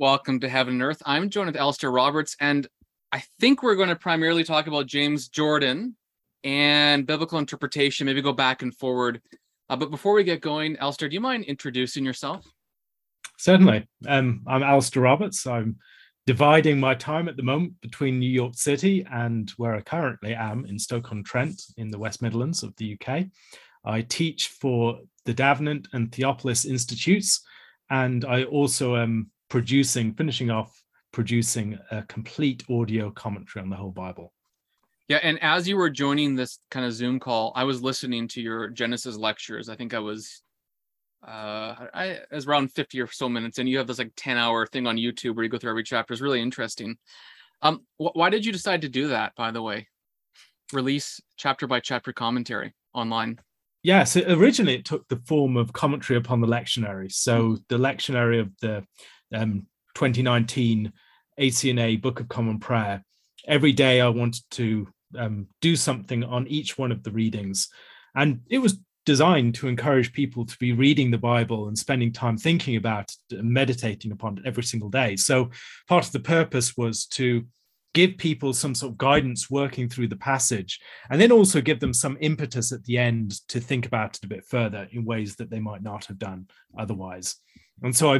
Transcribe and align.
Welcome 0.00 0.40
to 0.40 0.48
Heaven 0.48 0.74
and 0.74 0.82
Earth. 0.82 1.00
I'm 1.06 1.30
joined 1.30 1.46
with 1.46 1.56
Alistair 1.56 1.92
Roberts, 1.92 2.36
and 2.40 2.66
I 3.12 3.22
think 3.38 3.62
we're 3.62 3.76
going 3.76 3.90
to 3.90 3.94
primarily 3.94 4.42
talk 4.42 4.66
about 4.66 4.86
James 4.86 5.28
Jordan 5.28 5.94
and 6.42 7.06
biblical 7.06 7.38
interpretation, 7.38 8.04
maybe 8.04 8.20
go 8.20 8.32
back 8.32 8.62
and 8.62 8.74
forward. 8.74 9.22
Uh, 9.70 9.76
but 9.76 9.92
before 9.92 10.14
we 10.14 10.24
get 10.24 10.40
going, 10.40 10.76
Alistair, 10.78 11.08
do 11.08 11.14
you 11.14 11.20
mind 11.20 11.44
introducing 11.44 12.04
yourself? 12.04 12.44
Certainly. 13.38 13.86
Um, 14.08 14.42
I'm 14.48 14.64
Alistair 14.64 15.04
Roberts. 15.04 15.46
I'm 15.46 15.76
dividing 16.26 16.80
my 16.80 16.96
time 16.96 17.28
at 17.28 17.36
the 17.36 17.44
moment 17.44 17.80
between 17.80 18.18
New 18.18 18.28
York 18.28 18.56
City 18.56 19.06
and 19.08 19.48
where 19.58 19.76
I 19.76 19.80
currently 19.80 20.34
am 20.34 20.64
in 20.64 20.76
Stoke-on-Trent 20.76 21.62
in 21.76 21.92
the 21.92 22.00
West 22.00 22.20
Midlands 22.20 22.64
of 22.64 22.74
the 22.78 22.98
UK. 23.00 23.26
I 23.84 24.02
teach 24.02 24.48
for 24.48 24.98
the 25.24 25.34
Davenant 25.34 25.86
and 25.92 26.10
Theopolis 26.10 26.66
Institutes, 26.66 27.44
and 27.90 28.24
I 28.24 28.42
also 28.42 28.96
am 28.96 29.30
producing, 29.54 30.12
finishing 30.12 30.50
off 30.50 30.82
producing 31.12 31.78
a 31.92 32.02
complete 32.02 32.64
audio 32.68 33.08
commentary 33.08 33.62
on 33.62 33.70
the 33.70 33.76
whole 33.76 33.92
Bible. 33.92 34.32
Yeah, 35.06 35.20
and 35.22 35.40
as 35.44 35.68
you 35.68 35.76
were 35.76 35.90
joining 35.90 36.34
this 36.34 36.58
kind 36.72 36.84
of 36.84 36.92
Zoom 36.92 37.20
call, 37.20 37.52
I 37.54 37.62
was 37.62 37.80
listening 37.80 38.26
to 38.28 38.42
your 38.42 38.66
Genesis 38.66 39.16
lectures. 39.16 39.68
I 39.68 39.76
think 39.76 39.94
I 39.94 40.00
was 40.00 40.42
uh 41.24 41.86
I 41.94 42.04
it 42.04 42.26
was 42.32 42.48
around 42.48 42.72
50 42.72 43.00
or 43.00 43.06
so 43.06 43.28
minutes 43.28 43.58
and 43.58 43.68
you 43.68 43.78
have 43.78 43.86
this 43.86 44.00
like 44.00 44.10
10 44.16 44.36
hour 44.36 44.66
thing 44.66 44.88
on 44.88 44.96
YouTube 44.96 45.36
where 45.36 45.44
you 45.44 45.48
go 45.48 45.56
through 45.56 45.70
every 45.70 45.84
chapter. 45.84 46.12
It's 46.12 46.20
really 46.20 46.42
interesting. 46.42 46.96
Um 47.62 47.86
wh- 47.96 48.16
why 48.16 48.30
did 48.30 48.44
you 48.44 48.50
decide 48.50 48.82
to 48.82 48.88
do 48.88 49.06
that 49.08 49.36
by 49.36 49.52
the 49.52 49.62
way? 49.62 49.86
Release 50.72 51.20
chapter 51.36 51.68
by 51.68 51.78
chapter 51.78 52.12
commentary 52.12 52.74
online. 52.92 53.38
Yes, 53.84 54.16
yeah, 54.16 54.24
so 54.24 54.34
originally 54.34 54.74
it 54.74 54.84
took 54.84 55.06
the 55.08 55.22
form 55.26 55.56
of 55.56 55.72
commentary 55.72 56.18
upon 56.18 56.40
the 56.40 56.46
lectionary. 56.46 57.12
So 57.12 57.42
mm-hmm. 57.42 57.54
the 57.68 57.78
lectionary 57.78 58.40
of 58.40 58.50
the 58.60 58.84
um, 59.34 59.66
2019 59.94 60.92
ACNA 61.38 62.00
Book 62.00 62.20
of 62.20 62.28
Common 62.28 62.58
Prayer. 62.58 63.04
Every 63.46 63.72
day 63.72 64.00
I 64.00 64.08
wanted 64.08 64.42
to 64.52 64.88
um, 65.18 65.48
do 65.60 65.76
something 65.76 66.24
on 66.24 66.46
each 66.46 66.78
one 66.78 66.92
of 66.92 67.02
the 67.02 67.10
readings. 67.10 67.68
And 68.14 68.40
it 68.48 68.58
was 68.58 68.78
designed 69.06 69.54
to 69.56 69.68
encourage 69.68 70.12
people 70.12 70.46
to 70.46 70.56
be 70.58 70.72
reading 70.72 71.10
the 71.10 71.18
Bible 71.18 71.68
and 71.68 71.78
spending 71.78 72.12
time 72.12 72.38
thinking 72.38 72.76
about 72.76 73.12
it 73.30 73.38
and 73.38 73.50
meditating 73.50 74.12
upon 74.12 74.38
it 74.38 74.46
every 74.46 74.62
single 74.62 74.88
day. 74.88 75.16
So 75.16 75.50
part 75.88 76.06
of 76.06 76.12
the 76.12 76.20
purpose 76.20 76.76
was 76.76 77.06
to 77.06 77.44
give 77.92 78.16
people 78.16 78.52
some 78.52 78.74
sort 78.74 78.92
of 78.92 78.98
guidance 78.98 79.48
working 79.48 79.88
through 79.88 80.08
the 80.08 80.16
passage 80.16 80.80
and 81.10 81.20
then 81.20 81.30
also 81.30 81.60
give 81.60 81.78
them 81.78 81.92
some 81.92 82.18
impetus 82.20 82.72
at 82.72 82.82
the 82.84 82.98
end 82.98 83.40
to 83.48 83.60
think 83.60 83.86
about 83.86 84.16
it 84.16 84.24
a 84.24 84.28
bit 84.28 84.44
further 84.44 84.88
in 84.90 85.04
ways 85.04 85.36
that 85.36 85.48
they 85.48 85.60
might 85.60 85.82
not 85.82 86.04
have 86.06 86.18
done 86.18 86.48
otherwise. 86.76 87.36
And 87.82 87.94
so 87.94 88.12
I 88.12 88.18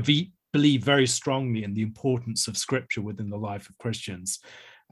believe 0.55 0.85
very 0.85 1.07
strongly 1.07 1.65
in 1.65 1.75
the 1.75 1.83
importance 1.83 2.47
of 2.47 2.57
scripture 2.57 3.03
within 3.03 3.29
the 3.29 3.37
life 3.37 3.69
of 3.69 3.77
Christians. 3.77 4.39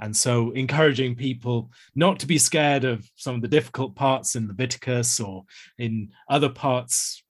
And 0.00 0.14
so, 0.14 0.50
encouraging 0.50 1.14
people 1.14 1.70
not 1.94 2.18
to 2.18 2.26
be 2.26 2.36
scared 2.36 2.84
of 2.84 3.08
some 3.14 3.36
of 3.36 3.42
the 3.42 3.54
difficult 3.56 3.94
parts 3.94 4.34
in 4.34 4.48
Leviticus 4.48 5.20
or 5.20 5.44
in 5.78 6.10
other 6.28 6.48
parts, 6.48 7.22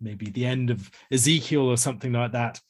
maybe 0.00 0.30
the 0.30 0.46
end 0.46 0.70
of 0.70 0.88
Ezekiel 1.10 1.62
or 1.62 1.76
something 1.76 2.12
like 2.12 2.30
that, 2.30 2.60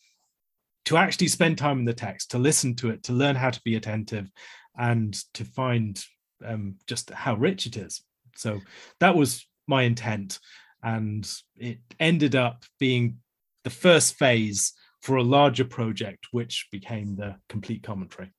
to 0.86 0.96
actually 0.96 1.28
spend 1.28 1.58
time 1.58 1.80
in 1.80 1.84
the 1.84 1.92
text, 1.92 2.30
to 2.30 2.38
listen 2.38 2.74
to 2.76 2.88
it, 2.88 3.02
to 3.02 3.12
learn 3.12 3.36
how 3.36 3.50
to 3.50 3.60
be 3.62 3.76
attentive, 3.76 4.30
and 4.78 5.12
to 5.34 5.44
find 5.44 6.02
um, 6.46 6.76
just 6.86 7.10
how 7.10 7.34
rich 7.34 7.66
it 7.66 7.76
is. 7.76 8.02
So, 8.36 8.60
that 9.00 9.14
was 9.14 9.46
my 9.66 9.82
intent. 9.82 10.38
And 10.82 11.30
it 11.58 11.80
ended 11.98 12.34
up 12.34 12.64
being 12.78 13.18
the 13.64 13.70
first 13.70 14.14
phase 14.14 14.72
for 15.00 15.16
a 15.16 15.22
larger 15.22 15.64
project, 15.64 16.28
which 16.30 16.68
became 16.70 17.16
the 17.16 17.36
complete 17.48 17.82
commentary. 17.82 18.32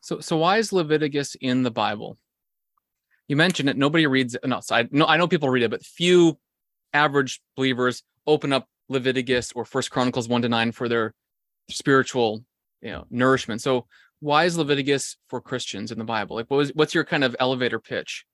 So, 0.00 0.20
so 0.20 0.36
why 0.36 0.58
is 0.58 0.72
Leviticus 0.72 1.36
in 1.40 1.62
the 1.62 1.70
Bible? 1.70 2.18
You 3.28 3.36
mentioned 3.36 3.68
it. 3.68 3.76
Nobody 3.76 4.06
reads 4.06 4.34
it. 4.34 4.46
No, 4.46 4.60
so 4.60 4.74
I, 4.74 4.88
no, 4.90 5.06
I 5.06 5.16
know 5.16 5.28
people 5.28 5.48
read 5.48 5.62
it, 5.62 5.70
but 5.70 5.84
few 5.84 6.38
average 6.92 7.40
believers 7.56 8.02
open 8.26 8.52
up 8.52 8.66
Leviticus 8.88 9.52
or 9.52 9.64
First 9.64 9.90
Chronicles 9.90 10.28
one 10.28 10.42
to 10.42 10.48
nine 10.48 10.72
for 10.72 10.88
their 10.88 11.14
spiritual, 11.70 12.44
you 12.80 12.90
know, 12.90 13.06
nourishment. 13.10 13.62
So, 13.62 13.86
why 14.20 14.44
is 14.44 14.56
Leviticus 14.56 15.16
for 15.28 15.40
Christians 15.40 15.90
in 15.90 15.98
the 15.98 16.04
Bible? 16.04 16.36
Like, 16.36 16.46
what 16.48 16.58
was, 16.58 16.70
what's 16.74 16.94
your 16.94 17.04
kind 17.04 17.24
of 17.24 17.34
elevator 17.40 17.80
pitch? 17.80 18.24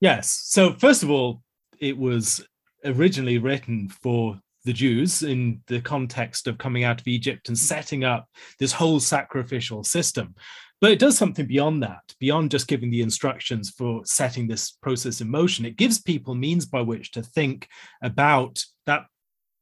Yes. 0.00 0.30
So, 0.44 0.74
first 0.74 1.02
of 1.02 1.10
all, 1.10 1.42
it 1.78 1.96
was 1.96 2.44
originally 2.84 3.38
written 3.38 3.88
for 3.88 4.40
the 4.68 4.74
Jews 4.74 5.22
in 5.22 5.62
the 5.66 5.80
context 5.80 6.46
of 6.46 6.58
coming 6.58 6.84
out 6.84 7.00
of 7.00 7.08
Egypt 7.08 7.48
and 7.48 7.58
setting 7.58 8.04
up 8.04 8.28
this 8.58 8.70
whole 8.70 9.00
sacrificial 9.00 9.82
system. 9.82 10.34
But 10.82 10.90
it 10.90 10.98
does 10.98 11.16
something 11.16 11.46
beyond 11.46 11.82
that, 11.84 12.02
beyond 12.20 12.50
just 12.50 12.68
giving 12.68 12.90
the 12.90 13.00
instructions 13.00 13.70
for 13.70 14.02
setting 14.04 14.46
this 14.46 14.72
process 14.82 15.22
in 15.22 15.30
motion. 15.30 15.64
It 15.64 15.78
gives 15.78 16.02
people 16.02 16.34
means 16.34 16.66
by 16.66 16.82
which 16.82 17.12
to 17.12 17.22
think 17.22 17.66
about 18.02 18.62
that 18.84 19.06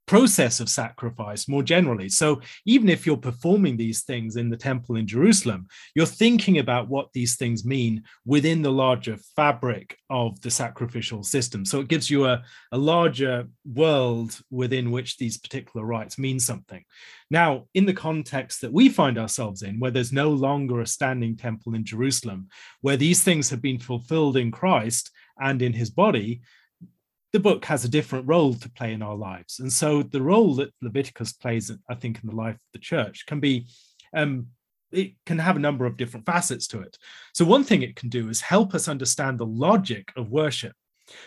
process 0.06 0.60
of 0.60 0.68
sacrifice 0.68 1.48
more 1.48 1.62
generally. 1.62 2.08
So 2.08 2.40
even 2.64 2.88
if 2.88 3.04
you're 3.04 3.16
performing 3.16 3.76
these 3.76 4.04
things 4.04 4.36
in 4.36 4.48
the 4.48 4.56
temple 4.56 4.96
in 4.96 5.06
Jerusalem, 5.06 5.66
you're 5.94 6.06
thinking 6.06 6.58
about 6.58 6.88
what 6.88 7.12
these 7.12 7.36
things 7.36 7.64
mean 7.64 8.04
within 8.24 8.62
the 8.62 8.70
larger 8.70 9.16
fabric 9.34 9.98
of 10.08 10.40
the 10.42 10.50
sacrificial 10.50 11.22
system. 11.22 11.64
So 11.64 11.80
it 11.80 11.88
gives 11.88 12.08
you 12.08 12.26
a, 12.26 12.44
a 12.70 12.78
larger 12.78 13.48
world 13.64 14.40
within 14.50 14.90
which 14.90 15.16
these 15.16 15.38
particular 15.38 15.84
rites 15.84 16.18
mean 16.18 16.38
something. 16.38 16.84
Now, 17.30 17.66
in 17.74 17.86
the 17.86 17.92
context 17.92 18.60
that 18.60 18.72
we 18.72 18.88
find 18.88 19.18
ourselves 19.18 19.62
in, 19.62 19.80
where 19.80 19.90
there's 19.90 20.12
no 20.12 20.30
longer 20.30 20.80
a 20.80 20.86
standing 20.86 21.36
temple 21.36 21.74
in 21.74 21.84
Jerusalem, 21.84 22.48
where 22.80 22.96
these 22.96 23.24
things 23.24 23.50
have 23.50 23.60
been 23.60 23.80
fulfilled 23.80 24.36
in 24.36 24.52
Christ 24.52 25.10
and 25.40 25.60
in 25.60 25.72
his 25.72 25.90
body, 25.90 26.40
the 27.36 27.40
book 27.40 27.66
has 27.66 27.84
a 27.84 27.90
different 27.90 28.26
role 28.26 28.54
to 28.54 28.70
play 28.70 28.94
in 28.94 29.02
our 29.02 29.14
lives. 29.14 29.60
And 29.60 29.70
so 29.70 30.02
the 30.02 30.22
role 30.22 30.54
that 30.54 30.72
Leviticus 30.80 31.34
plays, 31.34 31.70
I 31.86 31.94
think, 31.94 32.18
in 32.22 32.30
the 32.30 32.34
life 32.34 32.54
of 32.54 32.72
the 32.72 32.78
church 32.78 33.26
can 33.26 33.40
be, 33.40 33.66
um, 34.14 34.46
it 34.90 35.12
can 35.26 35.38
have 35.38 35.56
a 35.56 35.60
number 35.60 35.84
of 35.84 35.98
different 35.98 36.24
facets 36.24 36.66
to 36.68 36.80
it. 36.80 36.96
So 37.34 37.44
one 37.44 37.62
thing 37.62 37.82
it 37.82 37.94
can 37.94 38.08
do 38.08 38.30
is 38.30 38.40
help 38.40 38.74
us 38.74 38.88
understand 38.88 39.38
the 39.38 39.44
logic 39.44 40.14
of 40.16 40.30
worship. 40.30 40.72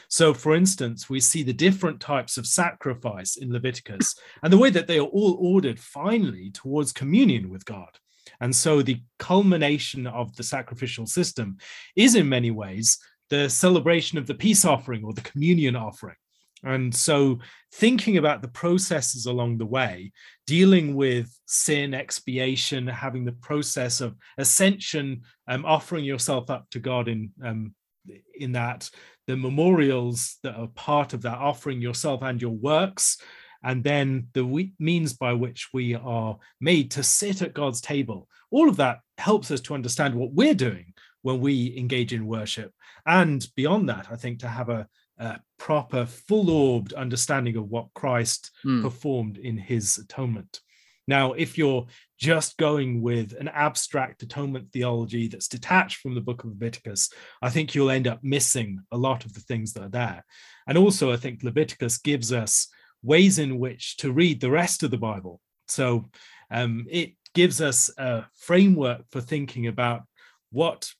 So, 0.07 0.33
for 0.33 0.55
instance, 0.55 1.11
we 1.11 1.19
see 1.19 1.43
the 1.43 1.53
different 1.53 1.99
types 1.99 2.37
of 2.37 2.47
sacrifice 2.47 3.35
in 3.37 3.53
Leviticus 3.53 4.15
and 4.41 4.51
the 4.51 4.57
way 4.57 4.71
that 4.71 4.87
they 4.87 4.97
are 4.97 5.13
all 5.19 5.37
ordered 5.39 5.79
finally 5.79 6.49
towards 6.49 6.91
communion 6.91 7.51
with 7.51 7.65
God. 7.65 7.99
And 8.41 8.55
so, 8.55 8.81
the 8.81 9.03
culmination 9.19 10.07
of 10.07 10.35
the 10.35 10.43
sacrificial 10.43 11.05
system 11.05 11.57
is 11.95 12.15
in 12.15 12.27
many 12.27 12.49
ways 12.49 12.97
the 13.29 13.49
celebration 13.49 14.17
of 14.17 14.27
the 14.27 14.33
peace 14.33 14.65
offering 14.65 15.03
or 15.03 15.13
the 15.13 15.21
communion 15.21 15.75
offering. 15.75 16.15
And 16.63 16.93
so, 16.93 17.39
thinking 17.73 18.17
about 18.17 18.41
the 18.41 18.49
processes 18.49 19.25
along 19.27 19.57
the 19.57 19.65
way, 19.65 20.11
dealing 20.45 20.93
with 20.95 21.33
sin, 21.45 21.93
expiation, 21.93 22.85
having 22.85 23.23
the 23.23 23.31
process 23.31 24.01
of 24.01 24.17
ascension, 24.37 25.21
um, 25.47 25.63
offering 25.63 26.03
yourself 26.03 26.49
up 26.49 26.69
to 26.71 26.79
God 26.79 27.07
in 27.07 27.31
um, 27.43 27.73
in 28.35 28.53
that, 28.53 28.89
the 29.27 29.37
memorials 29.37 30.37
that 30.43 30.55
are 30.55 30.67
part 30.67 31.13
of 31.13 31.21
that, 31.21 31.37
offering 31.37 31.81
yourself 31.81 32.23
and 32.23 32.41
your 32.41 32.51
works, 32.51 33.21
and 33.63 33.83
then 33.83 34.27
the 34.33 34.71
means 34.79 35.13
by 35.13 35.33
which 35.33 35.69
we 35.73 35.95
are 35.95 36.37
made 36.59 36.91
to 36.91 37.03
sit 37.03 37.41
at 37.41 37.53
God's 37.53 37.81
table. 37.81 38.27
All 38.51 38.69
of 38.69 38.77
that 38.77 38.99
helps 39.17 39.51
us 39.51 39.61
to 39.61 39.75
understand 39.75 40.15
what 40.15 40.33
we're 40.33 40.55
doing 40.55 40.93
when 41.21 41.39
we 41.39 41.77
engage 41.77 42.13
in 42.13 42.25
worship. 42.25 42.71
And 43.05 43.45
beyond 43.55 43.89
that, 43.89 44.07
I 44.11 44.15
think 44.15 44.39
to 44.39 44.47
have 44.47 44.69
a, 44.69 44.87
a 45.17 45.39
proper, 45.57 46.05
full 46.05 46.49
orbed 46.49 46.93
understanding 46.93 47.55
of 47.57 47.69
what 47.69 47.93
Christ 47.93 48.51
mm. 48.65 48.81
performed 48.81 49.37
in 49.37 49.57
his 49.57 49.97
atonement. 49.97 50.61
Now, 51.07 51.33
if 51.33 51.57
you're 51.57 51.87
just 52.19 52.57
going 52.57 53.01
with 53.01 53.33
an 53.39 53.47
abstract 53.47 54.21
atonement 54.21 54.71
theology 54.71 55.27
that's 55.27 55.47
detached 55.47 55.97
from 55.97 56.13
the 56.13 56.21
book 56.21 56.43
of 56.43 56.51
Leviticus, 56.51 57.09
I 57.41 57.49
think 57.49 57.73
you'll 57.73 57.89
end 57.89 58.07
up 58.07 58.19
missing 58.21 58.79
a 58.91 58.97
lot 58.97 59.25
of 59.25 59.33
the 59.33 59.39
things 59.39 59.73
that 59.73 59.83
are 59.83 59.89
there. 59.89 60.23
And 60.67 60.77
also, 60.77 61.11
I 61.11 61.17
think 61.17 61.41
Leviticus 61.41 61.97
gives 61.97 62.31
us 62.31 62.67
ways 63.01 63.39
in 63.39 63.57
which 63.57 63.97
to 63.97 64.11
read 64.11 64.39
the 64.39 64.51
rest 64.51 64.83
of 64.83 64.91
the 64.91 64.97
Bible. 64.97 65.41
So 65.67 66.05
um, 66.51 66.85
it 66.89 67.13
gives 67.33 67.59
us 67.59 67.89
a 67.97 68.25
framework 68.37 69.01
for 69.09 69.21
thinking 69.21 69.65
about 69.65 70.03
what 70.51 70.91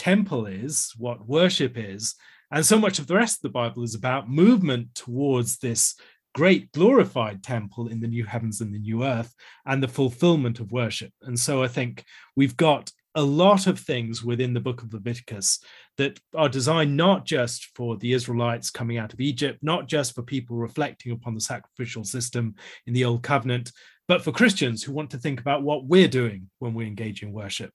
temple 0.00 0.46
is, 0.46 0.94
what 0.96 1.28
worship 1.28 1.76
is. 1.76 2.14
And 2.50 2.64
so 2.64 2.78
much 2.78 2.98
of 2.98 3.06
the 3.06 3.14
rest 3.14 3.36
of 3.36 3.42
the 3.42 3.50
Bible 3.50 3.82
is 3.82 3.94
about 3.94 4.30
movement 4.30 4.94
towards 4.94 5.58
this 5.58 5.94
great 6.34 6.72
glorified 6.72 7.42
temple 7.42 7.88
in 7.88 8.00
the 8.00 8.08
new 8.08 8.24
heavens 8.24 8.62
and 8.62 8.72
the 8.72 8.78
new 8.78 9.04
earth 9.04 9.34
and 9.66 9.82
the 9.82 9.88
fulfillment 9.88 10.58
of 10.58 10.72
worship. 10.72 11.12
And 11.20 11.38
so 11.38 11.62
I 11.62 11.68
think 11.68 12.02
we've 12.34 12.56
got 12.56 12.90
a 13.14 13.22
lot 13.22 13.66
of 13.66 13.78
things 13.78 14.24
within 14.24 14.54
the 14.54 14.60
book 14.60 14.82
of 14.82 14.94
Leviticus 14.94 15.62
that 15.98 16.18
are 16.34 16.48
designed 16.48 16.96
not 16.96 17.26
just 17.26 17.66
for 17.74 17.98
the 17.98 18.14
Israelites 18.14 18.70
coming 18.70 18.96
out 18.96 19.12
of 19.12 19.20
Egypt, 19.20 19.58
not 19.60 19.86
just 19.86 20.14
for 20.14 20.22
people 20.22 20.56
reflecting 20.56 21.12
upon 21.12 21.34
the 21.34 21.42
sacrificial 21.42 22.04
system 22.04 22.54
in 22.86 22.94
the 22.94 23.04
old 23.04 23.22
covenant, 23.22 23.70
but 24.08 24.22
for 24.22 24.32
Christians 24.32 24.82
who 24.82 24.92
want 24.92 25.10
to 25.10 25.18
think 25.18 25.40
about 25.40 25.62
what 25.62 25.84
we're 25.84 26.08
doing 26.08 26.48
when 26.58 26.72
we 26.72 26.86
engage 26.86 27.22
in 27.22 27.32
worship. 27.32 27.70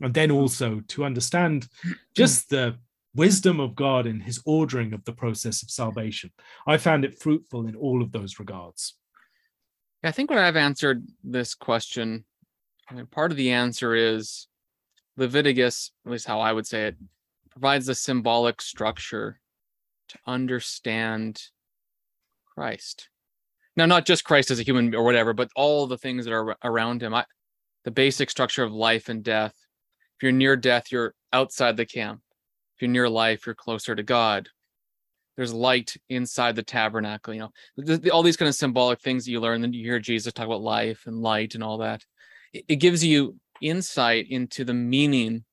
And 0.00 0.14
then 0.14 0.30
also 0.30 0.80
to 0.88 1.04
understand 1.04 1.68
just 2.14 2.50
the 2.50 2.76
wisdom 3.14 3.60
of 3.60 3.74
God 3.74 4.06
in 4.06 4.20
his 4.20 4.40
ordering 4.44 4.92
of 4.92 5.04
the 5.04 5.12
process 5.12 5.62
of 5.62 5.70
salvation. 5.70 6.30
I 6.66 6.76
found 6.76 7.04
it 7.04 7.18
fruitful 7.18 7.66
in 7.66 7.74
all 7.74 8.02
of 8.02 8.12
those 8.12 8.38
regards. 8.38 8.94
I 10.02 10.12
think 10.12 10.30
when 10.30 10.38
I've 10.38 10.56
answered 10.56 11.06
this 11.22 11.54
question, 11.54 12.24
I 12.88 12.94
mean, 12.94 13.06
part 13.06 13.30
of 13.30 13.36
the 13.36 13.50
answer 13.50 13.94
is 13.94 14.48
Leviticus, 15.16 15.92
at 16.06 16.12
least 16.12 16.26
how 16.26 16.40
I 16.40 16.52
would 16.52 16.66
say 16.66 16.86
it, 16.86 16.96
provides 17.50 17.88
a 17.88 17.94
symbolic 17.94 18.62
structure 18.62 19.40
to 20.08 20.18
understand 20.26 21.42
Christ. 22.46 23.08
Now, 23.76 23.86
not 23.86 24.06
just 24.06 24.24
Christ 24.24 24.50
as 24.50 24.58
a 24.58 24.62
human 24.64 24.94
or 24.94 25.04
whatever, 25.04 25.32
but 25.32 25.50
all 25.54 25.86
the 25.86 25.98
things 25.98 26.24
that 26.24 26.32
are 26.32 26.56
around 26.64 27.02
him. 27.02 27.14
I, 27.14 27.24
the 27.84 27.90
basic 27.90 28.30
structure 28.30 28.62
of 28.62 28.72
life 28.72 29.08
and 29.08 29.22
death. 29.22 29.54
If 30.20 30.24
you're 30.24 30.32
near 30.32 30.54
death, 30.54 30.92
you're 30.92 31.14
outside 31.32 31.78
the 31.78 31.86
camp. 31.86 32.20
If 32.76 32.82
you're 32.82 32.90
near 32.90 33.08
life, 33.08 33.46
you're 33.46 33.54
closer 33.54 33.94
to 33.94 34.02
God. 34.02 34.50
There's 35.34 35.54
light 35.54 35.96
inside 36.10 36.56
the 36.56 36.62
tabernacle. 36.62 37.32
You 37.32 37.48
know, 37.86 37.98
all 38.12 38.22
these 38.22 38.36
kind 38.36 38.50
of 38.50 38.54
symbolic 38.54 39.00
things 39.00 39.24
that 39.24 39.30
you 39.30 39.40
learn. 39.40 39.62
Then 39.62 39.72
you 39.72 39.82
hear 39.82 39.98
Jesus 39.98 40.34
talk 40.34 40.44
about 40.44 40.60
life 40.60 41.04
and 41.06 41.22
light 41.22 41.54
and 41.54 41.64
all 41.64 41.78
that. 41.78 42.04
It, 42.52 42.66
it 42.68 42.76
gives 42.76 43.02
you 43.02 43.36
insight 43.62 44.26
into 44.28 44.62
the 44.62 44.74
meaning 44.74 45.46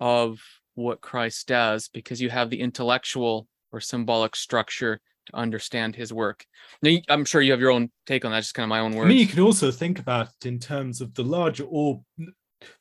of 0.00 0.40
what 0.74 1.02
Christ 1.02 1.46
does 1.48 1.88
because 1.88 2.18
you 2.18 2.30
have 2.30 2.48
the 2.48 2.60
intellectual 2.60 3.46
or 3.72 3.80
symbolic 3.80 4.34
structure 4.34 5.00
to 5.26 5.36
understand 5.36 5.96
his 5.96 6.14
work. 6.14 6.46
Now, 6.80 6.96
I'm 7.10 7.26
sure 7.26 7.42
you 7.42 7.50
have 7.50 7.60
your 7.60 7.72
own 7.72 7.90
take 8.06 8.24
on 8.24 8.30
that, 8.30 8.40
just 8.40 8.54
kind 8.54 8.64
of 8.64 8.70
my 8.70 8.80
own 8.80 8.92
words. 8.94 9.04
I 9.04 9.08
mean, 9.08 9.18
you 9.18 9.26
can 9.26 9.40
also 9.40 9.70
think 9.70 9.98
about 9.98 10.28
it 10.28 10.48
in 10.48 10.58
terms 10.58 11.02
of 11.02 11.12
the 11.12 11.24
larger 11.24 11.64
or 11.64 12.02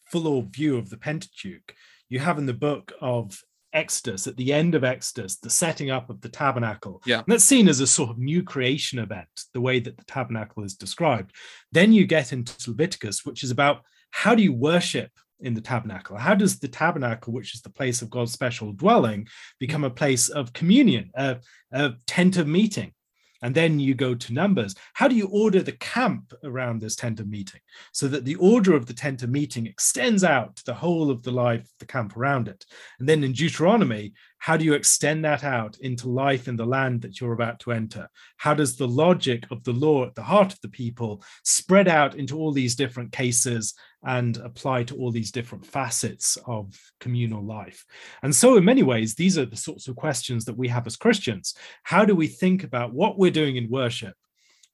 full 0.05 0.41
view 0.43 0.77
of 0.77 0.89
the 0.89 0.97
Pentateuch. 0.97 1.73
You 2.09 2.19
have 2.19 2.37
in 2.37 2.45
the 2.45 2.53
book 2.53 2.93
of 3.01 3.41
Exodus, 3.73 4.27
at 4.27 4.35
the 4.35 4.51
end 4.51 4.75
of 4.75 4.83
Exodus, 4.83 5.37
the 5.37 5.49
setting 5.49 5.91
up 5.91 6.09
of 6.09 6.21
the 6.21 6.29
tabernacle. 6.29 7.01
Yeah. 7.05 7.19
And 7.19 7.27
that's 7.27 7.43
seen 7.43 7.69
as 7.69 7.79
a 7.79 7.87
sort 7.87 8.09
of 8.09 8.17
new 8.17 8.43
creation 8.43 8.99
event, 8.99 9.29
the 9.53 9.61
way 9.61 9.79
that 9.79 9.97
the 9.97 10.03
tabernacle 10.05 10.63
is 10.63 10.75
described. 10.75 11.33
Then 11.71 11.93
you 11.93 12.05
get 12.05 12.33
into 12.33 12.69
Leviticus, 12.69 13.25
which 13.25 13.43
is 13.43 13.51
about 13.51 13.83
how 14.09 14.35
do 14.35 14.43
you 14.43 14.53
worship 14.53 15.11
in 15.39 15.53
the 15.53 15.61
tabernacle? 15.61 16.17
How 16.17 16.35
does 16.35 16.59
the 16.59 16.67
tabernacle, 16.67 17.33
which 17.33 17.55
is 17.55 17.61
the 17.61 17.69
place 17.69 18.01
of 18.01 18.09
God's 18.09 18.31
special 18.31 18.73
dwelling, 18.73 19.27
become 19.59 19.83
a 19.83 19.89
place 19.89 20.29
of 20.29 20.53
communion, 20.53 21.11
a, 21.15 21.37
a 21.71 21.93
tent 22.07 22.37
of 22.37 22.47
meeting? 22.47 22.93
And 23.41 23.55
then 23.55 23.79
you 23.79 23.95
go 23.95 24.13
to 24.13 24.33
Numbers. 24.33 24.75
How 24.93 25.07
do 25.07 25.15
you 25.15 25.27
order 25.27 25.61
the 25.61 25.71
camp 25.73 26.33
around 26.43 26.79
this 26.79 26.95
tent 26.95 27.19
of 27.19 27.27
meeting 27.27 27.61
so 27.91 28.07
that 28.07 28.25
the 28.25 28.35
order 28.35 28.75
of 28.75 28.85
the 28.85 28.93
tent 28.93 29.23
of 29.23 29.29
meeting 29.29 29.65
extends 29.65 30.23
out 30.23 30.55
to 30.57 30.65
the 30.65 30.73
whole 30.73 31.09
of 31.09 31.23
the 31.23 31.31
life 31.31 31.61
of 31.61 31.79
the 31.79 31.85
camp 31.85 32.15
around 32.15 32.47
it? 32.47 32.65
And 32.99 33.09
then 33.09 33.23
in 33.23 33.33
Deuteronomy, 33.33 34.13
how 34.41 34.57
do 34.57 34.65
you 34.65 34.73
extend 34.73 35.23
that 35.23 35.43
out 35.43 35.77
into 35.81 36.09
life 36.09 36.47
in 36.47 36.55
the 36.55 36.65
land 36.65 37.03
that 37.03 37.21
you're 37.21 37.33
about 37.33 37.59
to 37.59 37.71
enter? 37.71 38.09
How 38.38 38.55
does 38.55 38.75
the 38.75 38.88
logic 38.88 39.45
of 39.51 39.63
the 39.63 39.71
law 39.71 40.03
at 40.07 40.15
the 40.15 40.23
heart 40.23 40.51
of 40.51 40.59
the 40.61 40.69
people 40.69 41.23
spread 41.45 41.88
out 41.88 42.15
into 42.15 42.39
all 42.39 42.51
these 42.51 42.73
different 42.73 43.11
cases 43.11 43.75
and 44.03 44.38
apply 44.38 44.85
to 44.85 44.95
all 44.95 45.11
these 45.11 45.31
different 45.31 45.63
facets 45.63 46.39
of 46.47 46.75
communal 46.99 47.45
life? 47.45 47.85
And 48.23 48.35
so, 48.35 48.57
in 48.57 48.65
many 48.65 48.81
ways, 48.81 49.13
these 49.13 49.38
are 49.38 49.45
the 49.45 49.55
sorts 49.55 49.88
of 49.88 49.95
questions 49.95 50.45
that 50.45 50.57
we 50.57 50.67
have 50.69 50.88
as 50.88 50.97
Christians. 50.97 51.53
How 51.83 52.03
do 52.03 52.15
we 52.15 52.25
think 52.25 52.63
about 52.63 52.95
what 52.95 53.19
we're 53.19 53.29
doing 53.29 53.57
in 53.57 53.69
worship? 53.69 54.15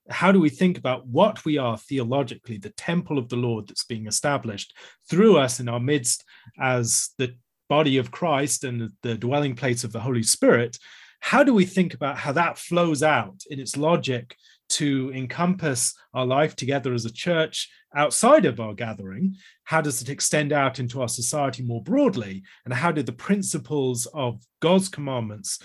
how 0.10 0.32
do 0.32 0.40
we 0.40 0.50
think 0.50 0.78
about 0.78 1.06
what 1.06 1.44
we 1.44 1.58
are 1.58 1.78
theologically, 1.78 2.58
the 2.58 2.70
temple 2.70 3.18
of 3.18 3.28
the 3.28 3.36
Lord 3.36 3.68
that's 3.68 3.84
being 3.84 4.08
established 4.08 4.74
through 5.10 5.36
us 5.36 5.60
in 5.60 5.68
our 5.68 5.82
midst 5.82 6.24
as 6.58 7.10
the 7.18 7.36
body 7.70 7.98
of 7.98 8.12
Christ 8.12 8.64
and 8.64 8.92
the 9.02 9.16
dwelling 9.16 9.56
place 9.56 9.84
of 9.84 9.92
the 9.92 10.00
Holy 10.00 10.24
Spirit, 10.24 10.78
how 11.20 11.44
do 11.44 11.54
we 11.54 11.66
think 11.66 11.94
about 11.94 12.18
how 12.18 12.32
that 12.34 12.58
flows 12.58 13.04
out 13.04 13.44
in 13.50 13.60
its 13.60 13.76
logic 13.76 14.36
to 14.70 15.12
encompass 15.14 15.94
our 16.14 16.26
life 16.26 16.56
together 16.56 16.94
as 16.94 17.06
a 17.06 17.12
church 17.12 17.70
outside 17.96 18.46
of 18.46 18.60
our 18.60 18.74
gathering? 18.74 19.36
How 19.64 19.82
does 19.82 20.02
it 20.02 20.10
extend 20.10 20.54
out 20.54 20.80
into 20.80 21.02
our 21.02 21.08
society 21.08 21.64
more 21.64 21.82
broadly? 21.82 22.44
And 22.66 22.74
how 22.74 22.92
do 22.92 23.02
the 23.02 23.12
principles 23.12 24.06
of 24.08 24.42
God's 24.62 24.90
commandments 24.90 25.60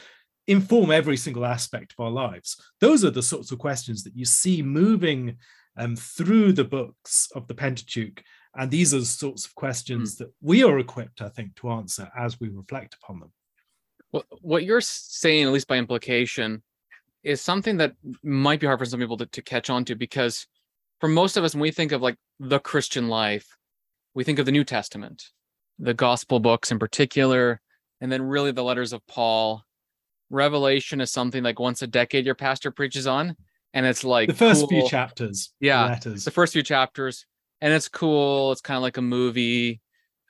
inform 0.47 0.91
every 0.91 1.17
single 1.17 1.45
aspect 1.45 1.95
of 1.99 2.05
our 2.05 2.11
lives? 2.11 2.57
Those 2.81 3.05
are 3.05 3.11
the 3.11 3.23
sorts 3.23 3.53
of 3.53 3.59
questions 3.59 4.05
that 4.05 4.17
you 4.17 4.25
see 4.25 4.63
moving 4.63 5.37
um, 5.77 5.97
through 5.97 6.53
the 6.53 6.65
books 6.65 7.29
of 7.35 7.47
the 7.47 7.55
Pentateuch 7.55 8.23
and 8.57 8.71
these 8.71 8.93
are 8.93 8.99
the 8.99 9.07
sorts 9.07 9.47
of 9.47 9.55
questions 9.55 10.15
mm. 10.15 10.19
that 10.19 10.33
we 10.41 10.63
are 10.63 10.79
equipped, 10.79 11.23
I 11.23 11.29
think, 11.29 11.55
to 11.57 11.71
answer 11.71 12.11
as 12.17 12.39
we 12.39 12.49
reflect 12.49 12.97
upon 13.03 13.21
them. 13.21 13.33
Well, 14.13 14.25
what 14.43 14.65
you're 14.65 14.83
saying, 14.83 15.47
at 15.47 15.53
least 15.53 15.69
by 15.69 15.79
implication, 15.79 16.63
is 17.23 17.41
something 17.41 17.79
that 17.79 17.95
might 18.23 18.61
be 18.61 18.67
hard 18.67 18.79
for 18.79 18.85
some 18.85 19.01
people 19.01 19.17
to, 19.17 19.27
to 19.27 19.43
catch 19.43 19.71
on 19.71 19.85
to 19.87 19.95
because 19.95 20.47
for 21.01 21.09
most 21.09 21.37
of 21.37 21.45
us, 21.45 21.55
when 21.55 21.63
we 21.63 21.71
think 21.71 21.93
of 21.93 22.03
like 22.03 22.17
the 22.39 22.59
Christian 22.59 23.09
life, 23.09 23.57
we 24.15 24.25
think 24.25 24.39
of 24.39 24.47
the 24.47 24.53
New 24.53 24.65
Testament, 24.65 25.25
the 25.79 25.95
gospel 25.95 26.41
books 26.41 26.71
in 26.71 26.79
particular, 26.79 27.61
and 28.01 28.13
then 28.13 28.23
really 28.23 28.53
the 28.53 28.65
letters 28.65 28.93
of 28.93 29.07
Paul. 29.07 29.63
Revelation 30.29 31.01
is 31.01 31.11
something 31.11 31.43
like 31.43 31.59
once 31.59 31.83
a 31.83 31.87
decade 31.87 32.27
your 32.27 32.35
pastor 32.35 32.71
preaches 32.71 33.07
on. 33.07 33.37
And 33.75 33.87
it's 33.87 34.05
like 34.05 34.29
the 34.29 34.35
first 34.35 34.61
cool. 34.61 34.69
few 34.69 34.89
chapters. 34.89 35.55
Yeah. 35.61 35.99
The, 36.03 36.11
the 36.11 36.31
first 36.31 36.53
few 36.53 36.63
chapters 36.63 37.25
and 37.63 37.73
it's 37.73 37.89
cool. 37.89 38.53
It's 38.53 38.61
kind 38.61 38.77
of 38.77 38.83
like 38.83 38.99
a 38.99 39.03
movie. 39.03 39.81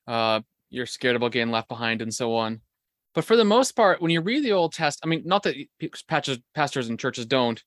Uh, 0.07 0.43
you're 0.71 0.87
scared 0.87 1.17
about 1.17 1.33
getting 1.33 1.51
left 1.51 1.69
behind 1.69 2.03
and 2.03 2.13
so 2.15 2.37
on. 2.37 2.61
But 3.15 3.25
for 3.25 3.37
the 3.37 3.45
most 3.45 3.73
part, 3.73 4.01
when 4.01 4.11
you 4.11 4.21
read 4.21 4.45
the 4.45 4.53
Old 4.53 4.75
Testament, 4.75 5.07
I 5.07 5.17
mean, 5.17 5.27
not 5.27 5.43
that 5.45 5.57
pastors, 6.09 6.39
pastors 6.55 6.89
and 6.89 6.99
churches 6.99 7.27
don't, 7.27 7.63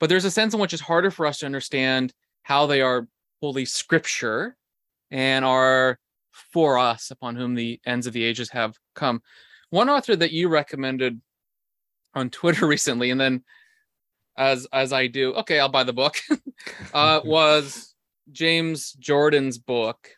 but 0.00 0.08
there's 0.08 0.24
a 0.24 0.30
sense 0.30 0.54
in 0.54 0.60
which 0.60 0.72
it's 0.72 0.82
harder 0.82 1.10
for 1.10 1.26
us 1.26 1.38
to 1.38 1.46
understand 1.46 2.12
how 2.42 2.66
they 2.66 2.80
are 2.80 3.08
holy 3.40 3.64
scripture 3.64 4.56
and 5.10 5.44
are 5.44 5.98
for 6.52 6.78
us 6.78 7.10
upon 7.10 7.36
whom 7.36 7.54
the 7.54 7.80
ends 7.84 8.06
of 8.06 8.12
the 8.12 8.24
ages 8.24 8.50
have 8.50 8.76
come. 8.94 9.20
One 9.70 9.88
author 9.88 10.14
that 10.16 10.32
you 10.32 10.48
recommended 10.48 11.20
on 12.14 12.30
Twitter 12.30 12.66
recently, 12.68 13.10
and 13.10 13.20
then 13.20 13.42
as 14.36 14.66
as 14.72 14.92
I 14.92 15.08
do, 15.08 15.34
okay, 15.34 15.58
I'll 15.58 15.68
buy 15.68 15.84
the 15.84 15.92
book, 15.92 16.16
uh, 16.94 17.20
was 17.24 17.91
James 18.30 18.92
Jordan's 18.92 19.58
book, 19.58 20.10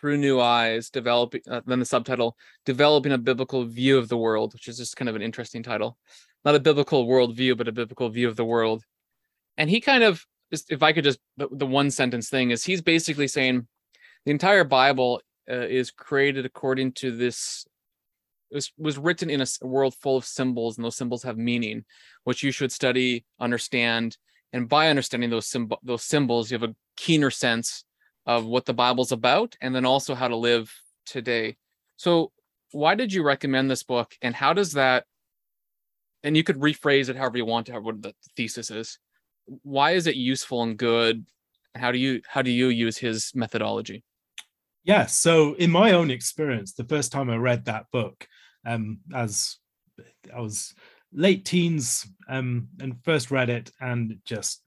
Through 0.00 0.18
New 0.18 0.40
Eyes, 0.40 0.90
developing, 0.90 1.42
uh, 1.50 1.60
then 1.66 1.78
the 1.78 1.84
subtitle, 1.84 2.36
Developing 2.64 3.12
a 3.12 3.18
Biblical 3.18 3.64
View 3.64 3.98
of 3.98 4.08
the 4.08 4.16
World, 4.16 4.52
which 4.52 4.68
is 4.68 4.78
just 4.78 4.96
kind 4.96 5.08
of 5.08 5.16
an 5.16 5.22
interesting 5.22 5.62
title. 5.62 5.98
Not 6.44 6.56
a 6.56 6.60
biblical 6.60 7.06
worldview, 7.06 7.56
but 7.56 7.68
a 7.68 7.72
biblical 7.72 8.08
view 8.08 8.28
of 8.28 8.36
the 8.36 8.44
world. 8.44 8.82
And 9.56 9.70
he 9.70 9.80
kind 9.80 10.02
of, 10.02 10.26
if 10.50 10.82
I 10.82 10.92
could 10.92 11.04
just, 11.04 11.20
the, 11.36 11.66
one 11.66 11.90
sentence 11.90 12.28
thing 12.28 12.50
is 12.50 12.64
he's 12.64 12.82
basically 12.82 13.28
saying 13.28 13.66
the 14.24 14.32
entire 14.32 14.64
Bible 14.64 15.22
uh, 15.48 15.54
is 15.54 15.90
created 15.90 16.44
according 16.46 16.92
to 16.92 17.16
this 17.16 17.66
was, 18.50 18.72
was 18.76 18.98
written 18.98 19.30
in 19.30 19.40
a 19.40 19.46
world 19.62 19.94
full 19.94 20.16
of 20.16 20.24
symbols 20.24 20.76
and 20.76 20.84
those 20.84 20.96
symbols 20.96 21.22
have 21.22 21.38
meaning 21.38 21.84
which 22.24 22.42
you 22.42 22.50
should 22.50 22.70
study 22.70 23.24
understand 23.40 24.16
and 24.52 24.68
by 24.68 24.88
understanding 24.88 25.30
those 25.30 25.46
symbol 25.46 25.78
those 25.82 26.04
symbols 26.04 26.50
you 26.50 26.58
have 26.58 26.68
a 26.68 26.74
keener 26.96 27.30
sense 27.30 27.84
of 28.26 28.44
what 28.44 28.66
the 28.66 28.74
bible's 28.74 29.12
about 29.12 29.56
and 29.60 29.74
then 29.74 29.84
also 29.84 30.14
how 30.14 30.28
to 30.28 30.36
live 30.36 30.72
today. 31.06 31.56
So 31.96 32.32
why 32.70 32.94
did 32.94 33.12
you 33.12 33.22
recommend 33.22 33.70
this 33.70 33.82
book 33.82 34.14
and 34.22 34.34
how 34.34 34.52
does 34.52 34.72
that 34.72 35.04
and 36.22 36.36
you 36.36 36.44
could 36.44 36.60
rephrase 36.60 37.08
it 37.08 37.16
however 37.16 37.36
you 37.36 37.44
want 37.44 37.66
to 37.66 37.72
have 37.72 37.82
what 37.82 38.00
the 38.00 38.14
thesis 38.36 38.70
is. 38.70 38.98
Why 39.62 39.92
is 39.92 40.06
it 40.06 40.14
useful 40.14 40.62
and 40.62 40.76
good? 40.76 41.26
How 41.74 41.90
do 41.90 41.98
you 41.98 42.22
how 42.28 42.42
do 42.42 42.50
you 42.50 42.68
use 42.68 42.96
his 42.96 43.32
methodology? 43.34 44.04
Yeah 44.84 45.06
so 45.06 45.54
in 45.54 45.70
my 45.70 45.92
own 45.92 46.10
experience 46.10 46.72
the 46.72 46.84
first 46.84 47.12
time 47.12 47.30
i 47.30 47.36
read 47.36 47.64
that 47.64 47.86
book 47.92 48.26
um 48.66 48.98
as 49.14 49.56
i 50.34 50.40
was 50.40 50.74
late 51.12 51.44
teens 51.44 52.06
um, 52.28 52.68
and 52.80 53.02
first 53.04 53.30
read 53.30 53.50
it 53.50 53.70
and 53.80 54.18
just 54.24 54.62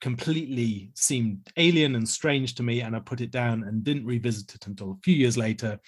completely 0.00 0.90
seemed 0.94 1.48
alien 1.56 1.94
and 1.94 2.08
strange 2.08 2.54
to 2.56 2.62
me. 2.62 2.80
And 2.80 2.94
I 2.94 3.00
put 3.00 3.20
it 3.20 3.30
down 3.30 3.64
and 3.64 3.84
didn't 3.84 4.06
revisit 4.06 4.54
it 4.54 4.66
until 4.66 4.92
a 4.92 5.00
few 5.02 5.14
years 5.14 5.36
later. 5.36 5.78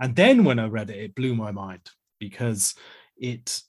And 0.00 0.14
then 0.14 0.44
when 0.44 0.58
I 0.58 0.66
read 0.66 0.90
it, 0.90 0.98
it 0.98 1.14
blew 1.14 1.34
my 1.34 1.52
mind 1.52 1.88
because 2.18 2.74
it 3.16 3.62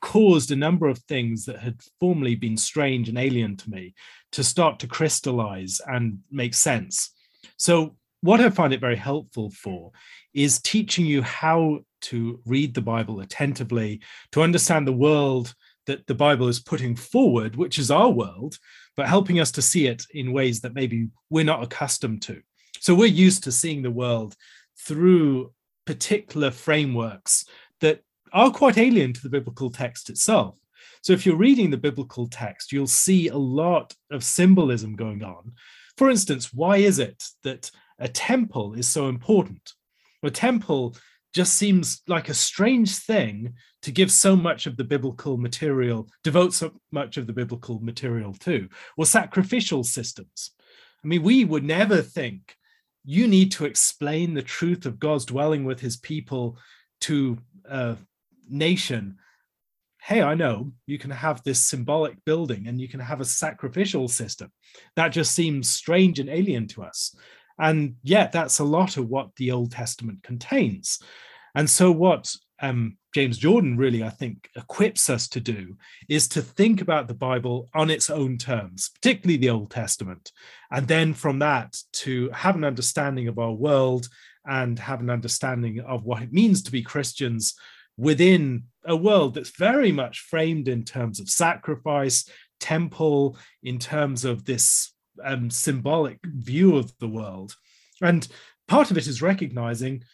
caused 0.00 0.50
a 0.50 0.56
number 0.56 0.88
of 0.88 0.98
things 1.00 1.44
that 1.44 1.58
had 1.58 1.80
formerly 1.98 2.34
been 2.34 2.56
strange 2.56 3.08
and 3.08 3.18
alien 3.18 3.56
to 3.56 3.70
me 3.70 3.94
to 4.32 4.42
start 4.42 4.78
to 4.78 4.86
crystallize 4.86 5.80
and 5.86 6.20
make 6.30 6.54
sense. 6.54 7.10
So, 7.56 7.96
what 8.22 8.40
I 8.40 8.50
find 8.50 8.72
it 8.72 8.80
very 8.80 8.96
helpful 8.96 9.50
for 9.50 9.92
is 10.34 10.60
teaching 10.60 11.06
you 11.06 11.22
how 11.22 11.80
to 12.02 12.40
read 12.46 12.74
the 12.74 12.80
Bible 12.80 13.20
attentively, 13.20 14.00
to 14.32 14.42
understand 14.42 14.86
the 14.86 14.92
world 14.92 15.54
that 15.86 16.06
the 16.06 16.14
Bible 16.14 16.48
is 16.48 16.60
putting 16.60 16.94
forward, 16.94 17.56
which 17.56 17.78
is 17.78 17.90
our 17.90 18.10
world, 18.10 18.58
but 18.96 19.08
helping 19.08 19.40
us 19.40 19.50
to 19.52 19.62
see 19.62 19.86
it 19.86 20.04
in 20.12 20.32
ways 20.32 20.60
that 20.60 20.74
maybe 20.74 21.08
we're 21.30 21.44
not 21.44 21.62
accustomed 21.62 22.22
to. 22.22 22.40
So 22.80 22.94
we're 22.94 23.06
used 23.06 23.44
to 23.44 23.52
seeing 23.52 23.82
the 23.82 23.90
world 23.90 24.36
through 24.78 25.52
particular 25.86 26.50
frameworks 26.50 27.44
that 27.80 28.02
are 28.32 28.50
quite 28.50 28.78
alien 28.78 29.12
to 29.12 29.22
the 29.22 29.28
biblical 29.28 29.70
text 29.70 30.10
itself. 30.10 30.58
So 31.02 31.12
if 31.12 31.24
you're 31.24 31.36
reading 31.36 31.70
the 31.70 31.76
biblical 31.76 32.28
text, 32.28 32.72
you'll 32.72 32.86
see 32.86 33.28
a 33.28 33.36
lot 33.36 33.94
of 34.10 34.22
symbolism 34.22 34.96
going 34.96 35.22
on. 35.22 35.52
For 35.96 36.10
instance, 36.10 36.52
why 36.52 36.76
is 36.76 36.98
it 36.98 37.24
that 37.42 37.70
a 38.00 38.08
temple 38.08 38.74
is 38.74 38.88
so 38.88 39.08
important? 39.08 39.74
A 40.22 40.30
temple 40.30 40.96
just 41.32 41.54
seems 41.54 42.02
like 42.08 42.28
a 42.28 42.34
strange 42.34 42.96
thing 42.96 43.54
to 43.82 43.92
give 43.92 44.10
so 44.10 44.34
much 44.34 44.66
of 44.66 44.76
the 44.76 44.84
biblical 44.84 45.36
material, 45.36 46.08
devote 46.24 46.52
so 46.52 46.72
much 46.90 47.16
of 47.16 47.26
the 47.26 47.32
biblical 47.32 47.78
material 47.80 48.34
to, 48.40 48.68
or 48.96 49.06
sacrificial 49.06 49.84
systems. 49.84 50.50
I 51.02 51.06
mean, 51.06 51.22
we 51.22 51.44
would 51.44 51.64
never 51.64 52.02
think 52.02 52.56
you 53.04 53.26
need 53.26 53.52
to 53.52 53.64
explain 53.64 54.34
the 54.34 54.42
truth 54.42 54.84
of 54.84 54.98
God's 54.98 55.24
dwelling 55.24 55.64
with 55.64 55.80
his 55.80 55.96
people 55.96 56.58
to 57.02 57.38
a 57.64 57.96
nation. 58.48 59.16
Hey, 60.02 60.22
I 60.22 60.34
know 60.34 60.72
you 60.86 60.98
can 60.98 61.10
have 61.10 61.42
this 61.42 61.64
symbolic 61.64 62.22
building 62.24 62.66
and 62.66 62.80
you 62.80 62.88
can 62.88 63.00
have 63.00 63.20
a 63.20 63.24
sacrificial 63.24 64.08
system. 64.08 64.52
That 64.96 65.08
just 65.08 65.32
seems 65.32 65.68
strange 65.70 66.18
and 66.18 66.28
alien 66.28 66.66
to 66.68 66.82
us. 66.82 67.14
And 67.58 67.96
yet, 68.02 68.32
that's 68.32 68.58
a 68.58 68.64
lot 68.64 68.96
of 68.96 69.08
what 69.08 69.34
the 69.36 69.50
Old 69.50 69.72
Testament 69.72 70.22
contains. 70.22 70.98
And 71.54 71.68
so, 71.68 71.90
what 71.90 72.34
um, 72.60 72.96
James 73.14 73.38
Jordan 73.38 73.76
really, 73.76 74.02
I 74.02 74.10
think, 74.10 74.48
equips 74.56 75.10
us 75.10 75.28
to 75.28 75.40
do 75.40 75.76
is 76.08 76.28
to 76.28 76.42
think 76.42 76.80
about 76.80 77.08
the 77.08 77.14
Bible 77.14 77.68
on 77.74 77.90
its 77.90 78.08
own 78.08 78.38
terms, 78.38 78.90
particularly 78.94 79.36
the 79.36 79.50
Old 79.50 79.70
Testament. 79.70 80.32
And 80.70 80.86
then 80.86 81.14
from 81.14 81.40
that, 81.40 81.76
to 81.94 82.30
have 82.30 82.56
an 82.56 82.64
understanding 82.64 83.28
of 83.28 83.38
our 83.38 83.52
world 83.52 84.08
and 84.46 84.78
have 84.78 85.00
an 85.00 85.10
understanding 85.10 85.80
of 85.80 86.04
what 86.04 86.22
it 86.22 86.32
means 86.32 86.62
to 86.62 86.72
be 86.72 86.82
Christians 86.82 87.54
within 87.96 88.64
a 88.84 88.96
world 88.96 89.34
that's 89.34 89.56
very 89.56 89.92
much 89.92 90.20
framed 90.20 90.68
in 90.68 90.84
terms 90.84 91.20
of 91.20 91.28
sacrifice, 91.28 92.28
temple, 92.58 93.36
in 93.62 93.78
terms 93.78 94.24
of 94.24 94.44
this 94.44 94.92
um, 95.24 95.50
symbolic 95.50 96.18
view 96.24 96.76
of 96.76 96.92
the 96.98 97.08
world. 97.08 97.56
And 98.02 98.26
part 98.68 98.90
of 98.90 98.98
it 98.98 99.06
is 99.06 99.22
recognizing 99.22 100.04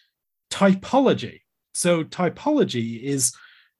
typology. 0.50 1.40
So, 1.75 2.04
typology 2.04 3.02
is 3.02 3.34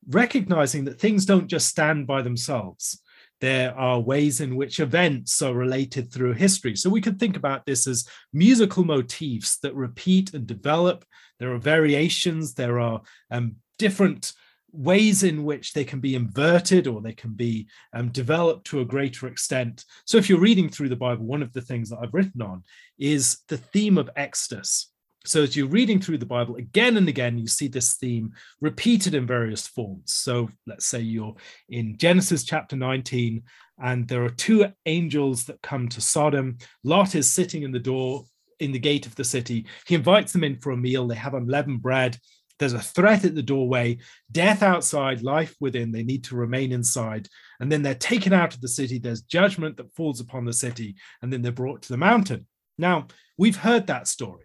recognizing 0.09 0.85
that 0.85 1.00
things 1.00 1.25
don't 1.25 1.49
just 1.49 1.68
stand 1.68 2.06
by 2.06 2.23
themselves. 2.23 3.00
There 3.40 3.76
are 3.76 4.00
ways 4.00 4.40
in 4.40 4.56
which 4.56 4.80
events 4.80 5.42
are 5.42 5.54
related 5.54 6.12
through 6.12 6.35
history. 6.35 6.76
So, 6.76 6.90
we 6.90 7.00
could 7.00 7.18
think 7.18 7.37
about 7.37 7.64
this 7.64 7.87
as 7.87 8.09
musical 8.33 8.85
motifs 8.85 9.59
that 9.59 9.75
repeat 9.75 10.35
and 10.35 10.47
develop. 10.47 11.04
There 11.38 11.52
are 11.52 11.59
variations, 11.59 12.54
there 12.54 12.78
are 12.80 13.02
um, 13.30 13.56
different 13.78 14.33
ways 14.76 15.23
in 15.23 15.45
which 15.45 15.73
they 15.73 15.85
can 15.85 16.00
be 16.00 16.14
inverted 16.14 16.87
or 16.87 17.00
they 17.00 17.12
can 17.12 17.33
be 17.33 17.66
um, 17.92 18.09
developed 18.09 18.66
to 18.66 18.80
a 18.80 18.85
greater 18.85 19.26
extent. 19.26 19.85
So, 20.04 20.18
if 20.18 20.28
you're 20.28 20.38
reading 20.38 20.68
through 20.68 20.90
the 20.90 20.97
Bible, 20.97 21.25
one 21.25 21.42
of 21.42 21.52
the 21.52 21.62
things 21.62 21.90
that 21.90 21.99
I've 22.00 22.14
written 22.14 22.42
on 22.42 22.62
is 22.99 23.38
the 23.49 23.59
theme 23.59 23.99
of 23.99 24.11
Exodus. 24.16 24.92
So, 25.25 25.42
as 25.42 25.56
you're 25.56 25.66
reading 25.66 26.00
through 26.00 26.18
the 26.18 26.26
Bible 26.26 26.56
again 26.56 26.97
and 26.97 27.09
again, 27.09 27.38
you 27.38 27.49
see 27.49 27.68
this 27.68 27.95
theme 27.95 28.33
repeated 28.61 29.14
in 29.14 29.26
various 29.26 29.66
forms. 29.66 30.14
So, 30.14 30.49
let's 30.66 30.87
say 30.87 31.00
you're 31.00 31.35
in 31.68 31.97
Genesis 31.99 32.45
chapter 32.45 32.76
19, 32.76 33.42
and 33.78 34.06
there 34.06 34.25
are 34.25 34.30
two 34.30 34.66
angels 34.87 35.45
that 35.45 35.62
come 35.62 35.88
to 35.88 36.00
Sodom. 36.00 36.59
Lot 36.85 37.14
is 37.14 37.33
sitting 37.33 37.62
in 37.62 37.73
the 37.73 37.78
door 37.78 38.25
in 38.61 38.73
the 38.73 38.78
gate 38.78 39.06
of 39.06 39.14
the 39.16 39.25
city. 39.25 39.66
He 39.87 39.95
invites 39.95 40.33
them 40.33 40.45
in 40.45 40.59
for 40.59 40.73
a 40.73 40.76
meal. 40.76 41.06
They 41.06 41.14
have 41.16 41.35
unleavened 41.35 41.83
bread 41.83 42.18
there's 42.59 42.73
a 42.73 42.81
threat 42.81 43.25
at 43.25 43.35
the 43.35 43.43
doorway, 43.43 43.99
death 44.31 44.63
outside, 44.63 45.23
life 45.23 45.55
within. 45.61 45.93
They 45.93 46.03
need 46.03 46.25
to 46.25 46.37
remain 46.37 46.73
inside. 46.73 47.29
And 47.61 47.71
then 47.71 47.83
they're 47.83 47.95
taken 47.95 48.33
out 48.33 48.55
of 48.55 48.61
the 48.61 48.69
city. 48.69 48.99
There's 48.99 49.23
judgment 49.23 49.77
that 49.77 49.95
falls 49.95 50.21
upon 50.21 50.45
the 50.45 50.53
city, 50.53 50.97
and 51.23 51.33
then 51.33 51.43
they're 51.43 51.53
brought 51.53 51.83
to 51.83 51.89
the 51.89 51.99
mountain. 51.99 52.47
Now, 52.79 53.07
we've 53.39 53.57
heard 53.57 53.87
that 53.87 54.09
story. 54.09 54.45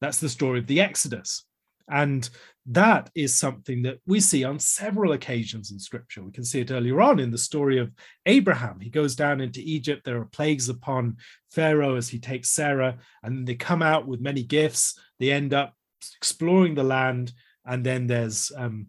That's 0.00 0.18
the 0.18 0.28
story 0.28 0.58
of 0.58 0.66
the 0.66 0.80
Exodus. 0.80 1.44
And 1.88 2.28
that 2.66 3.10
is 3.14 3.36
something 3.36 3.82
that 3.82 3.98
we 4.06 4.20
see 4.20 4.44
on 4.44 4.58
several 4.58 5.12
occasions 5.12 5.72
in 5.72 5.78
scripture. 5.78 6.22
We 6.22 6.30
can 6.30 6.44
see 6.44 6.60
it 6.60 6.70
earlier 6.70 7.00
on 7.00 7.18
in 7.18 7.30
the 7.30 7.38
story 7.38 7.78
of 7.78 7.92
Abraham. 8.24 8.80
He 8.80 8.88
goes 8.88 9.16
down 9.16 9.40
into 9.40 9.60
Egypt. 9.60 10.02
There 10.04 10.20
are 10.20 10.26
plagues 10.26 10.68
upon 10.68 11.16
Pharaoh 11.50 11.96
as 11.96 12.08
he 12.08 12.18
takes 12.18 12.50
Sarah, 12.50 12.98
and 13.22 13.46
they 13.46 13.56
come 13.56 13.82
out 13.82 14.06
with 14.06 14.20
many 14.20 14.42
gifts. 14.42 14.98
They 15.18 15.32
end 15.32 15.52
up 15.52 15.74
exploring 16.16 16.74
the 16.74 16.84
land 16.84 17.32
and 17.64 17.84
then 17.84 18.06
there's 18.06 18.52
um, 18.56 18.86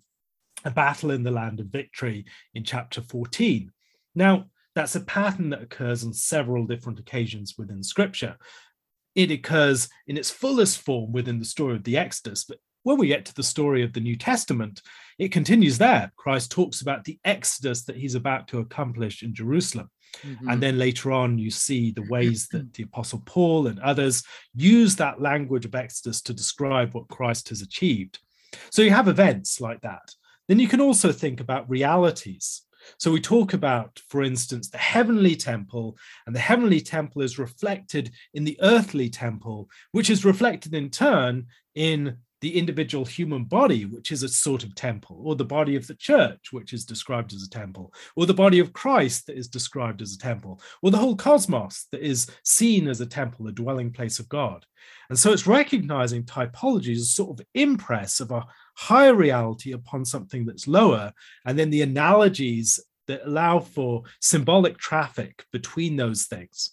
a 0.65 0.71
battle 0.71 1.11
in 1.11 1.23
the 1.23 1.31
land 1.31 1.59
of 1.59 1.67
victory 1.67 2.25
in 2.53 2.63
chapter 2.63 3.01
14. 3.01 3.71
Now, 4.15 4.45
that's 4.75 4.95
a 4.95 5.01
pattern 5.01 5.49
that 5.51 5.61
occurs 5.61 6.03
on 6.03 6.13
several 6.13 6.65
different 6.65 6.99
occasions 6.99 7.55
within 7.57 7.83
scripture. 7.83 8.37
It 9.15 9.29
occurs 9.29 9.89
in 10.07 10.17
its 10.17 10.31
fullest 10.31 10.81
form 10.81 11.11
within 11.11 11.37
the 11.39 11.45
story 11.45 11.75
of 11.75 11.83
the 11.83 11.97
Exodus, 11.97 12.45
but 12.45 12.57
when 12.83 12.97
we 12.97 13.07
get 13.07 13.25
to 13.25 13.35
the 13.35 13.43
story 13.43 13.83
of 13.83 13.93
the 13.93 14.01
New 14.01 14.15
Testament, 14.15 14.81
it 15.17 15.31
continues 15.31 15.77
there. 15.77 16.11
Christ 16.15 16.51
talks 16.51 16.81
about 16.81 17.05
the 17.05 17.17
Exodus 17.23 17.83
that 17.85 17.95
he's 17.95 18.15
about 18.15 18.47
to 18.49 18.59
accomplish 18.59 19.23
in 19.23 19.33
Jerusalem. 19.33 19.89
Mm-hmm. 20.21 20.49
And 20.49 20.61
then 20.61 20.77
later 20.77 21.11
on, 21.11 21.37
you 21.37 21.49
see 21.49 21.91
the 21.91 22.05
ways 22.09 22.47
that 22.51 22.73
the 22.73 22.83
Apostle 22.83 23.23
Paul 23.25 23.67
and 23.67 23.79
others 23.79 24.23
use 24.53 24.95
that 24.97 25.21
language 25.21 25.65
of 25.65 25.75
Exodus 25.75 26.21
to 26.23 26.33
describe 26.33 26.93
what 26.93 27.07
Christ 27.07 27.49
has 27.49 27.61
achieved. 27.61 28.19
So 28.71 28.81
you 28.81 28.91
have 28.91 29.07
events 29.07 29.61
like 29.61 29.81
that. 29.81 30.13
Then 30.47 30.59
you 30.59 30.67
can 30.67 30.81
also 30.81 31.11
think 31.11 31.39
about 31.39 31.69
realities. 31.69 32.63
So 32.99 33.11
we 33.11 33.21
talk 33.21 33.53
about, 33.53 34.01
for 34.09 34.23
instance, 34.23 34.69
the 34.69 34.77
heavenly 34.77 35.35
temple, 35.35 35.97
and 36.27 36.35
the 36.35 36.39
heavenly 36.39 36.81
temple 36.81 37.21
is 37.21 37.39
reflected 37.39 38.11
in 38.33 38.43
the 38.43 38.57
earthly 38.61 39.09
temple, 39.09 39.69
which 39.93 40.09
is 40.09 40.25
reflected 40.25 40.73
in 40.73 40.89
turn 40.89 41.47
in 41.75 42.17
the 42.43 42.57
individual 42.57 43.05
human 43.05 43.45
body, 43.45 43.85
which 43.85 44.11
is 44.11 44.21
a 44.21 44.27
sort 44.27 44.65
of 44.65 44.75
temple, 44.75 45.21
or 45.23 45.33
the 45.33 45.45
body 45.45 45.77
of 45.77 45.87
the 45.87 45.95
church, 45.95 46.51
which 46.51 46.73
is 46.73 46.83
described 46.83 47.31
as 47.31 47.41
a 47.43 47.49
temple, 47.49 47.93
or 48.17 48.25
the 48.25 48.33
body 48.33 48.59
of 48.59 48.73
Christ 48.73 49.27
that 49.27 49.37
is 49.37 49.47
described 49.47 50.01
as 50.01 50.13
a 50.13 50.17
temple, 50.17 50.61
or 50.81 50.91
the 50.91 50.97
whole 50.97 51.15
cosmos 51.15 51.87
that 51.93 52.01
is 52.01 52.29
seen 52.43 52.89
as 52.89 52.99
a 52.99 53.05
temple, 53.05 53.47
a 53.47 53.53
dwelling 53.53 53.93
place 53.93 54.19
of 54.19 54.27
God. 54.27 54.65
And 55.09 55.17
so 55.17 55.31
it's 55.31 55.47
recognizing 55.47 56.23
typology 56.23 56.93
as 56.93 57.15
sort 57.15 57.39
of 57.39 57.45
impress 57.53 58.19
of 58.19 58.31
a 58.31 58.45
higher 58.75 59.15
reality 59.15 59.71
upon 59.71 60.03
something 60.03 60.45
that's 60.45 60.67
lower, 60.67 61.13
and 61.45 61.57
then 61.57 61.69
the 61.69 61.81
analogies 61.81 62.77
that 63.07 63.25
allow 63.25 63.59
for 63.59 64.03
symbolic 64.19 64.77
traffic 64.77 65.45
between 65.53 65.95
those 65.95 66.25
things. 66.25 66.71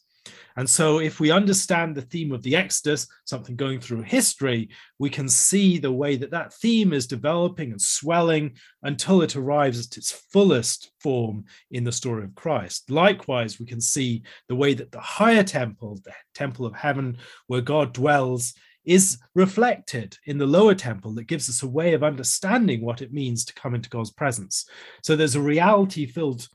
And 0.61 0.69
so, 0.69 0.99
if 0.99 1.21
we 1.21 1.31
understand 1.31 1.97
the 1.97 2.03
theme 2.03 2.33
of 2.33 2.43
the 2.43 2.55
Exodus, 2.55 3.07
something 3.25 3.57
going 3.57 3.81
through 3.81 4.03
history, 4.03 4.69
we 4.99 5.09
can 5.09 5.27
see 5.27 5.79
the 5.79 5.91
way 5.91 6.17
that 6.17 6.33
that 6.33 6.53
theme 6.53 6.93
is 6.93 7.07
developing 7.07 7.71
and 7.71 7.81
swelling 7.81 8.57
until 8.83 9.23
it 9.23 9.37
arrives 9.37 9.87
at 9.87 9.97
its 9.97 10.13
fullest 10.13 10.93
form 11.01 11.47
in 11.71 11.83
the 11.83 11.91
story 11.91 12.25
of 12.25 12.35
Christ. 12.35 12.91
Likewise, 12.91 13.59
we 13.59 13.65
can 13.65 13.81
see 13.81 14.23
the 14.51 14.55
way 14.55 14.75
that 14.75 14.93
the 14.93 15.01
higher 15.01 15.43
temple, 15.43 15.99
the 16.05 16.13
temple 16.35 16.67
of 16.67 16.75
heaven 16.75 17.17
where 17.47 17.63
God 17.63 17.95
dwells, 17.95 18.53
is 18.85 19.17
reflected 19.35 20.19
in 20.27 20.37
the 20.37 20.45
lower 20.45 20.75
temple 20.75 21.15
that 21.15 21.27
gives 21.27 21.49
us 21.49 21.63
a 21.63 21.67
way 21.67 21.95
of 21.95 22.05
understanding 22.05 22.83
what 22.83 23.01
it 23.01 23.15
means 23.15 23.47
to 23.47 23.55
come 23.55 23.75
into 23.75 23.89
God's 23.89 24.13
presence. 24.13 24.67
So 25.03 25.17
there's 25.17 25.37
a 25.37 25.41
reality 25.41 26.05
filled 26.05 26.47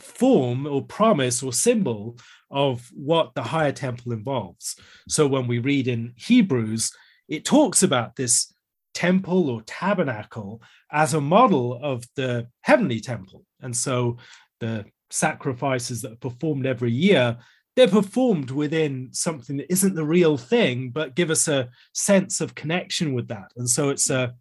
form 0.00 0.66
or 0.66 0.84
promise 0.84 1.42
or 1.42 1.52
symbol 1.52 2.18
of 2.50 2.88
what 2.94 3.34
the 3.34 3.42
higher 3.42 3.72
temple 3.72 4.12
involves. 4.12 4.76
So 5.08 5.26
when 5.26 5.46
we 5.46 5.58
read 5.58 5.88
in 5.88 6.14
Hebrews, 6.16 6.92
it 7.28 7.44
talks 7.44 7.82
about 7.82 8.16
this 8.16 8.52
temple 8.94 9.50
or 9.50 9.62
tabernacle 9.62 10.62
as 10.90 11.14
a 11.14 11.20
model 11.20 11.78
of 11.82 12.04
the 12.14 12.48
heavenly 12.62 13.00
temple. 13.00 13.44
And 13.60 13.76
so 13.76 14.18
the 14.60 14.86
sacrifices 15.10 16.02
that 16.02 16.12
are 16.12 16.16
performed 16.16 16.66
every 16.66 16.92
year, 16.92 17.36
they're 17.74 17.88
performed 17.88 18.50
within 18.50 19.10
something 19.12 19.58
that 19.58 19.70
isn't 19.70 19.94
the 19.94 20.04
real 20.04 20.36
thing, 20.36 20.90
but 20.90 21.14
give 21.14 21.30
us 21.30 21.46
a 21.46 21.68
sense 21.92 22.40
of 22.40 22.54
connection 22.54 23.12
with 23.12 23.28
that. 23.28 23.52
And 23.56 23.68
so 23.68 23.90
it's 23.90 24.08
a, 24.08 24.34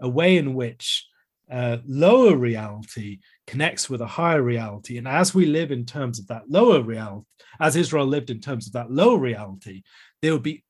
a 0.00 0.08
way 0.08 0.36
in 0.38 0.54
which 0.54 1.06
uh, 1.50 1.78
lower 1.86 2.36
reality 2.36 3.18
connects 3.50 3.90
with 3.90 4.00
a 4.00 4.06
higher 4.06 4.42
reality. 4.42 4.96
And 4.96 5.08
as 5.08 5.34
we 5.34 5.44
live 5.44 5.72
in 5.72 5.84
terms 5.84 6.20
of 6.20 6.28
that 6.28 6.48
lower 6.48 6.80
reality, 6.80 7.26
as 7.58 7.74
Israel 7.74 8.06
lived 8.06 8.30
in 8.30 8.40
terms 8.40 8.68
of 8.68 8.74
that 8.74 8.92
lower 8.92 9.18
reality, 9.18 9.82
they 10.22 10.30
would 10.30 10.44
be 10.44 10.62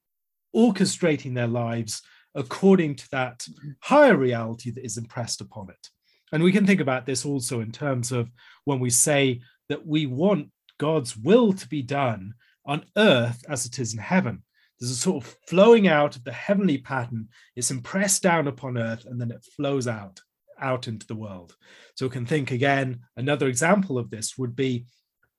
orchestrating 0.57 1.35
their 1.35 1.47
lives 1.47 2.01
according 2.35 2.95
to 2.97 3.11
that 3.11 3.47
higher 3.83 4.17
reality 4.17 4.71
that 4.71 4.85
is 4.85 4.97
impressed 4.97 5.43
upon 5.43 5.69
it. 5.69 5.91
And 6.33 6.43
we 6.43 6.53
can 6.53 6.67
think 6.67 6.81
about 6.81 7.05
this 7.05 7.27
also 7.27 7.61
in 7.61 7.71
terms 7.71 8.13
of 8.13 8.31
when 8.65 8.81
we 8.81 8.89
say 8.89 9.43
that 9.69 9.87
we 9.87 10.07
want 10.07 10.49
God's 10.79 11.15
will 11.19 11.53
to 11.53 11.69
be 11.69 11.83
done 11.83 12.33
on 12.65 12.87
earth 12.97 13.45
as 13.47 13.67
it 13.67 13.79
is 13.79 13.93
in 13.93 14.01
heaven. 14.01 14.43
There's 14.79 14.93
a 14.93 14.97
sort 14.97 15.23
of 15.23 15.37
flowing 15.47 15.87
out 15.87 16.17
of 16.17 16.25
the 16.25 16.33
heavenly 16.33 16.79
pattern. 16.79 17.29
It's 17.57 17.71
impressed 17.71 18.23
down 18.23 18.49
upon 18.49 18.79
earth 18.79 19.05
and 19.05 19.21
then 19.21 19.31
it 19.31 19.45
flows 19.55 19.87
out, 19.87 20.23
out 20.61 20.89
into 20.89 21.07
the 21.07 21.15
world. 21.15 21.57
So 21.95 22.07
we 22.07 22.11
can 22.11 22.27
think 22.27 22.51
again, 22.51 23.01
another 23.17 23.49
example 23.49 23.99
of 23.99 24.11
this 24.11 24.37
would 24.39 24.55
be 24.57 24.87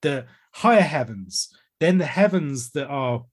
the 0.01 0.25
higher 0.53 0.81
heavens, 0.81 1.49
then 1.79 1.97
the 1.97 2.05
heavens 2.05 2.71
that 2.71 2.87
are 2.87 3.23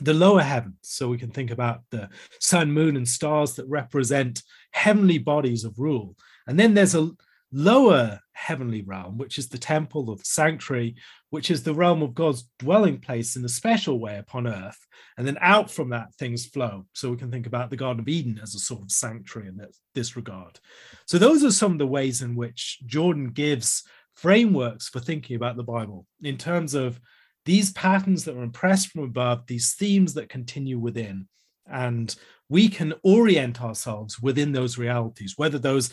the 0.00 0.14
lower 0.14 0.42
heavens. 0.42 0.78
So 0.82 1.08
we 1.08 1.18
can 1.18 1.30
think 1.30 1.50
about 1.50 1.82
the 1.90 2.08
sun, 2.40 2.72
moon, 2.72 2.96
and 2.96 3.08
stars 3.08 3.54
that 3.54 3.68
represent 3.68 4.42
heavenly 4.72 5.18
bodies 5.18 5.64
of 5.64 5.78
rule. 5.78 6.16
And 6.46 6.58
then 6.58 6.74
there's 6.74 6.94
a 6.94 7.10
lower 7.52 8.20
heavenly 8.32 8.82
realm, 8.82 9.18
which 9.18 9.38
is 9.38 9.48
the 9.48 9.58
temple 9.58 10.04
the 10.04 10.22
sanctuary, 10.24 10.94
which 11.30 11.50
is 11.50 11.62
the 11.62 11.74
realm 11.74 12.02
of 12.02 12.14
God's 12.14 12.48
dwelling 12.58 12.98
place 12.98 13.36
in 13.36 13.44
a 13.44 13.48
special 13.48 13.98
way 13.98 14.18
upon 14.18 14.46
earth. 14.46 14.78
And 15.18 15.26
then 15.26 15.38
out 15.40 15.70
from 15.70 15.90
that, 15.90 16.14
things 16.14 16.46
flow. 16.46 16.86
So 16.92 17.10
we 17.10 17.16
can 17.16 17.30
think 17.30 17.46
about 17.46 17.70
the 17.70 17.76
Garden 17.76 18.00
of 18.00 18.08
Eden 18.08 18.40
as 18.42 18.54
a 18.54 18.58
sort 18.58 18.82
of 18.82 18.90
sanctuary 18.90 19.48
in 19.48 19.60
this 19.94 20.16
regard. 20.16 20.58
So 21.06 21.18
those 21.18 21.44
are 21.44 21.50
some 21.50 21.72
of 21.72 21.78
the 21.78 21.86
ways 21.86 22.22
in 22.22 22.34
which 22.34 22.78
Jordan 22.86 23.30
gives 23.30 23.82
frameworks 24.14 24.88
for 24.88 25.00
thinking 25.00 25.36
about 25.36 25.56
the 25.56 25.62
Bible 25.62 26.06
in 26.22 26.36
terms 26.36 26.74
of 26.74 27.00
these 27.46 27.72
patterns 27.72 28.24
that 28.24 28.36
are 28.36 28.42
impressed 28.42 28.88
from 28.88 29.04
above, 29.04 29.46
these 29.46 29.74
themes 29.74 30.14
that 30.14 30.28
continue 30.28 30.78
within. 30.78 31.26
And 31.66 32.14
we 32.48 32.68
can 32.68 32.94
orient 33.02 33.62
ourselves 33.62 34.20
within 34.20 34.52
those 34.52 34.76
realities, 34.76 35.34
whether 35.36 35.58
those 35.58 35.92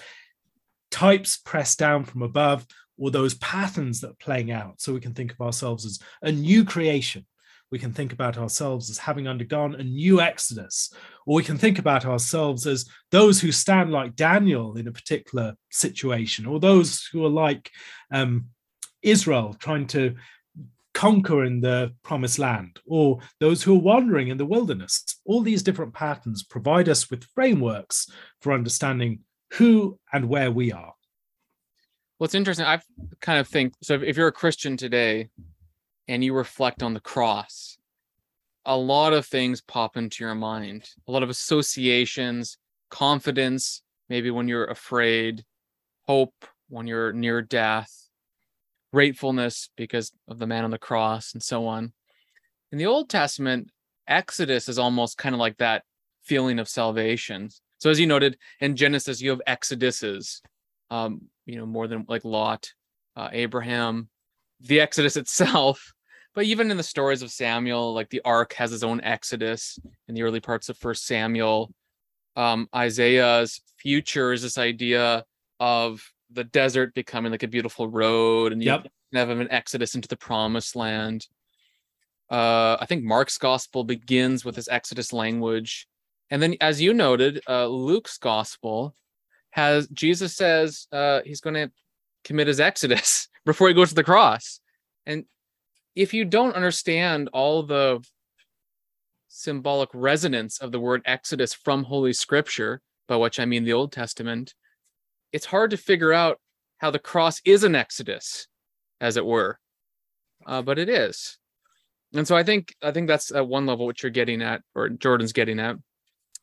types 0.91 1.37
pressed 1.37 1.79
down 1.79 2.05
from 2.05 2.21
above 2.21 2.65
or 2.97 3.11
those 3.11 3.35
patterns 3.35 4.01
that 4.01 4.11
are 4.11 4.19
playing 4.19 4.51
out. 4.51 4.81
So 4.81 4.93
we 4.93 4.99
can 4.99 5.13
think 5.13 5.31
of 5.31 5.41
ourselves 5.41 5.85
as 5.85 5.99
a 6.21 6.31
new 6.31 6.65
creation. 6.65 7.25
We 7.69 7.79
can 7.79 7.91
think 7.91 8.13
about 8.13 8.37
ourselves 8.37 8.89
as 8.89 8.97
having 8.97 9.27
undergone 9.27 9.75
a 9.75 9.83
new 9.83 10.21
exodus, 10.21 10.91
or 11.25 11.35
we 11.35 11.43
can 11.43 11.57
think 11.57 11.79
about 11.79 12.05
ourselves 12.05 12.65
as 12.65 12.89
those 13.11 13.41
who 13.41 13.51
stand 13.51 13.91
like 13.91 14.15
Daniel 14.15 14.77
in 14.77 14.87
a 14.87 14.91
particular 14.91 15.55
situation, 15.69 16.45
or 16.45 16.59
those 16.59 17.05
who 17.11 17.25
are 17.25 17.29
like 17.29 17.69
um, 18.09 18.45
Israel 19.01 19.53
trying 19.59 19.85
to 19.87 20.15
conquer 20.93 21.43
in 21.43 21.59
the 21.59 21.93
promised 22.03 22.39
land, 22.39 22.79
or 22.87 23.19
those 23.41 23.61
who 23.61 23.75
are 23.75 23.81
wandering 23.81 24.29
in 24.29 24.37
the 24.37 24.45
wilderness. 24.45 25.03
All 25.25 25.41
these 25.41 25.61
different 25.61 25.93
patterns 25.93 26.43
provide 26.43 26.87
us 26.87 27.11
with 27.11 27.25
frameworks 27.35 28.09
for 28.41 28.53
understanding 28.53 29.19
who 29.53 29.99
and 30.11 30.29
where 30.29 30.51
we 30.51 30.71
are. 30.71 30.93
Well, 32.19 32.25
it's 32.25 32.35
interesting. 32.35 32.65
I 32.65 32.79
kind 33.21 33.39
of 33.39 33.47
think 33.47 33.73
so. 33.83 33.95
If 33.95 34.17
you're 34.17 34.27
a 34.27 34.33
Christian 34.33 34.77
today 34.77 35.29
and 36.07 36.23
you 36.23 36.33
reflect 36.33 36.81
on 36.81 36.93
the 36.93 36.99
cross, 36.99 37.77
a 38.65 38.75
lot 38.75 39.13
of 39.13 39.25
things 39.25 39.61
pop 39.61 39.97
into 39.97 40.23
your 40.23 40.35
mind, 40.35 40.89
a 41.07 41.11
lot 41.11 41.23
of 41.23 41.29
associations, 41.29 42.57
confidence, 42.89 43.81
maybe 44.09 44.31
when 44.31 44.47
you're 44.47 44.65
afraid, 44.65 45.45
hope 46.07 46.33
when 46.69 46.87
you're 46.87 47.13
near 47.13 47.41
death, 47.41 48.09
gratefulness 48.91 49.69
because 49.77 50.11
of 50.27 50.39
the 50.39 50.47
man 50.47 50.63
on 50.63 50.71
the 50.71 50.77
cross, 50.77 51.33
and 51.33 51.43
so 51.43 51.67
on. 51.67 51.93
In 52.71 52.77
the 52.77 52.87
Old 52.87 53.09
Testament, 53.09 53.69
Exodus 54.07 54.67
is 54.67 54.79
almost 54.79 55.17
kind 55.17 55.35
of 55.35 55.39
like 55.39 55.57
that 55.57 55.83
feeling 56.23 56.59
of 56.59 56.67
salvation. 56.67 57.49
So 57.79 57.89
as 57.89 57.99
you 57.99 58.07
noted 58.07 58.37
in 58.59 58.75
Genesis, 58.75 59.21
you 59.21 59.29
have 59.29 59.41
exoduses, 59.47 60.41
um, 60.89 61.21
you 61.45 61.57
know, 61.57 61.65
more 61.65 61.87
than 61.87 62.05
like 62.07 62.25
Lot, 62.25 62.71
uh, 63.15 63.29
Abraham, 63.31 64.09
the 64.59 64.79
Exodus 64.81 65.17
itself. 65.17 65.93
But 66.35 66.45
even 66.45 66.69
in 66.69 66.77
the 66.77 66.83
stories 66.83 67.23
of 67.23 67.31
Samuel, 67.31 67.95
like 67.95 68.11
the 68.11 68.21
Ark 68.23 68.53
has 68.53 68.71
its 68.71 68.83
own 68.83 69.01
Exodus 69.01 69.79
in 70.07 70.13
the 70.13 70.21
early 70.21 70.39
parts 70.39 70.69
of 70.69 70.77
First 70.77 71.07
Samuel. 71.07 71.73
Um, 72.35 72.69
Isaiah's 72.75 73.59
future 73.77 74.33
is 74.33 74.43
this 74.43 74.59
idea 74.59 75.25
of 75.59 76.07
the 76.29 76.43
desert 76.43 76.93
becoming 76.93 77.31
like 77.31 77.41
a 77.41 77.47
beautiful 77.47 77.87
road, 77.87 78.51
and 78.51 78.61
you 78.61 78.69
yep. 78.69 78.85
have 79.15 79.31
an 79.31 79.49
Exodus 79.49 79.95
into 79.95 80.07
the 80.07 80.15
Promised 80.15 80.75
Land. 80.75 81.25
Uh, 82.29 82.77
I 82.79 82.85
think 82.87 83.03
Mark's 83.03 83.39
gospel 83.39 83.83
begins 83.83 84.45
with 84.45 84.53
this 84.55 84.69
Exodus 84.69 85.11
language 85.11 85.87
and 86.29 86.41
then, 86.41 86.55
as 86.59 86.81
you 86.81 86.93
noted, 86.93 87.41
uh, 87.47 87.67
Luke's 87.67 88.17
gospel 88.17 88.95
has 89.51 89.87
Jesus 89.87 90.35
says 90.35 90.87
uh, 90.91 91.21
he's 91.25 91.41
going 91.41 91.55
to 91.55 91.71
commit 92.23 92.47
his 92.47 92.59
exodus 92.59 93.27
before 93.45 93.67
he 93.67 93.73
goes 93.73 93.89
to 93.89 93.95
the 93.95 94.03
cross. 94.03 94.59
And 95.05 95.25
if 95.95 96.13
you 96.13 96.25
don't 96.25 96.55
understand 96.55 97.29
all 97.33 97.63
the 97.63 98.05
symbolic 99.29 99.89
resonance 99.93 100.59
of 100.59 100.71
the 100.71 100.79
word 100.79 101.01
exodus 101.05 101.53
from 101.53 101.83
Holy 101.83 102.13
Scripture, 102.13 102.81
by 103.07 103.15
which 103.15 103.39
I 103.39 103.45
mean 103.45 103.63
the 103.63 103.73
Old 103.73 103.91
Testament, 103.91 104.53
it's 105.31 105.45
hard 105.45 105.71
to 105.71 105.77
figure 105.77 106.13
out 106.13 106.39
how 106.77 106.91
the 106.91 106.99
cross 106.99 107.41
is 107.45 107.63
an 107.63 107.75
exodus, 107.75 108.47
as 108.99 109.17
it 109.17 109.25
were. 109.25 109.59
Uh, 110.45 110.61
but 110.61 110.77
it 110.77 110.89
is. 110.89 111.37
And 112.13 112.27
so 112.27 112.35
I 112.35 112.43
think 112.43 112.73
I 112.81 112.91
think 112.91 113.07
that's 113.07 113.33
at 113.33 113.47
one 113.47 113.65
level 113.65 113.85
what 113.85 114.01
you're 114.01 114.09
getting 114.11 114.41
at, 114.41 114.61
or 114.75 114.89
Jordan's 114.89 115.33
getting 115.33 115.59
at. 115.59 115.77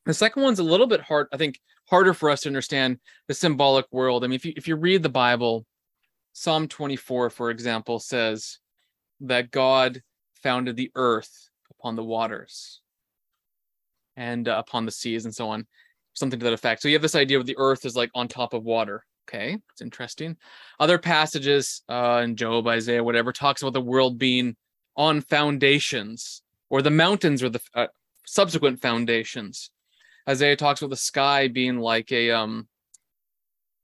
The 0.06 0.14
second 0.14 0.42
one's 0.42 0.58
a 0.58 0.64
little 0.64 0.86
bit 0.86 1.00
hard, 1.00 1.28
I 1.32 1.36
think, 1.36 1.60
harder 1.88 2.14
for 2.14 2.30
us 2.30 2.42
to 2.42 2.48
understand 2.48 2.98
the 3.28 3.34
symbolic 3.34 3.86
world. 3.90 4.24
I 4.24 4.26
mean, 4.26 4.36
if 4.36 4.44
you 4.44 4.52
if 4.56 4.68
you 4.68 4.76
read 4.76 5.02
the 5.02 5.08
Bible, 5.08 5.66
Psalm 6.32 6.68
24, 6.68 7.30
for 7.30 7.50
example, 7.50 7.98
says 7.98 8.58
that 9.20 9.50
God 9.50 10.02
founded 10.42 10.76
the 10.76 10.90
earth 10.94 11.50
upon 11.70 11.96
the 11.96 12.04
waters 12.04 12.80
and 14.16 14.48
uh, 14.48 14.56
upon 14.58 14.84
the 14.84 14.90
seas 14.92 15.24
and 15.24 15.34
so 15.34 15.48
on, 15.48 15.66
something 16.12 16.38
to 16.38 16.44
that 16.44 16.52
effect. 16.52 16.82
So 16.82 16.88
you 16.88 16.94
have 16.94 17.02
this 17.02 17.14
idea 17.14 17.38
of 17.38 17.46
the 17.46 17.56
earth 17.58 17.84
is 17.84 17.96
like 17.96 18.10
on 18.14 18.28
top 18.28 18.52
of 18.52 18.64
water. 18.64 19.04
Okay, 19.26 19.56
it's 19.72 19.80
interesting. 19.80 20.36
Other 20.78 20.98
passages 20.98 21.82
uh, 21.88 22.20
in 22.22 22.36
Job, 22.36 22.66
Isaiah, 22.66 23.02
whatever, 23.02 23.32
talks 23.32 23.62
about 23.62 23.72
the 23.72 23.80
world 23.80 24.18
being 24.18 24.54
on 24.96 25.22
foundations, 25.22 26.42
or 26.68 26.82
the 26.82 26.90
mountains 26.90 27.42
or 27.42 27.48
the 27.48 27.60
uh, 27.74 27.86
subsequent 28.26 28.82
foundations. 28.82 29.70
Isaiah 30.28 30.56
talks 30.56 30.80
about 30.80 30.90
the 30.90 30.96
sky 30.96 31.48
being 31.48 31.78
like 31.78 32.10
a 32.12 32.30
um 32.30 32.68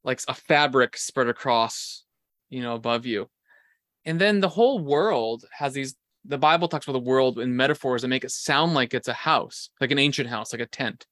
like 0.03 0.21
a 0.29 0.35
fabric 0.35 0.97
spread 0.97 1.29
across, 1.29 2.05
you 2.49 2.63
know, 2.63 2.75
above 2.75 3.07
you. 3.07 3.29
And 4.05 4.21
then 4.21 4.41
the 4.41 4.49
whole 4.49 4.79
world 4.79 5.45
has 5.53 5.75
these 5.75 5.95
the 6.25 6.39
Bible 6.39 6.69
talks 6.69 6.87
about 6.87 6.99
the 6.99 7.09
world 7.09 7.39
in 7.39 7.57
metaphors 7.57 8.03
that 8.03 8.09
make 8.09 8.25
it 8.25 8.31
sound 8.31 8.75
like 8.75 8.93
it's 8.93 9.09
a 9.09 9.15
house, 9.15 9.71
like 9.81 9.91
an 9.91 9.99
ancient 9.99 10.29
house, 10.29 10.53
like 10.53 10.61
a 10.61 10.67
tent. 10.67 11.07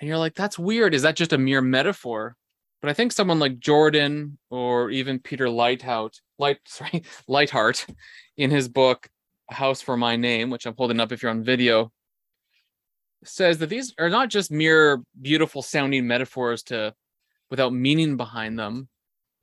And 0.00 0.08
you're 0.08 0.18
like, 0.18 0.34
that's 0.34 0.58
weird. 0.58 0.94
Is 0.94 1.02
that 1.02 1.16
just 1.16 1.32
a 1.32 1.38
mere 1.38 1.60
metaphor? 1.60 2.36
But 2.80 2.90
I 2.90 2.94
think 2.94 3.12
someone 3.12 3.38
like 3.38 3.60
Jordan 3.60 4.38
or 4.50 4.90
even 4.90 5.20
Peter 5.20 5.46
Lighthout, 5.46 6.20
Light, 6.38 6.58
sorry, 6.66 7.04
Leithart, 7.28 7.88
in 8.36 8.50
his 8.50 8.68
book 8.68 9.08
"A 9.50 9.54
House 9.54 9.80
for 9.80 9.96
My 9.96 10.16
Name," 10.16 10.50
which 10.50 10.66
I'm 10.66 10.74
holding 10.76 10.98
up 10.98 11.12
if 11.12 11.22
you're 11.22 11.30
on 11.30 11.44
video, 11.44 11.92
says 13.24 13.58
that 13.58 13.68
these 13.68 13.94
are 13.98 14.10
not 14.10 14.28
just 14.28 14.50
mere 14.50 15.02
beautiful 15.20 15.62
sounding 15.62 16.06
metaphors 16.06 16.62
to 16.64 16.94
without 17.50 17.72
meaning 17.72 18.16
behind 18.16 18.58
them, 18.58 18.88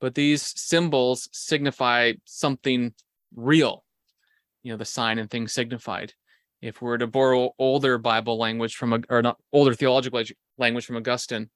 but 0.02 0.15
these 0.15 0.54
symbols 0.60 1.30
signify 1.32 2.13
something 2.26 2.94
real. 3.36 3.84
You 4.63 4.72
know, 4.72 4.78
the 4.78 4.86
sign 4.86 5.20
and 5.20 5.30
things 5.30 5.54
signified. 5.54 6.13
If 6.62 6.82
we 6.82 6.89
are 6.89 6.98
to 6.98 7.08
borrow 7.08 7.52
older 7.58 7.98
Bible 7.98 8.38
language 8.38 8.76
from 8.76 8.94
a 8.94 9.00
or 9.10 9.22
not 9.22 9.38
older 9.54 9.74
theological 9.74 10.22
language 10.58 10.86
from 10.86 10.98
Augustine, 10.98 11.50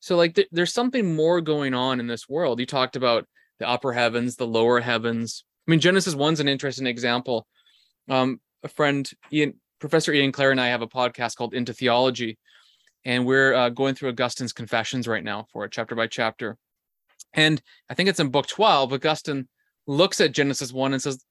so 0.00 0.16
like 0.16 0.34
th- 0.34 0.48
there's 0.52 0.74
something 0.74 1.14
more 1.14 1.40
going 1.40 1.72
on 1.72 2.00
in 2.00 2.06
this 2.06 2.28
world. 2.28 2.60
You 2.60 2.66
talked 2.66 2.96
about 2.96 3.26
the 3.58 3.68
upper 3.68 3.92
heavens, 3.92 4.36
the 4.36 4.46
lower 4.46 4.80
heavens. 4.80 5.44
I 5.66 5.70
mean, 5.70 5.80
Genesis 5.80 6.14
one's 6.14 6.40
an 6.40 6.48
interesting 6.48 6.86
example. 6.86 7.46
Um, 8.10 8.40
a 8.62 8.68
friend 8.68 9.08
Ian 9.32 9.54
Professor 9.82 10.12
Ian 10.12 10.30
Clare 10.30 10.52
and 10.52 10.60
I 10.60 10.68
have 10.68 10.80
a 10.80 10.86
podcast 10.86 11.34
called 11.34 11.54
Into 11.54 11.74
Theology, 11.74 12.38
and 13.04 13.26
we're 13.26 13.52
uh, 13.52 13.68
going 13.68 13.96
through 13.96 14.10
Augustine's 14.10 14.52
Confessions 14.52 15.08
right 15.08 15.24
now 15.24 15.48
for 15.52 15.64
it, 15.64 15.72
chapter 15.72 15.96
by 15.96 16.06
chapter. 16.06 16.56
And 17.34 17.60
I 17.90 17.94
think 17.94 18.08
it's 18.08 18.20
in 18.20 18.28
book 18.28 18.46
12, 18.46 18.92
Augustine 18.92 19.48
looks 19.88 20.20
at 20.20 20.30
Genesis 20.30 20.72
1 20.72 20.92
and 20.92 21.02
says, 21.02 21.24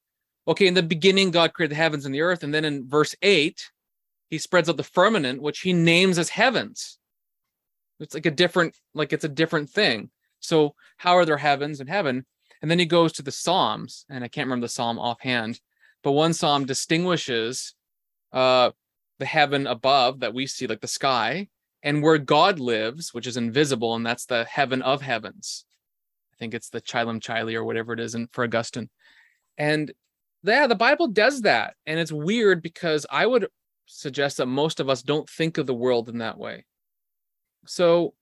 okay, 0.49 0.67
in 0.67 0.73
the 0.73 0.83
beginning, 0.83 1.31
God 1.31 1.53
created 1.53 1.71
the 1.71 1.81
heavens 1.81 2.05
and 2.05 2.13
the 2.13 2.19
earth. 2.19 2.43
And 2.43 2.53
then 2.53 2.65
in 2.65 2.89
verse 2.89 3.15
8, 3.21 3.71
he 4.29 4.37
spreads 4.37 4.67
out 4.67 4.75
the 4.75 4.83
firmament, 4.83 5.41
which 5.41 5.61
he 5.61 5.71
names 5.71 6.19
as 6.19 6.27
heavens. 6.27 6.99
It's 8.01 8.13
like 8.13 8.25
a 8.25 8.31
different, 8.31 8.75
like 8.93 9.13
it's 9.13 9.23
a 9.23 9.29
different 9.29 9.69
thing. 9.69 10.09
So, 10.41 10.75
how 10.97 11.13
are 11.13 11.23
there 11.23 11.37
heavens 11.37 11.79
and 11.79 11.89
heaven? 11.89 12.25
And 12.61 12.69
then 12.69 12.79
he 12.79 12.85
goes 12.85 13.13
to 13.13 13.21
the 13.21 13.31
Psalms, 13.31 14.05
and 14.09 14.25
I 14.25 14.27
can't 14.27 14.47
remember 14.47 14.65
the 14.65 14.73
Psalm 14.73 14.99
offhand, 14.99 15.61
but 16.03 16.11
one 16.11 16.33
Psalm 16.33 16.65
distinguishes 16.65 17.75
uh, 18.33 18.71
the 19.19 19.25
heaven 19.25 19.67
above 19.67 20.21
that 20.21 20.33
we 20.33 20.47
see, 20.47 20.67
like 20.67 20.81
the 20.81 20.87
sky, 20.87 21.47
and 21.83 22.03
where 22.03 22.17
God 22.17 22.59
lives, 22.59 23.13
which 23.13 23.27
is 23.27 23.37
invisible, 23.37 23.95
and 23.95 24.05
that's 24.05 24.25
the 24.25 24.45
heaven 24.45 24.81
of 24.81 25.01
heavens. 25.01 25.65
I 26.33 26.35
think 26.37 26.53
it's 26.53 26.69
the 26.69 26.81
Caelum 26.81 27.21
Caeli 27.21 27.55
or 27.55 27.63
whatever 27.63 27.93
it 27.93 27.99
is, 27.99 28.15
and 28.15 28.31
for 28.31 28.43
Augustine. 28.43 28.89
And 29.57 29.91
yeah, 30.43 30.67
the 30.67 30.75
Bible 30.75 31.07
does 31.07 31.41
that. 31.41 31.75
And 31.85 31.99
it's 31.99 32.11
weird 32.11 32.61
because 32.61 33.05
I 33.09 33.25
would 33.25 33.47
suggest 33.85 34.37
that 34.37 34.47
most 34.47 34.79
of 34.79 34.89
us 34.89 35.01
don't 35.01 35.29
think 35.29 35.57
of 35.57 35.67
the 35.67 35.73
world 35.73 36.09
in 36.09 36.19
that 36.19 36.37
way. 36.37 36.65
So, 37.65 38.13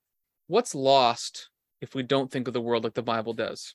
what's 0.48 0.74
lost 0.74 1.48
if 1.80 1.94
we 1.94 2.02
don't 2.02 2.30
think 2.30 2.46
of 2.46 2.54
the 2.54 2.60
world 2.60 2.84
like 2.84 2.94
the 2.94 3.02
Bible 3.02 3.32
does? 3.32 3.74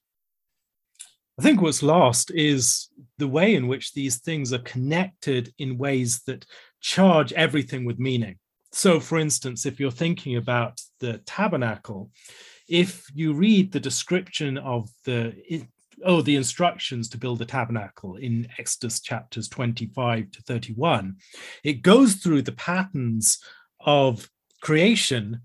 I 1.38 1.42
think 1.42 1.62
what's 1.62 1.84
lost 1.84 2.32
is 2.32 2.88
the 3.18 3.28
way 3.28 3.56
in 3.56 3.68
which 3.68 3.94
these 3.94 4.18
things 4.18 4.54
are 4.54 4.60
connected 4.60 5.54
in 5.58 5.78
ways 5.78 6.22
that 6.28 6.46
charge 6.80 7.34
everything 7.34 7.84
with 7.84 8.00
meaning. 8.00 8.38
So, 8.72 9.00
for 9.00 9.18
instance, 9.18 9.66
if 9.66 9.80
you're 9.80 9.92
thinking 9.92 10.38
about 10.38 10.82
the 11.00 11.20
tabernacle, 11.26 12.12
if 12.68 13.06
you 13.14 13.34
read 13.34 13.72
the 13.72 13.80
description 13.80 14.58
of 14.58 14.90
the 15.06 15.66
oh 16.04 16.22
the 16.22 16.36
instructions 16.36 17.08
to 17.10 17.18
build 17.18 17.40
the 17.40 17.46
tabernacle 17.46 18.18
in 18.18 18.48
exodus 18.58 19.00
chapters 19.00 19.48
25 19.48 20.30
to 20.32 20.42
31 20.42 21.16
it 21.64 21.82
goes 21.82 22.16
through 22.16 22.42
the 22.42 22.52
patterns 22.52 23.40
of 23.80 24.30
creation 24.62 25.40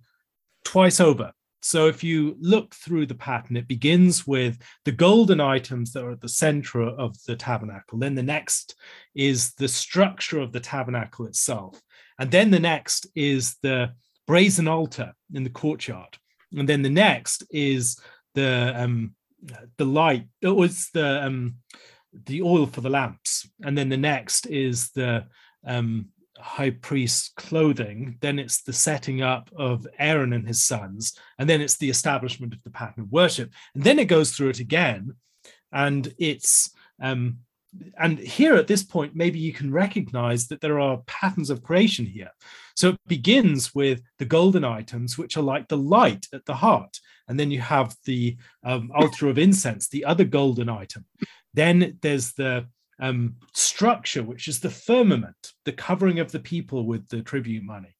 twice 0.64 0.98
over 0.98 1.32
so 1.62 1.86
if 1.86 2.02
you 2.02 2.36
look 2.40 2.74
through 2.74 3.06
the 3.06 3.14
pattern 3.14 3.56
it 3.56 3.68
begins 3.68 4.26
with 4.26 4.58
the 4.84 4.92
golden 4.92 5.40
items 5.40 5.92
that 5.92 6.04
are 6.04 6.12
at 6.12 6.20
the 6.20 6.28
center 6.28 6.82
of 6.82 7.16
the 7.26 7.36
tabernacle. 7.36 7.98
Then 7.98 8.14
the 8.14 8.22
next 8.22 8.74
is 9.14 9.52
the 9.54 9.68
structure 9.68 10.40
of 10.40 10.52
the 10.52 10.60
tabernacle 10.60 11.26
itself. 11.26 11.80
And 12.18 12.30
then 12.30 12.50
the 12.50 12.60
next 12.60 13.06
is 13.14 13.56
the 13.62 13.92
brazen 14.26 14.68
altar 14.68 15.12
in 15.34 15.44
the 15.44 15.50
courtyard. 15.50 16.18
And 16.52 16.68
then 16.68 16.82
the 16.82 16.90
next 16.90 17.44
is 17.50 17.98
the 18.34 18.72
um, 18.76 19.14
the 19.76 19.84
light. 19.84 20.26
It 20.40 20.48
was 20.48 20.90
the 20.92 21.24
um, 21.24 21.56
the 22.12 22.42
oil 22.42 22.66
for 22.66 22.80
the 22.80 22.90
lamps, 22.90 23.48
and 23.62 23.76
then 23.76 23.88
the 23.88 23.96
next 23.96 24.46
is 24.46 24.90
the 24.90 25.26
um, 25.66 26.08
high 26.40 26.70
priest's 26.70 27.32
clothing. 27.36 28.16
Then 28.20 28.38
it's 28.38 28.62
the 28.62 28.72
setting 28.72 29.22
up 29.22 29.50
of 29.56 29.86
Aaron 29.98 30.32
and 30.32 30.46
his 30.46 30.64
sons, 30.64 31.16
and 31.38 31.48
then 31.48 31.60
it's 31.60 31.78
the 31.78 31.90
establishment 31.90 32.54
of 32.54 32.62
the 32.62 32.70
pattern 32.70 33.04
of 33.04 33.12
worship, 33.12 33.52
and 33.74 33.84
then 33.84 33.98
it 33.98 34.06
goes 34.06 34.32
through 34.32 34.50
it 34.50 34.60
again, 34.60 35.14
and 35.72 36.12
it's 36.18 36.70
um, 37.00 37.38
and 37.98 38.18
here 38.18 38.56
at 38.56 38.66
this 38.66 38.82
point, 38.82 39.14
maybe 39.14 39.38
you 39.38 39.52
can 39.52 39.72
recognize 39.72 40.48
that 40.48 40.60
there 40.60 40.80
are 40.80 41.02
patterns 41.06 41.50
of 41.50 41.62
creation 41.62 42.04
here. 42.04 42.30
So 42.74 42.90
it 42.90 43.00
begins 43.06 43.74
with 43.74 44.02
the 44.18 44.24
golden 44.24 44.64
items, 44.64 45.16
which 45.16 45.36
are 45.36 45.42
like 45.42 45.68
the 45.68 45.76
light 45.76 46.26
at 46.32 46.44
the 46.46 46.54
heart. 46.54 46.98
And 47.28 47.38
then 47.38 47.50
you 47.50 47.60
have 47.60 47.94
the 48.06 48.36
um, 48.64 48.90
altar 48.94 49.28
of 49.28 49.38
incense, 49.38 49.88
the 49.88 50.04
other 50.04 50.24
golden 50.24 50.68
item. 50.68 51.04
Then 51.54 51.98
there's 52.02 52.32
the 52.32 52.66
um, 53.00 53.36
structure, 53.54 54.22
which 54.22 54.48
is 54.48 54.60
the 54.60 54.70
firmament, 54.70 55.52
the 55.64 55.72
covering 55.72 56.20
of 56.20 56.30
the 56.32 56.40
people 56.40 56.86
with 56.86 57.08
the 57.08 57.22
tribute 57.22 57.64
money. 57.64 57.96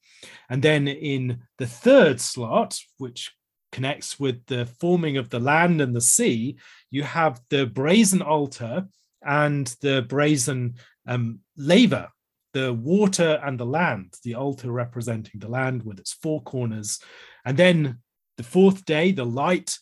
And 0.49 0.63
then 0.63 0.87
in 0.89 1.41
the 1.59 1.67
third 1.67 2.21
slot, 2.21 2.79
which 2.99 3.33
connects 3.73 4.19
with 4.19 4.45
the 4.47 4.67
forming 4.67 5.17
of 5.17 5.31
the 5.31 5.41
land 5.41 5.81
and 5.81 5.95
the 5.95 6.01
sea, 6.01 6.59
you 6.91 7.03
have 7.03 7.41
the 7.51 7.67
brazen 7.67 8.21
altar 8.23 8.87
and 9.25 9.75
the 9.81 10.03
brazen 10.03 10.75
um, 11.07 11.41
laver, 11.57 12.09
the 12.53 12.73
water 12.73 13.41
and 13.45 13.59
the 13.59 13.67
land, 13.67 14.15
the 14.25 14.35
altar 14.35 14.73
representing 14.73 15.41
the 15.41 15.49
land 15.49 15.83
with 15.83 15.99
its 15.99 16.13
four 16.13 16.43
corners. 16.43 17.01
And 17.45 17.57
then 17.57 17.99
the 18.37 18.43
fourth 18.43 18.85
day, 18.85 19.13
the 19.13 19.25
light 19.25 19.79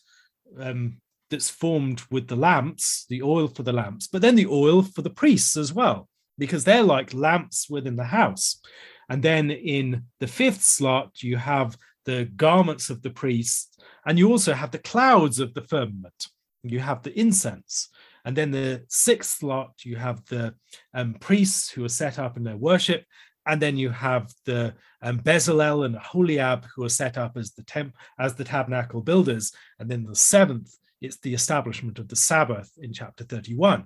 um, 0.59 1.01
that's 1.29 1.49
formed 1.49 2.01
with 2.11 2.27
the 2.27 2.35
lamps, 2.35 3.05
the 3.09 3.21
oil 3.21 3.47
for 3.47 3.63
the 3.63 3.73
lamps, 3.73 4.07
but 4.07 4.21
then 4.21 4.35
the 4.35 4.47
oil 4.47 4.81
for 4.81 5.01
the 5.01 5.09
priests 5.09 5.57
as 5.57 5.73
well, 5.73 6.07
because 6.37 6.63
they're 6.63 6.83
like 6.83 7.13
lamps 7.13 7.69
within 7.69 7.95
the 7.95 8.03
house. 8.03 8.61
And 9.09 9.23
then 9.23 9.51
in 9.51 10.03
the 10.19 10.27
fifth 10.27 10.61
slot, 10.61 11.23
you 11.23 11.37
have 11.37 11.77
the 12.05 12.25
garments 12.35 12.89
of 12.89 13.01
the 13.01 13.09
priests, 13.09 13.77
and 14.05 14.17
you 14.17 14.29
also 14.29 14.53
have 14.53 14.71
the 14.71 14.79
clouds 14.79 15.39
of 15.39 15.53
the 15.53 15.61
firmament. 15.61 16.27
You 16.63 16.79
have 16.79 17.03
the 17.03 17.17
incense. 17.17 17.89
And 18.25 18.35
then 18.35 18.51
the 18.51 18.83
sixth 18.89 19.39
slot, 19.39 19.71
you 19.83 19.95
have 19.95 20.25
the 20.25 20.53
um, 20.93 21.15
priests 21.15 21.69
who 21.71 21.85
are 21.85 21.89
set 21.89 22.19
up 22.19 22.37
in 22.37 22.43
their 22.43 22.57
worship. 22.57 23.05
And 23.45 23.61
then 23.61 23.77
you 23.77 23.89
have 23.89 24.31
the 24.45 24.75
um, 25.01 25.19
Bezalel 25.19 25.85
and 25.85 25.95
Aholiab 25.95 26.65
who 26.75 26.83
are 26.83 26.89
set 26.89 27.17
up 27.17 27.37
as 27.37 27.53
the 27.53 27.63
temp 27.63 27.95
as 28.19 28.35
the 28.35 28.43
tabernacle 28.43 29.01
builders. 29.01 29.51
And 29.79 29.89
then 29.89 30.03
the 30.03 30.15
seventh, 30.15 30.75
it's 31.01 31.17
the 31.17 31.33
establishment 31.33 31.99
of 31.99 32.07
the 32.07 32.15
Sabbath 32.15 32.71
in 32.77 32.93
chapter 32.93 33.23
31. 33.23 33.85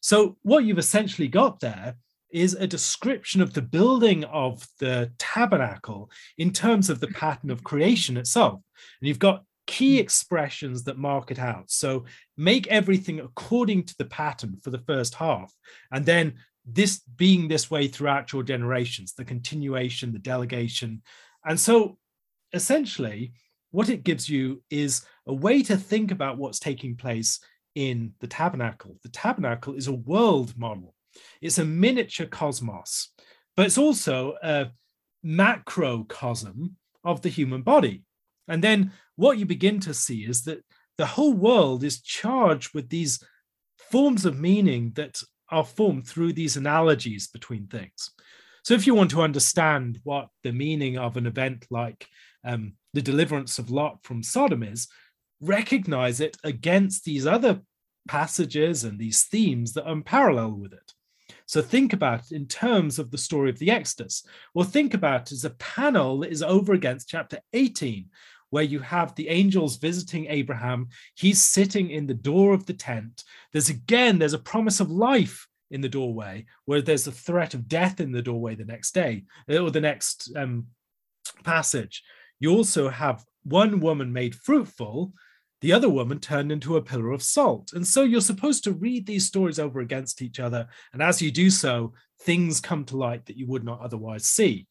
So 0.00 0.36
what 0.42 0.64
you've 0.64 0.78
essentially 0.78 1.28
got 1.28 1.60
there 1.60 1.96
is 2.30 2.54
a 2.54 2.66
description 2.66 3.42
of 3.42 3.52
the 3.52 3.62
building 3.62 4.24
of 4.24 4.66
the 4.80 5.12
tabernacle 5.18 6.10
in 6.38 6.50
terms 6.50 6.88
of 6.88 6.98
the 7.00 7.08
pattern 7.08 7.50
of 7.50 7.62
creation 7.62 8.16
itself. 8.16 8.54
And 9.00 9.08
you've 9.08 9.18
got 9.18 9.44
key 9.66 9.96
hmm. 9.96 10.02
expressions 10.02 10.84
that 10.84 10.98
mark 10.98 11.30
it 11.30 11.38
out. 11.38 11.70
So 11.70 12.04
make 12.36 12.66
everything 12.68 13.20
according 13.20 13.84
to 13.84 13.94
the 13.98 14.06
pattern 14.06 14.56
for 14.62 14.70
the 14.70 14.82
first 14.86 15.14
half. 15.14 15.52
And 15.92 16.04
then 16.06 16.34
this 16.64 17.00
being 17.16 17.48
this 17.48 17.70
way 17.70 17.88
throughout 17.88 18.32
your 18.32 18.42
generations, 18.42 19.14
the 19.14 19.24
continuation, 19.24 20.12
the 20.12 20.18
delegation. 20.18 21.02
And 21.44 21.58
so 21.58 21.98
essentially, 22.52 23.32
what 23.72 23.88
it 23.88 24.04
gives 24.04 24.28
you 24.28 24.62
is 24.70 25.04
a 25.26 25.34
way 25.34 25.62
to 25.64 25.76
think 25.76 26.10
about 26.10 26.38
what's 26.38 26.60
taking 26.60 26.96
place 26.96 27.40
in 27.74 28.12
the 28.20 28.26
tabernacle. 28.26 28.96
The 29.02 29.08
tabernacle 29.08 29.74
is 29.74 29.88
a 29.88 29.92
world 29.92 30.56
model, 30.56 30.94
it's 31.40 31.58
a 31.58 31.64
miniature 31.64 32.26
cosmos, 32.26 33.08
but 33.56 33.66
it's 33.66 33.78
also 33.78 34.36
a 34.42 34.68
macrocosm 35.24 36.76
of 37.04 37.22
the 37.22 37.28
human 37.28 37.62
body. 37.62 38.04
And 38.48 38.62
then 38.62 38.92
what 39.16 39.38
you 39.38 39.46
begin 39.46 39.80
to 39.80 39.94
see 39.94 40.20
is 40.20 40.44
that 40.44 40.64
the 40.98 41.06
whole 41.06 41.32
world 41.32 41.84
is 41.84 42.02
charged 42.02 42.74
with 42.74 42.88
these 42.88 43.22
forms 43.90 44.24
of 44.24 44.38
meaning 44.38 44.92
that 44.94 45.20
are 45.50 45.64
formed 45.64 46.06
through 46.06 46.32
these 46.32 46.56
analogies 46.56 47.28
between 47.28 47.66
things. 47.66 48.10
So, 48.64 48.74
if 48.74 48.86
you 48.86 48.94
want 48.94 49.10
to 49.10 49.22
understand 49.22 50.00
what 50.04 50.28
the 50.44 50.52
meaning 50.52 50.96
of 50.96 51.16
an 51.16 51.26
event 51.26 51.66
like 51.70 52.06
um, 52.44 52.74
the 52.92 53.02
deliverance 53.02 53.58
of 53.58 53.70
Lot 53.70 54.02
from 54.02 54.22
Sodom 54.22 54.62
is, 54.62 54.88
recognize 55.40 56.20
it 56.20 56.36
against 56.44 57.04
these 57.04 57.26
other 57.26 57.60
passages 58.08 58.84
and 58.84 58.98
these 58.98 59.24
themes 59.24 59.72
that 59.72 59.86
are 59.86 59.94
unparallel 59.94 60.56
with 60.56 60.72
it. 60.72 60.92
So 61.46 61.60
think 61.60 61.92
about 61.92 62.20
it 62.30 62.32
in 62.32 62.46
terms 62.46 62.98
of 62.98 63.10
the 63.10 63.18
story 63.18 63.50
of 63.50 63.58
the 63.58 63.70
Exodus. 63.70 64.24
Well, 64.54 64.64
think 64.64 64.94
about 64.94 65.22
it 65.22 65.32
as 65.32 65.44
a 65.44 65.50
panel 65.50 66.20
that 66.20 66.30
is 66.30 66.42
over 66.42 66.72
against 66.72 67.08
chapter 67.08 67.38
18, 67.52 68.06
where 68.50 68.62
you 68.62 68.80
have 68.80 69.14
the 69.14 69.28
angels 69.28 69.76
visiting 69.76 70.26
Abraham. 70.26 70.88
He's 71.14 71.42
sitting 71.42 71.90
in 71.90 72.06
the 72.06 72.14
door 72.14 72.54
of 72.54 72.66
the 72.66 72.74
tent. 72.74 73.24
There's 73.52 73.68
again, 73.68 74.18
there's 74.18 74.34
a 74.34 74.38
promise 74.38 74.80
of 74.80 74.90
life 74.90 75.46
in 75.70 75.80
the 75.80 75.88
doorway, 75.88 76.46
where 76.66 76.82
there's 76.82 77.06
a 77.06 77.12
threat 77.12 77.54
of 77.54 77.66
death 77.66 78.00
in 78.00 78.12
the 78.12 78.22
doorway 78.22 78.54
the 78.54 78.64
next 78.64 78.92
day 78.92 79.24
or 79.48 79.70
the 79.70 79.80
next 79.80 80.30
um, 80.36 80.66
passage. 81.44 82.02
You 82.42 82.50
also 82.50 82.88
have 82.88 83.24
one 83.44 83.78
woman 83.78 84.12
made 84.12 84.34
fruitful, 84.34 85.12
the 85.60 85.72
other 85.72 85.88
woman 85.88 86.18
turned 86.18 86.50
into 86.50 86.76
a 86.76 86.82
pillar 86.82 87.12
of 87.12 87.22
salt. 87.22 87.72
And 87.72 87.86
so 87.86 88.02
you're 88.02 88.20
supposed 88.20 88.64
to 88.64 88.72
read 88.72 89.06
these 89.06 89.28
stories 89.28 89.60
over 89.60 89.78
against 89.78 90.20
each 90.20 90.40
other. 90.40 90.66
And 90.92 91.00
as 91.00 91.22
you 91.22 91.30
do 91.30 91.50
so, 91.50 91.92
things 92.22 92.60
come 92.60 92.84
to 92.86 92.96
light 92.96 93.26
that 93.26 93.36
you 93.36 93.46
would 93.46 93.62
not 93.62 93.80
otherwise 93.80 94.26
see. 94.26 94.66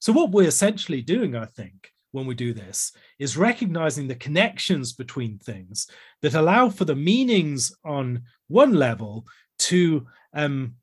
So, 0.00 0.12
what 0.12 0.32
we're 0.32 0.48
essentially 0.48 1.00
doing, 1.00 1.36
I 1.36 1.44
think, 1.44 1.92
when 2.10 2.26
we 2.26 2.34
do 2.34 2.52
this 2.52 2.90
is 3.20 3.36
recognizing 3.36 4.08
the 4.08 4.16
connections 4.16 4.92
between 4.92 5.38
things 5.38 5.86
that 6.22 6.34
allow 6.34 6.70
for 6.70 6.86
the 6.86 6.96
meanings 6.96 7.72
on 7.84 8.22
one 8.48 8.74
level 8.74 9.26
to 9.60 10.08
um, 10.34 10.74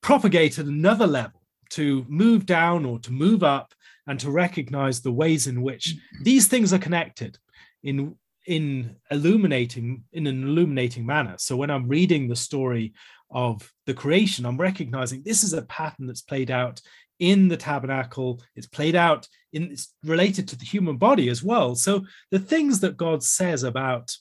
propagate 0.00 0.58
at 0.58 0.66
another 0.66 1.06
level, 1.06 1.40
to 1.70 2.04
move 2.08 2.46
down 2.46 2.84
or 2.84 2.98
to 2.98 3.12
move 3.12 3.44
up, 3.44 3.72
and 4.06 4.18
to 4.20 4.30
recognize 4.30 5.00
the 5.00 5.12
ways 5.12 5.46
in 5.46 5.62
which 5.62 5.96
these 6.22 6.48
things 6.48 6.72
are 6.72 6.78
connected 6.78 7.38
in 7.82 8.14
in 8.46 8.96
illuminating 9.10 10.02
in 10.12 10.26
an 10.26 10.42
illuminating 10.42 11.06
manner 11.06 11.34
so 11.38 11.56
when 11.56 11.70
i'm 11.70 11.86
reading 11.86 12.28
the 12.28 12.36
story 12.36 12.92
of 13.30 13.72
the 13.86 13.94
creation 13.94 14.44
i'm 14.44 14.60
recognizing 14.60 15.22
this 15.24 15.44
is 15.44 15.52
a 15.52 15.62
pattern 15.62 16.06
that's 16.06 16.22
played 16.22 16.50
out 16.50 16.80
in 17.22 17.46
the 17.46 17.56
tabernacle. 17.56 18.42
It's 18.56 18.66
played 18.66 18.96
out 18.96 19.28
in 19.52 19.70
it's 19.70 19.94
related 20.02 20.48
to 20.48 20.56
the 20.56 20.64
human 20.64 20.96
body 20.96 21.28
as 21.28 21.40
well. 21.40 21.76
So 21.76 22.04
the 22.32 22.40
things 22.40 22.80
that 22.80 22.96
God 22.96 23.22
says 23.22 23.62
about 23.62 24.16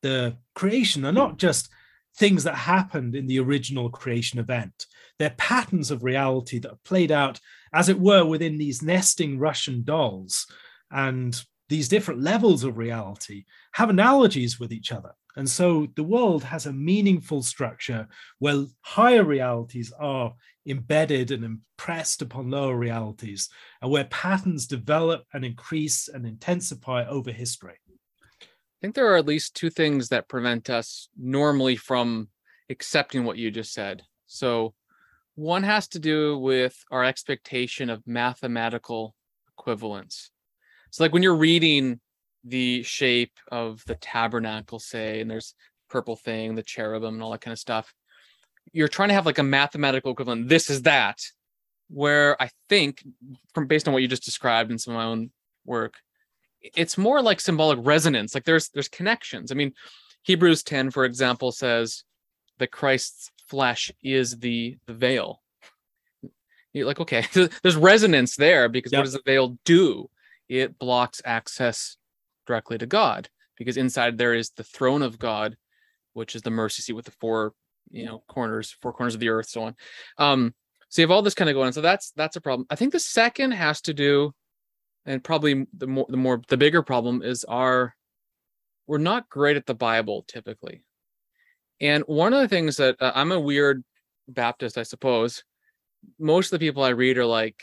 the 0.00 0.38
creation 0.54 1.04
are 1.04 1.12
not 1.12 1.36
just 1.36 1.68
things 2.16 2.44
that 2.44 2.54
happened 2.54 3.14
in 3.14 3.26
the 3.26 3.38
original 3.38 3.90
creation 3.90 4.38
event. 4.38 4.86
They're 5.18 5.34
patterns 5.36 5.90
of 5.90 6.02
reality 6.02 6.58
that 6.60 6.72
are 6.72 6.78
played 6.86 7.12
out, 7.12 7.38
as 7.72 7.88
it 7.88 8.00
were, 8.00 8.24
within 8.24 8.58
these 8.58 8.82
nesting 8.82 9.38
Russian 9.38 9.84
dolls. 9.84 10.46
And 10.90 11.40
these 11.68 11.88
different 11.88 12.22
levels 12.22 12.64
of 12.64 12.78
reality 12.78 13.44
have 13.72 13.90
analogies 13.90 14.58
with 14.58 14.72
each 14.72 14.90
other. 14.90 15.12
And 15.36 15.48
so 15.48 15.86
the 15.94 16.02
world 16.02 16.42
has 16.44 16.66
a 16.66 16.72
meaningful 16.72 17.42
structure 17.42 18.08
where 18.38 18.64
higher 18.80 19.22
realities 19.22 19.92
are 19.98 20.34
embedded 20.66 21.30
and 21.30 21.44
impressed 21.44 22.22
upon 22.22 22.50
lower 22.50 22.76
realities, 22.76 23.48
and 23.80 23.90
where 23.90 24.04
patterns 24.06 24.66
develop 24.66 25.24
and 25.32 25.44
increase 25.44 26.08
and 26.08 26.26
intensify 26.26 27.06
over 27.06 27.30
history. 27.30 27.76
I 28.42 28.46
think 28.80 28.94
there 28.94 29.12
are 29.12 29.16
at 29.16 29.26
least 29.26 29.54
two 29.54 29.70
things 29.70 30.08
that 30.08 30.28
prevent 30.28 30.70
us 30.70 31.08
normally 31.16 31.76
from 31.76 32.28
accepting 32.70 33.24
what 33.24 33.38
you 33.38 33.50
just 33.50 33.72
said. 33.72 34.02
So, 34.26 34.74
one 35.38 35.62
has 35.62 35.86
to 35.86 36.00
do 36.00 36.36
with 36.36 36.84
our 36.90 37.04
expectation 37.04 37.90
of 37.90 38.04
mathematical 38.04 39.14
equivalence. 39.56 40.32
So, 40.90 41.04
like 41.04 41.12
when 41.12 41.22
you're 41.22 41.36
reading 41.36 42.00
the 42.42 42.82
shape 42.82 43.38
of 43.52 43.84
the 43.86 43.94
tabernacle, 43.94 44.80
say, 44.80 45.20
and 45.20 45.30
there's 45.30 45.54
purple 45.88 46.16
thing, 46.16 46.56
the 46.56 46.64
cherubim, 46.64 47.14
and 47.14 47.22
all 47.22 47.30
that 47.30 47.40
kind 47.40 47.52
of 47.52 47.58
stuff, 47.60 47.94
you're 48.72 48.88
trying 48.88 49.10
to 49.10 49.14
have 49.14 49.26
like 49.26 49.38
a 49.38 49.44
mathematical 49.44 50.10
equivalent. 50.10 50.48
This 50.48 50.70
is 50.70 50.82
that. 50.82 51.20
Where 51.88 52.40
I 52.42 52.50
think, 52.68 53.04
from 53.54 53.68
based 53.68 53.86
on 53.86 53.94
what 53.94 54.02
you 54.02 54.08
just 54.08 54.24
described 54.24 54.72
in 54.72 54.78
some 54.78 54.94
of 54.94 54.98
my 54.98 55.04
own 55.04 55.30
work, 55.64 55.94
it's 56.60 56.98
more 56.98 57.22
like 57.22 57.40
symbolic 57.40 57.78
resonance. 57.80 58.34
Like 58.34 58.44
there's 58.44 58.70
there's 58.70 58.88
connections. 58.88 59.52
I 59.52 59.54
mean, 59.54 59.72
Hebrews 60.22 60.64
10, 60.64 60.90
for 60.90 61.04
example, 61.04 61.52
says 61.52 62.02
that 62.58 62.72
Christ's 62.72 63.30
flesh 63.48 63.90
is 64.02 64.38
the 64.38 64.76
the 64.86 64.94
veil. 64.94 65.42
You're 66.72 66.86
like, 66.86 67.00
okay, 67.00 67.24
there's 67.62 67.76
resonance 67.76 68.36
there 68.36 68.68
because 68.68 68.92
yep. 68.92 69.00
what 69.00 69.04
does 69.04 69.14
the 69.14 69.22
veil 69.24 69.58
do? 69.64 70.08
It 70.48 70.78
blocks 70.78 71.20
access 71.24 71.96
directly 72.46 72.78
to 72.78 72.86
God 72.86 73.28
because 73.56 73.76
inside 73.76 74.16
there 74.16 74.34
is 74.34 74.50
the 74.50 74.64
throne 74.64 75.02
of 75.02 75.18
God, 75.18 75.56
which 76.12 76.34
is 76.34 76.42
the 76.42 76.50
mercy 76.50 76.82
seat 76.82 76.94
with 76.94 77.04
the 77.04 77.12
four 77.12 77.52
you 77.90 78.04
know 78.04 78.22
corners 78.28 78.76
four 78.80 78.92
corners 78.92 79.14
of 79.14 79.20
the 79.20 79.28
earth 79.28 79.48
so 79.48 79.62
on 79.62 79.74
um 80.18 80.54
so 80.88 81.02
you 81.02 81.06
have 81.06 81.10
all 81.10 81.22
this 81.22 81.34
kind 81.34 81.48
of 81.48 81.54
going 81.54 81.66
on 81.66 81.72
so 81.72 81.80
that's 81.80 82.12
that's 82.16 82.36
a 82.36 82.40
problem 82.40 82.66
i 82.70 82.74
think 82.74 82.92
the 82.92 83.00
second 83.00 83.52
has 83.52 83.80
to 83.80 83.94
do 83.94 84.32
and 85.06 85.22
probably 85.22 85.66
the 85.76 85.86
more 85.86 86.06
the 86.08 86.16
more 86.16 86.40
the 86.48 86.56
bigger 86.56 86.82
problem 86.82 87.22
is 87.22 87.44
our 87.44 87.94
we're 88.86 88.98
not 88.98 89.28
great 89.28 89.56
at 89.56 89.66
the 89.66 89.74
bible 89.74 90.24
typically 90.28 90.82
and 91.80 92.02
one 92.06 92.32
of 92.32 92.40
the 92.40 92.48
things 92.48 92.76
that 92.76 92.96
uh, 93.00 93.12
i'm 93.14 93.32
a 93.32 93.40
weird 93.40 93.82
baptist 94.28 94.78
i 94.78 94.82
suppose 94.82 95.44
most 96.18 96.52
of 96.52 96.58
the 96.58 96.66
people 96.66 96.82
i 96.82 96.90
read 96.90 97.18
are 97.18 97.26
like 97.26 97.62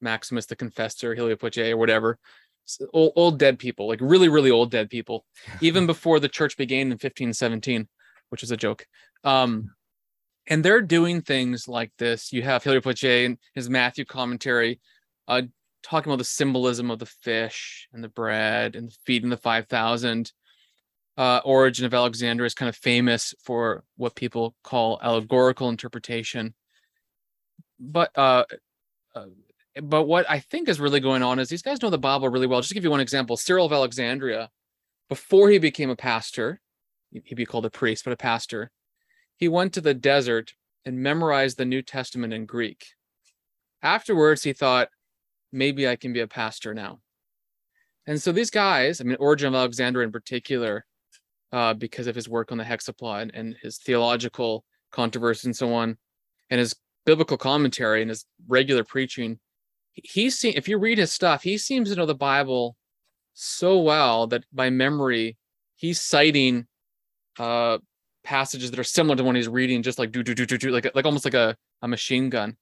maximus 0.00 0.46
the 0.46 0.56
confessor 0.56 1.14
Poitiers 1.14 1.72
or 1.72 1.76
whatever 1.76 2.18
old, 2.92 3.12
old 3.16 3.38
dead 3.38 3.58
people 3.58 3.88
like 3.88 4.00
really 4.00 4.28
really 4.28 4.50
old 4.50 4.70
dead 4.70 4.88
people 4.88 5.24
even 5.60 5.86
before 5.86 6.20
the 6.20 6.28
church 6.28 6.56
began 6.56 6.86
in 6.86 6.90
1517 6.90 7.88
which 8.30 8.42
is 8.42 8.50
a 8.50 8.56
joke 8.56 8.86
um, 9.24 9.70
and 10.50 10.64
they're 10.64 10.82
doing 10.82 11.22
things 11.22 11.68
like 11.68 11.92
this. 11.96 12.32
You 12.32 12.42
have 12.42 12.64
Poitiers 12.64 13.26
and 13.26 13.38
his 13.54 13.70
Matthew 13.70 14.04
commentary, 14.04 14.80
uh, 15.28 15.42
talking 15.82 16.10
about 16.10 16.18
the 16.18 16.24
symbolism 16.24 16.90
of 16.90 16.98
the 16.98 17.06
fish 17.06 17.88
and 17.92 18.02
the 18.02 18.08
bread 18.08 18.76
and 18.76 18.92
feeding 19.06 19.30
the 19.30 19.36
5,000. 19.36 20.32
Uh, 21.16 21.40
Origen 21.44 21.84
of 21.84 21.92
Alexandria 21.92 22.46
is 22.46 22.54
kind 22.54 22.68
of 22.68 22.76
famous 22.76 23.34
for 23.42 23.84
what 23.96 24.14
people 24.14 24.54
call 24.64 24.98
allegorical 25.02 25.68
interpretation. 25.68 26.54
But 27.78 28.16
uh, 28.16 28.44
uh, 29.14 29.26
but 29.82 30.04
what 30.04 30.28
I 30.28 30.40
think 30.40 30.68
is 30.68 30.80
really 30.80 31.00
going 31.00 31.22
on 31.22 31.38
is 31.38 31.48
these 31.48 31.62
guys 31.62 31.82
know 31.82 31.90
the 31.90 31.98
Bible 31.98 32.28
really 32.28 32.46
well. 32.46 32.60
Just 32.60 32.70
to 32.70 32.74
give 32.74 32.84
you 32.84 32.90
one 32.90 33.00
example, 33.00 33.36
Cyril 33.36 33.66
of 33.66 33.72
Alexandria, 33.72 34.50
before 35.08 35.50
he 35.50 35.58
became 35.58 35.90
a 35.90 35.96
pastor, 35.96 36.60
he'd 37.10 37.34
be 37.34 37.46
called 37.46 37.66
a 37.66 37.70
priest, 37.70 38.04
but 38.04 38.12
a 38.12 38.16
pastor, 38.16 38.70
he 39.36 39.48
went 39.48 39.72
to 39.74 39.80
the 39.80 39.94
desert 39.94 40.54
and 40.84 40.98
memorized 40.98 41.56
the 41.56 41.64
New 41.64 41.82
Testament 41.82 42.32
in 42.32 42.46
Greek. 42.46 42.86
Afterwards, 43.82 44.42
he 44.42 44.52
thought, 44.52 44.88
maybe 45.52 45.88
I 45.88 45.96
can 45.96 46.12
be 46.12 46.20
a 46.20 46.28
pastor 46.28 46.74
now. 46.74 47.00
And 48.06 48.20
so 48.20 48.32
these 48.32 48.50
guys, 48.50 49.00
I 49.00 49.04
mean, 49.04 49.16
Origen 49.20 49.48
of 49.48 49.54
Alexandria 49.54 50.06
in 50.06 50.12
particular, 50.12 50.84
uh, 51.52 51.74
because 51.74 52.06
of 52.06 52.14
his 52.14 52.28
work 52.28 52.52
on 52.52 52.58
the 52.58 52.64
hexapla 52.64 53.22
and, 53.22 53.34
and 53.34 53.56
his 53.62 53.78
theological 53.78 54.64
controversy 54.90 55.48
and 55.48 55.56
so 55.56 55.72
on, 55.74 55.96
and 56.50 56.58
his 56.60 56.74
biblical 57.06 57.36
commentary 57.36 58.02
and 58.02 58.10
his 58.10 58.24
regular 58.48 58.84
preaching, 58.84 59.38
he 59.92 60.30
see 60.30 60.50
if 60.50 60.68
you 60.68 60.78
read 60.78 60.98
his 60.98 61.12
stuff, 61.12 61.42
he 61.42 61.58
seems 61.58 61.90
to 61.90 61.96
know 61.96 62.06
the 62.06 62.14
Bible 62.14 62.76
so 63.34 63.78
well 63.78 64.26
that 64.28 64.44
by 64.52 64.70
memory, 64.70 65.36
he's 65.76 66.00
citing 66.00 66.66
uh, 67.38 67.78
passages 68.22 68.70
that 68.70 68.80
are 68.80 68.84
similar 68.84 69.16
to 69.16 69.24
one 69.24 69.34
he's 69.34 69.48
reading, 69.48 69.82
just 69.82 69.98
like 69.98 70.12
do 70.12 70.22
do 70.22 70.34
do 70.34 70.46
do 70.46 70.58
do, 70.58 70.70
like 70.70 70.90
like 70.94 71.04
almost 71.04 71.24
like 71.24 71.34
a, 71.34 71.56
a 71.82 71.88
machine 71.88 72.30
gun. 72.30 72.56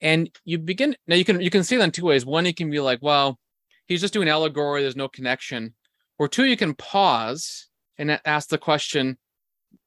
And 0.00 0.30
you 0.44 0.58
begin 0.58 0.96
now 1.06 1.16
you 1.16 1.24
can 1.24 1.40
you 1.40 1.50
can 1.50 1.64
see 1.64 1.76
that 1.76 1.84
in 1.84 1.90
two 1.90 2.04
ways. 2.04 2.26
One, 2.26 2.46
you 2.46 2.54
can 2.54 2.70
be 2.70 2.80
like, 2.80 2.98
well, 3.02 3.38
he's 3.86 4.00
just 4.00 4.14
doing 4.14 4.28
allegory, 4.28 4.82
there's 4.82 4.96
no 4.96 5.08
connection. 5.08 5.74
Or 6.18 6.28
two, 6.28 6.44
you 6.44 6.56
can 6.56 6.74
pause 6.74 7.68
and 7.98 8.20
ask 8.24 8.48
the 8.48 8.58
question, 8.58 9.18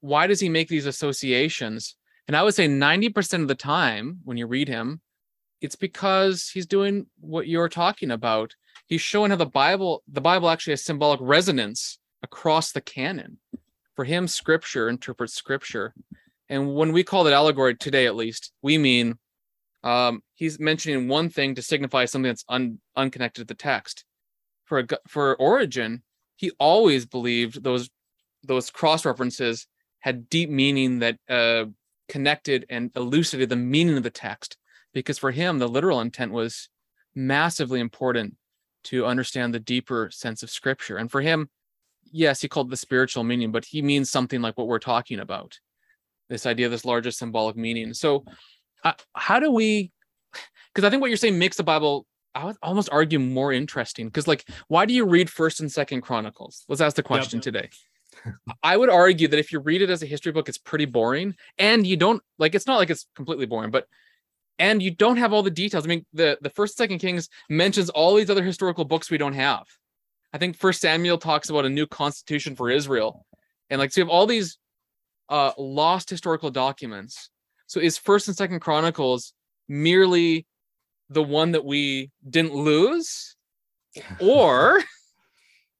why 0.01 0.27
does 0.27 0.39
he 0.39 0.49
make 0.49 0.69
these 0.69 0.85
associations? 0.85 1.95
And 2.27 2.35
I 2.35 2.43
would 2.43 2.55
say 2.55 2.67
90% 2.67 3.41
of 3.41 3.47
the 3.47 3.55
time 3.55 4.19
when 4.23 4.37
you 4.37 4.47
read 4.47 4.67
him, 4.67 5.01
it's 5.61 5.75
because 5.75 6.49
he's 6.49 6.65
doing 6.65 7.07
what 7.19 7.47
you're 7.47 7.69
talking 7.69 8.11
about. 8.11 8.53
He's 8.87 9.01
showing 9.01 9.31
how 9.31 9.37
the 9.37 9.45
Bible, 9.45 10.03
the 10.07 10.21
Bible 10.21 10.49
actually 10.49 10.73
has 10.73 10.83
symbolic 10.83 11.19
resonance 11.21 11.99
across 12.21 12.71
the 12.71 12.81
canon 12.81 13.37
for 13.97 14.05
him, 14.05 14.27
scripture 14.27 14.87
interprets 14.87 15.33
scripture. 15.33 15.93
And 16.49 16.75
when 16.75 16.93
we 16.93 17.03
call 17.03 17.27
it 17.27 17.33
allegory 17.33 17.75
today, 17.75 18.05
at 18.05 18.15
least, 18.15 18.53
we 18.61 18.77
mean 18.77 19.17
um, 19.83 20.21
he's 20.35 20.59
mentioning 20.59 21.09
one 21.09 21.29
thing 21.29 21.55
to 21.55 21.61
signify 21.61 22.05
something 22.05 22.29
that's 22.29 22.45
un, 22.47 22.79
unconnected 22.95 23.41
to 23.41 23.53
the 23.53 23.57
text. 23.57 24.05
For 24.65 24.79
a, 24.79 24.87
for 25.07 25.35
Origen, 25.37 26.03
he 26.35 26.51
always 26.59 27.05
believed 27.05 27.63
those 27.63 27.89
those 28.43 28.69
cross 28.69 29.05
references 29.05 29.67
had 29.99 30.29
deep 30.29 30.49
meaning 30.49 30.99
that 30.99 31.17
uh, 31.29 31.65
connected 32.07 32.65
and 32.69 32.91
elucidated 32.95 33.49
the 33.49 33.55
meaning 33.55 33.97
of 33.97 34.03
the 34.03 34.09
text. 34.09 34.57
Because 34.93 35.17
for 35.17 35.31
him, 35.31 35.59
the 35.59 35.67
literal 35.67 36.01
intent 36.01 36.31
was 36.31 36.69
massively 37.13 37.79
important 37.79 38.35
to 38.85 39.05
understand 39.05 39.53
the 39.53 39.59
deeper 39.59 40.09
sense 40.11 40.43
of 40.43 40.49
scripture. 40.49 40.97
And 40.97 41.11
for 41.11 41.21
him, 41.21 41.49
yes, 42.11 42.41
he 42.41 42.47
called 42.47 42.69
the 42.69 42.77
spiritual 42.77 43.23
meaning, 43.23 43.51
but 43.51 43.65
he 43.65 43.81
means 43.81 44.09
something 44.09 44.41
like 44.41 44.57
what 44.57 44.67
we're 44.67 44.79
talking 44.79 45.19
about 45.19 45.59
this 46.29 46.45
idea 46.45 46.65
of 46.65 46.71
this 46.71 46.85
larger 46.85 47.11
symbolic 47.11 47.55
meaning. 47.55 47.93
So, 47.93 48.25
uh, 48.83 48.93
how 49.13 49.39
do 49.39 49.51
we? 49.51 49.91
Because 50.73 50.85
I 50.85 50.89
think 50.89 51.01
what 51.01 51.09
you're 51.09 51.17
saying 51.17 51.39
makes 51.39 51.57
the 51.57 51.63
Bible, 51.63 52.05
I 52.35 52.45
would 52.45 52.57
almost 52.61 52.89
argue, 52.91 53.19
more 53.19 53.51
interesting. 53.51 54.07
Because, 54.07 54.27
like, 54.27 54.47
why 54.67 54.85
do 54.85 54.93
you 54.93 55.05
read 55.05 55.29
First 55.29 55.59
and 55.59 55.71
Second 55.71 56.01
Chronicles? 56.01 56.63
Let's 56.67 56.81
ask 56.81 56.95
the 56.95 57.03
question 57.03 57.37
yep. 57.37 57.43
today. 57.43 57.69
I 58.63 58.77
would 58.77 58.89
argue 58.89 59.27
that 59.27 59.39
if 59.39 59.51
you 59.51 59.59
read 59.59 59.81
it 59.81 59.89
as 59.89 60.03
a 60.03 60.07
history 60.07 60.31
book, 60.31 60.49
it's 60.49 60.57
pretty 60.57 60.85
boring, 60.85 61.35
and 61.57 61.85
you 61.85 61.97
don't 61.97 62.21
like. 62.37 62.55
It's 62.55 62.67
not 62.67 62.77
like 62.77 62.89
it's 62.89 63.07
completely 63.15 63.45
boring, 63.45 63.71
but 63.71 63.87
and 64.59 64.81
you 64.81 64.91
don't 64.91 65.17
have 65.17 65.33
all 65.33 65.43
the 65.43 65.51
details. 65.51 65.85
I 65.85 65.89
mean, 65.89 66.05
the 66.13 66.37
the 66.41 66.49
First 66.49 66.77
Second 66.77 66.99
Kings 66.99 67.29
mentions 67.49 67.89
all 67.89 68.15
these 68.15 68.29
other 68.29 68.43
historical 68.43 68.85
books 68.85 69.09
we 69.09 69.17
don't 69.17 69.33
have. 69.33 69.65
I 70.33 70.37
think 70.37 70.57
First 70.57 70.81
Samuel 70.81 71.17
talks 71.17 71.49
about 71.49 71.65
a 71.65 71.69
new 71.69 71.87
constitution 71.87 72.55
for 72.55 72.69
Israel, 72.69 73.25
and 73.69 73.79
like 73.79 73.91
so 73.91 74.01
you 74.01 74.05
have 74.05 74.11
all 74.11 74.25
these 74.25 74.57
uh, 75.29 75.51
lost 75.57 76.09
historical 76.09 76.49
documents. 76.49 77.29
So 77.67 77.79
is 77.79 77.97
First 77.97 78.27
and 78.27 78.37
Second 78.37 78.61
Chronicles 78.61 79.33
merely 79.67 80.45
the 81.09 81.23
one 81.23 81.51
that 81.51 81.65
we 81.65 82.11
didn't 82.29 82.53
lose, 82.53 83.35
or 84.19 84.81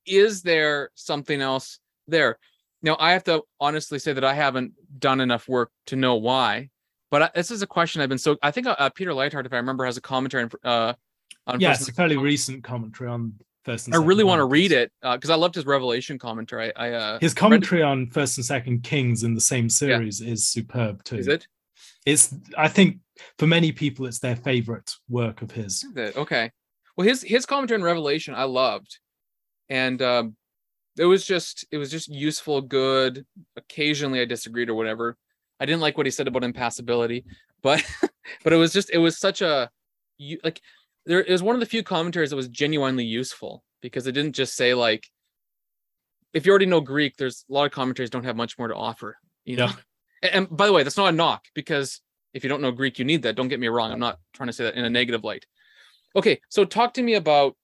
is 0.05 0.41
there 0.41 0.89
something 0.95 1.41
else 1.41 1.79
there? 2.07 2.37
Now 2.81 2.95
I 2.99 3.11
have 3.11 3.23
to 3.25 3.43
honestly 3.59 3.99
say 3.99 4.13
that 4.13 4.23
I 4.23 4.33
haven't 4.33 4.73
done 4.99 5.19
enough 5.21 5.47
work 5.47 5.71
to 5.87 5.95
know 5.95 6.15
why, 6.15 6.69
but 7.09 7.21
I, 7.21 7.29
this 7.35 7.51
is 7.51 7.61
a 7.61 7.67
question 7.67 8.01
I've 8.01 8.09
been 8.09 8.17
so. 8.17 8.37
I 8.41 8.51
think 8.51 8.67
uh, 8.67 8.89
Peter 8.91 9.11
Leithart, 9.11 9.45
if 9.45 9.53
I 9.53 9.57
remember, 9.57 9.85
has 9.85 9.97
a 9.97 10.01
commentary 10.01 10.43
on. 10.43 10.51
Uh, 10.63 10.93
on 11.47 11.61
yes, 11.61 11.87
a 11.87 11.93
fairly 11.93 12.17
recent 12.17 12.63
commentary 12.63 13.09
on 13.09 13.33
first 13.67 13.85
and 13.85 13.95
I 13.95 13.99
really 13.99 14.23
want 14.23 14.39
to 14.39 14.45
read 14.45 14.71
it 14.71 14.91
because 15.01 15.29
uh, 15.29 15.33
I 15.33 15.35
loved 15.35 15.55
his 15.55 15.65
Revelation 15.65 16.17
commentary. 16.17 16.75
I, 16.75 16.87
I 16.87 16.91
uh, 16.93 17.19
his 17.19 17.33
commentary 17.33 17.83
on 17.83 18.07
First 18.07 18.37
and 18.37 18.45
Second 18.45 18.83
Kings 18.83 19.23
in 19.23 19.35
the 19.35 19.41
same 19.41 19.69
series 19.69 20.21
yeah. 20.21 20.31
is 20.31 20.47
superb 20.47 21.03
too. 21.03 21.17
Is 21.17 21.27
it? 21.27 21.47
It's 22.05 22.33
I 22.57 22.69
think 22.69 22.99
for 23.37 23.45
many 23.45 23.71
people 23.71 24.05
it's 24.05 24.19
their 24.19 24.37
favorite 24.37 24.93
work 25.09 25.41
of 25.41 25.51
his. 25.51 25.85
Okay. 25.95 26.51
Well, 26.95 27.05
his 27.05 27.21
his 27.21 27.45
commentary 27.45 27.79
on 27.79 27.83
Revelation 27.83 28.33
I 28.33 28.43
loved, 28.43 28.99
and 29.69 30.01
um, 30.01 30.36
it 30.97 31.05
was 31.05 31.25
just 31.25 31.65
it 31.71 31.77
was 31.77 31.91
just 31.91 32.07
useful, 32.07 32.61
good. 32.61 33.25
Occasionally 33.55 34.19
I 34.21 34.25
disagreed 34.25 34.69
or 34.69 34.75
whatever. 34.75 35.17
I 35.59 35.65
didn't 35.65 35.81
like 35.81 35.97
what 35.97 36.05
he 36.05 36.11
said 36.11 36.27
about 36.27 36.43
impassibility, 36.43 37.25
but 37.61 37.83
but 38.43 38.53
it 38.53 38.57
was 38.57 38.73
just 38.73 38.89
it 38.91 38.97
was 38.97 39.17
such 39.17 39.41
a 39.41 39.69
you 40.17 40.39
like 40.43 40.61
there 41.05 41.21
is 41.21 41.41
one 41.41 41.55
of 41.55 41.59
the 41.59 41.65
few 41.65 41.83
commentaries 41.83 42.31
that 42.31 42.35
was 42.35 42.47
genuinely 42.49 43.05
useful 43.05 43.63
because 43.81 44.07
it 44.07 44.11
didn't 44.13 44.33
just 44.33 44.55
say 44.55 44.73
like 44.73 45.07
if 46.33 46.45
you 46.45 46.51
already 46.51 46.65
know 46.65 46.81
Greek, 46.81 47.15
there's 47.17 47.45
a 47.49 47.53
lot 47.53 47.65
of 47.65 47.71
commentaries 47.71 48.09
don't 48.09 48.25
have 48.25 48.35
much 48.35 48.57
more 48.59 48.67
to 48.67 48.75
offer. 48.75 49.17
You 49.45 49.57
know, 49.57 49.65
Yeah. 49.65 49.73
and, 50.23 50.33
and 50.49 50.57
by 50.57 50.67
the 50.67 50.73
way, 50.73 50.83
that's 50.83 50.97
not 50.97 51.13
a 51.13 51.15
knock 51.15 51.45
because 51.55 52.01
if 52.33 52.43
you 52.43 52.49
don't 52.49 52.61
know 52.61 52.71
Greek, 52.71 52.99
you 52.99 53.05
need 53.05 53.23
that. 53.23 53.35
Don't 53.35 53.47
get 53.47 53.59
me 53.59 53.67
wrong. 53.69 53.91
I'm 53.91 53.99
not 53.99 54.19
trying 54.33 54.47
to 54.47 54.53
say 54.53 54.65
that 54.65 54.75
in 54.75 54.83
a 54.85 54.89
negative 54.89 55.23
light. 55.23 55.45
Okay, 56.15 56.39
so 56.49 56.65
talk 56.65 56.93
to 56.95 57.01
me 57.03 57.15
about 57.15 57.55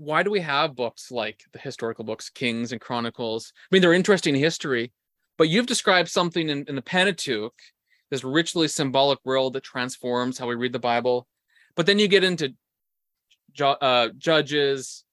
why 0.00 0.22
do 0.22 0.30
we 0.30 0.40
have 0.40 0.74
books 0.74 1.10
like 1.10 1.44
the 1.52 1.58
historical 1.58 2.04
books, 2.04 2.30
Kings 2.30 2.72
and 2.72 2.80
Chronicles? 2.80 3.52
I 3.54 3.68
mean, 3.70 3.82
they're 3.82 3.92
interesting 3.92 4.34
history, 4.34 4.92
but 5.36 5.50
you've 5.50 5.66
described 5.66 6.08
something 6.08 6.48
in, 6.48 6.64
in 6.68 6.74
the 6.74 6.80
Pentateuch, 6.82 7.52
this 8.10 8.24
richly 8.24 8.66
symbolic 8.66 9.18
world 9.24 9.52
that 9.52 9.62
transforms 9.62 10.38
how 10.38 10.46
we 10.48 10.54
read 10.54 10.72
the 10.72 10.78
Bible. 10.78 11.26
But 11.76 11.84
then 11.84 11.98
you 11.98 12.08
get 12.08 12.24
into 12.24 12.54
uh, 13.60 14.08
Judges, 14.16 15.04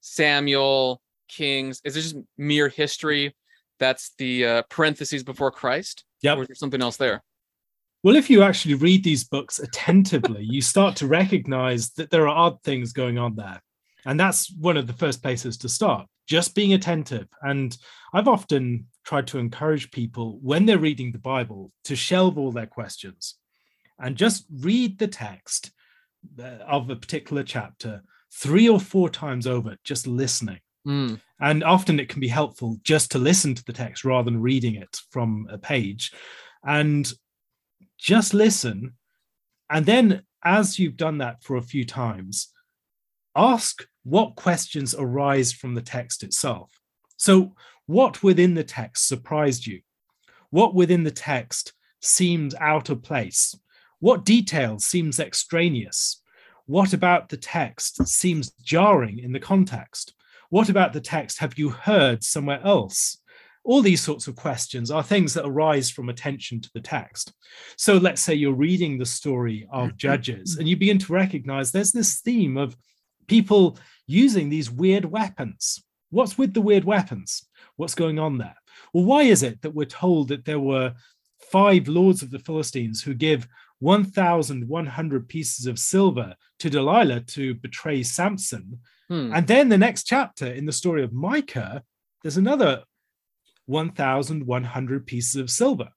Samuel, 0.00 1.02
Kings. 1.28 1.82
Is 1.84 1.98
it 1.98 2.00
just 2.00 2.16
mere 2.38 2.70
history? 2.70 3.36
That's 3.78 4.12
the 4.16 4.46
uh, 4.46 4.62
parentheses 4.70 5.22
before 5.22 5.50
Christ, 5.50 6.04
Yep. 6.22 6.38
or 6.38 6.42
is 6.42 6.48
there 6.48 6.54
something 6.54 6.80
else 6.80 6.96
there? 6.96 7.22
Well, 8.02 8.16
if 8.16 8.30
you 8.30 8.42
actually 8.42 8.74
read 8.74 9.04
these 9.04 9.24
books 9.24 9.58
attentively, 9.58 10.42
you 10.42 10.62
start 10.62 10.96
to 10.96 11.06
recognize 11.06 11.90
that 11.92 12.08
there 12.08 12.26
are 12.26 12.34
odd 12.34 12.62
things 12.62 12.94
going 12.94 13.18
on 13.18 13.36
there. 13.36 13.60
And 14.04 14.18
that's 14.18 14.52
one 14.52 14.76
of 14.76 14.86
the 14.86 14.92
first 14.92 15.22
places 15.22 15.56
to 15.58 15.68
start, 15.68 16.06
just 16.26 16.54
being 16.54 16.72
attentive. 16.72 17.28
And 17.42 17.76
I've 18.12 18.28
often 18.28 18.86
tried 19.04 19.26
to 19.28 19.38
encourage 19.38 19.90
people 19.90 20.38
when 20.42 20.66
they're 20.66 20.78
reading 20.78 21.12
the 21.12 21.18
Bible 21.18 21.72
to 21.84 21.96
shelve 21.96 22.38
all 22.38 22.52
their 22.52 22.66
questions 22.66 23.36
and 23.98 24.16
just 24.16 24.46
read 24.60 24.98
the 24.98 25.08
text 25.08 25.72
uh, 26.38 26.58
of 26.66 26.90
a 26.90 26.96
particular 26.96 27.42
chapter 27.42 28.02
three 28.32 28.68
or 28.68 28.80
four 28.80 29.10
times 29.10 29.46
over, 29.46 29.76
just 29.84 30.06
listening. 30.06 30.60
Hmm. 30.84 31.14
And 31.40 31.64
often 31.64 32.00
it 32.00 32.08
can 32.08 32.20
be 32.20 32.28
helpful 32.28 32.78
just 32.82 33.10
to 33.12 33.18
listen 33.18 33.54
to 33.54 33.64
the 33.64 33.72
text 33.72 34.04
rather 34.04 34.30
than 34.30 34.40
reading 34.40 34.76
it 34.76 34.98
from 35.10 35.46
a 35.50 35.58
page. 35.58 36.12
And 36.64 37.10
just 37.98 38.34
listen. 38.34 38.94
And 39.68 39.86
then, 39.86 40.22
as 40.44 40.78
you've 40.78 40.96
done 40.96 41.18
that 41.18 41.42
for 41.42 41.56
a 41.56 41.62
few 41.62 41.84
times, 41.84 42.48
ask 43.36 43.86
what 44.04 44.36
questions 44.36 44.94
arise 44.98 45.52
from 45.52 45.74
the 45.74 45.82
text 45.82 46.22
itself. 46.22 46.70
So, 47.16 47.54
what 47.86 48.22
within 48.22 48.54
the 48.54 48.64
text 48.64 49.08
surprised 49.08 49.66
you? 49.66 49.80
What 50.50 50.74
within 50.74 51.04
the 51.04 51.10
text 51.10 51.72
seemed 52.00 52.54
out 52.60 52.88
of 52.88 53.02
place? 53.02 53.54
What 53.98 54.24
detail 54.24 54.78
seems 54.78 55.20
extraneous? 55.20 56.22
What 56.66 56.92
about 56.92 57.28
the 57.28 57.36
text 57.36 58.06
seems 58.06 58.52
jarring 58.62 59.18
in 59.18 59.32
the 59.32 59.40
context? 59.40 60.14
What 60.50 60.68
about 60.68 60.92
the 60.92 61.00
text 61.00 61.38
have 61.38 61.58
you 61.58 61.68
heard 61.68 62.24
somewhere 62.24 62.60
else? 62.64 63.18
All 63.62 63.82
these 63.82 64.00
sorts 64.00 64.26
of 64.26 64.36
questions 64.36 64.90
are 64.90 65.02
things 65.02 65.34
that 65.34 65.46
arise 65.46 65.90
from 65.90 66.08
attention 66.08 66.60
to 66.60 66.70
the 66.72 66.80
text. 66.80 67.32
So 67.76 67.98
let's 67.98 68.22
say 68.22 68.34
you're 68.34 68.52
reading 68.52 68.98
the 68.98 69.06
story 69.06 69.68
of 69.70 69.88
mm-hmm. 69.88 69.96
Judges 69.96 70.56
and 70.56 70.66
you 70.66 70.76
begin 70.76 70.98
to 70.98 71.12
recognize 71.12 71.70
there's 71.70 71.92
this 71.92 72.20
theme 72.20 72.56
of 72.56 72.76
people 73.30 73.78
using 74.08 74.48
these 74.48 74.72
weird 74.72 75.04
weapons. 75.04 75.80
What's 76.10 76.36
with 76.36 76.52
the 76.52 76.60
weird 76.60 76.84
weapons? 76.84 77.46
What's 77.76 77.94
going 77.94 78.18
on 78.18 78.38
there? 78.38 78.56
Well, 78.92 79.04
why 79.04 79.22
is 79.22 79.44
it 79.44 79.62
that 79.62 79.72
we're 79.72 79.84
told 79.84 80.28
that 80.28 80.44
there 80.44 80.58
were 80.58 80.94
five 81.52 81.86
lords 81.86 82.22
of 82.22 82.32
the 82.32 82.40
Philistines 82.40 83.00
who 83.00 83.14
give 83.14 83.46
1,100 83.78 85.28
pieces 85.28 85.66
of 85.66 85.78
silver 85.78 86.34
to 86.58 86.68
Delilah 86.68 87.20
to 87.20 87.54
betray 87.54 88.02
Samson? 88.02 88.80
Hmm. 89.08 89.32
And 89.32 89.46
then 89.46 89.68
the 89.68 89.78
next 89.78 90.08
chapter 90.08 90.46
in 90.46 90.66
the 90.66 90.72
story 90.72 91.04
of 91.04 91.12
Micah, 91.12 91.84
there's 92.22 92.36
another 92.36 92.82
1,100 93.66 95.06
pieces 95.06 95.36
of 95.36 95.50
silver. 95.50 95.90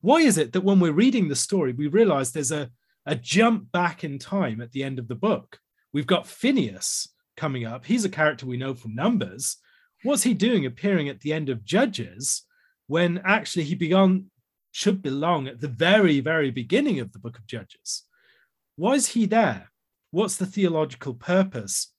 Why 0.00 0.20
is 0.22 0.38
it 0.38 0.54
that 0.54 0.64
when 0.64 0.80
we're 0.80 0.92
reading 0.92 1.28
the 1.28 1.36
story, 1.36 1.74
we 1.74 1.88
realize 1.88 2.32
there's 2.32 2.52
a, 2.52 2.70
a 3.04 3.16
jump 3.16 3.70
back 3.70 4.02
in 4.02 4.18
time 4.18 4.62
at 4.62 4.72
the 4.72 4.82
end 4.82 4.98
of 4.98 5.08
the 5.08 5.14
book? 5.14 5.59
We've 5.92 6.06
got 6.06 6.26
Phineas 6.26 7.08
coming 7.36 7.64
up. 7.64 7.84
He's 7.86 8.04
a 8.04 8.10
character 8.10 8.46
we 8.46 8.56
know 8.56 8.74
from 8.74 8.94
Numbers. 8.94 9.56
What's 10.02 10.22
he 10.22 10.34
doing 10.34 10.66
appearing 10.66 11.08
at 11.08 11.20
the 11.20 11.32
end 11.32 11.48
of 11.48 11.64
Judges 11.64 12.42
when 12.86 13.20
actually 13.24 13.64
he 13.64 13.74
began, 13.74 14.26
should 14.72 15.02
belong 15.02 15.48
at 15.48 15.60
the 15.60 15.68
very, 15.68 16.20
very 16.20 16.50
beginning 16.50 17.00
of 17.00 17.12
the 17.12 17.18
book 17.18 17.38
of 17.38 17.46
Judges? 17.46 18.04
Why 18.76 18.94
is 18.94 19.08
he 19.08 19.26
there? 19.26 19.70
What's 20.10 20.36
the 20.36 20.46
theological 20.46 21.14
purpose 21.14 21.92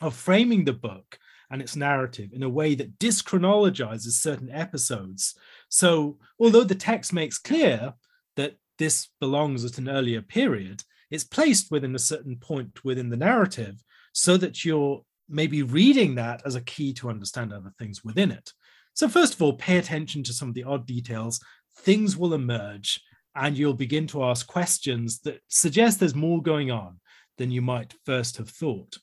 of 0.00 0.14
framing 0.14 0.64
the 0.64 0.72
book 0.72 1.18
and 1.50 1.62
its 1.62 1.76
narrative 1.76 2.30
in 2.32 2.42
a 2.42 2.48
way 2.48 2.74
that 2.74 2.98
dischronologizes 2.98 4.12
certain 4.12 4.50
episodes. 4.50 5.36
So, 5.68 6.18
although 6.38 6.64
the 6.64 6.74
text 6.74 7.12
makes 7.12 7.38
clear 7.38 7.94
that 8.36 8.56
this 8.78 9.08
belongs 9.20 9.64
at 9.64 9.78
an 9.78 9.88
earlier 9.88 10.22
period, 10.22 10.82
it's 11.14 11.24
placed 11.24 11.70
within 11.70 11.94
a 11.94 11.98
certain 11.98 12.36
point 12.36 12.84
within 12.84 13.08
the 13.08 13.16
narrative 13.16 13.82
so 14.12 14.36
that 14.36 14.64
you're 14.64 15.02
maybe 15.28 15.62
reading 15.62 16.14
that 16.16 16.42
as 16.44 16.54
a 16.54 16.60
key 16.60 16.92
to 16.94 17.08
understand 17.08 17.52
other 17.52 17.72
things 17.78 18.04
within 18.04 18.30
it. 18.30 18.52
So, 18.94 19.08
first 19.08 19.34
of 19.34 19.42
all, 19.42 19.54
pay 19.54 19.78
attention 19.78 20.22
to 20.24 20.32
some 20.32 20.48
of 20.48 20.54
the 20.54 20.64
odd 20.64 20.86
details. 20.86 21.40
Things 21.78 22.16
will 22.16 22.34
emerge, 22.34 23.00
and 23.34 23.56
you'll 23.56 23.74
begin 23.74 24.06
to 24.08 24.24
ask 24.24 24.46
questions 24.46 25.20
that 25.20 25.40
suggest 25.48 25.98
there's 25.98 26.14
more 26.14 26.42
going 26.42 26.70
on 26.70 27.00
than 27.38 27.50
you 27.50 27.62
might 27.62 27.94
first 28.04 28.36
have 28.36 28.50
thought 28.50 28.96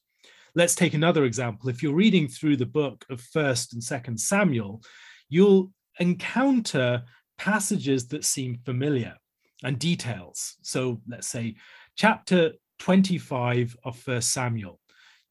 let's 0.56 0.76
take 0.76 0.93
another 0.93 1.24
example 1.26 1.69
if 1.69 1.82
you're 1.82 1.93
reading 1.93 2.28
through 2.28 2.58
the 2.58 2.65
book 2.65 3.06
of 3.10 3.21
first 3.21 3.74
and 3.74 3.84
second 3.84 4.19
samuel 4.19 4.82
you'll 5.30 5.71
encounter 6.00 7.04
passages 7.38 8.08
that 8.08 8.26
seem 8.26 8.58
familiar 8.65 9.15
and 9.63 9.80
details 9.80 10.56
so 10.62 11.02
let's 11.08 11.28
say 11.28 11.56
chapter 11.95 12.51
25 12.80 13.75
of 13.84 13.97
first 13.97 14.32
samuel 14.32 14.80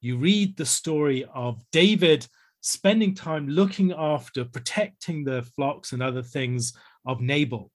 you 0.00 0.16
read 0.16 0.56
the 0.56 0.66
story 0.66 1.24
of 1.34 1.62
david 1.72 2.26
spending 2.60 3.14
time 3.14 3.48
looking 3.48 3.92
after 3.92 4.44
protecting 4.44 5.24
the 5.24 5.42
flocks 5.56 5.92
and 5.92 6.02
other 6.02 6.22
things 6.22 6.72
of 7.06 7.20
nabal 7.20 7.70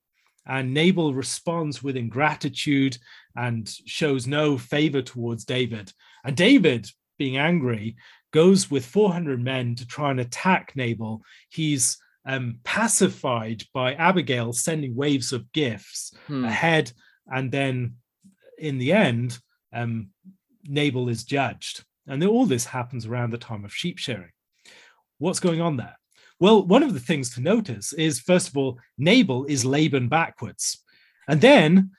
and 0.48 0.74
nabal 0.74 1.13
responds 1.13 1.82
with 1.84 1.98
ingratitude 1.98 2.98
and 3.36 3.67
shows 3.86 4.28
no 4.28 4.58
favor 4.58 5.02
towards 5.02 5.43
david 5.45 5.91
and 6.24 6.38
david 6.38 6.88
being 7.17 7.38
angry, 7.38 7.95
goes 8.32 8.69
with 8.69 8.86
400 8.86 9.41
men 9.41 9.76
to 9.76 9.88
try 9.88 10.12
and 10.12 10.19
attack 10.19 10.74
Nabal. 10.76 11.21
He's 11.50 11.98
um, 12.26 12.60
pacified 12.63 13.63
by 13.74 13.93
Abigail 13.93 14.52
sending 14.54 14.95
waves 14.95 15.32
of 15.32 15.52
gifts 15.54 16.13
Hmm. 16.28 16.43
ahead. 16.45 16.91
And 17.32 17.52
then 17.52 17.95
in 18.58 18.78
the 18.78 18.94
end, 18.94 19.39
um, 19.74 20.10
Nabal 20.63 21.10
is 21.10 21.24
judged. 21.24 21.84
And 22.08 22.24
all 22.24 22.46
this 22.46 22.65
happens 22.65 23.06
around 23.06 23.32
the 23.32 23.38
time 23.38 23.65
of 23.65 23.74
sheep 23.74 23.98
shearing. 23.98 24.32
What's 25.18 25.39
going 25.39 25.62
on 25.62 25.78
there? 25.78 25.98
Well, 26.39 26.65
one 26.65 26.84
of 26.84 26.94
the 26.94 27.00
things 27.00 27.34
to 27.34 27.41
notice 27.41 27.94
is, 27.94 28.20
first 28.20 28.50
of 28.50 28.58
all, 28.58 28.80
Nabal 28.98 29.46
is 29.46 29.65
Laban 29.65 30.08
backwards. 30.08 30.84
And 31.28 31.41
then 31.41 31.91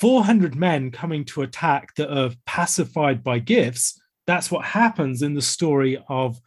400 0.00 0.54
men 0.54 0.90
coming 0.90 1.24
to 1.26 1.42
attack 1.42 1.94
that 1.94 2.12
are 2.12 2.32
pacified 2.46 3.22
by 3.22 3.38
gifts 3.38 4.00
that's 4.26 4.50
what 4.50 4.64
happens 4.64 5.22
in 5.22 5.34
the 5.34 5.42
story 5.42 6.02
of 6.08 6.40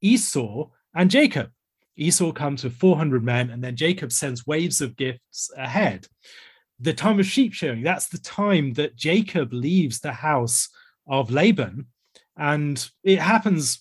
Esau 0.00 0.68
and 0.94 1.10
Jacob. 1.10 1.50
Esau 1.96 2.32
comes 2.32 2.64
with 2.64 2.74
400 2.74 3.22
men, 3.22 3.50
and 3.50 3.62
then 3.62 3.76
Jacob 3.76 4.12
sends 4.12 4.46
waves 4.46 4.80
of 4.80 4.96
gifts 4.96 5.50
ahead. 5.56 6.06
The 6.84 6.92
time 6.92 7.18
of 7.18 7.24
sheep 7.24 7.54
shearing, 7.54 7.82
that's 7.82 8.08
the 8.08 8.18
time 8.18 8.74
that 8.74 8.94
Jacob 8.94 9.54
leaves 9.54 10.00
the 10.00 10.12
house 10.12 10.68
of 11.06 11.30
Laban, 11.30 11.86
and 12.36 12.90
it 13.02 13.18
happens 13.18 13.80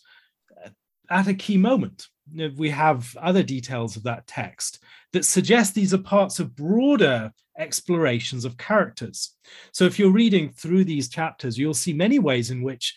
at 1.10 1.28
a 1.28 1.34
key 1.34 1.58
moment. 1.58 2.08
We 2.56 2.70
have 2.70 3.14
other 3.18 3.44
details 3.44 3.98
of 3.98 4.04
that 4.04 4.26
text 4.26 4.82
that 5.12 5.26
suggest 5.26 5.76
these 5.76 5.94
are 5.94 5.98
parts 5.98 6.40
of 6.40 6.56
broader 6.56 7.34
explorations 7.58 8.46
of 8.46 8.58
characters. 8.58 9.36
So 9.74 9.84
if 9.84 10.00
you're 10.00 10.10
reading 10.10 10.50
through 10.54 10.86
these 10.86 11.10
chapters, 11.10 11.58
you'll 11.58 11.74
see 11.74 11.92
many 11.92 12.20
ways 12.20 12.52
in 12.52 12.62
which 12.64 12.96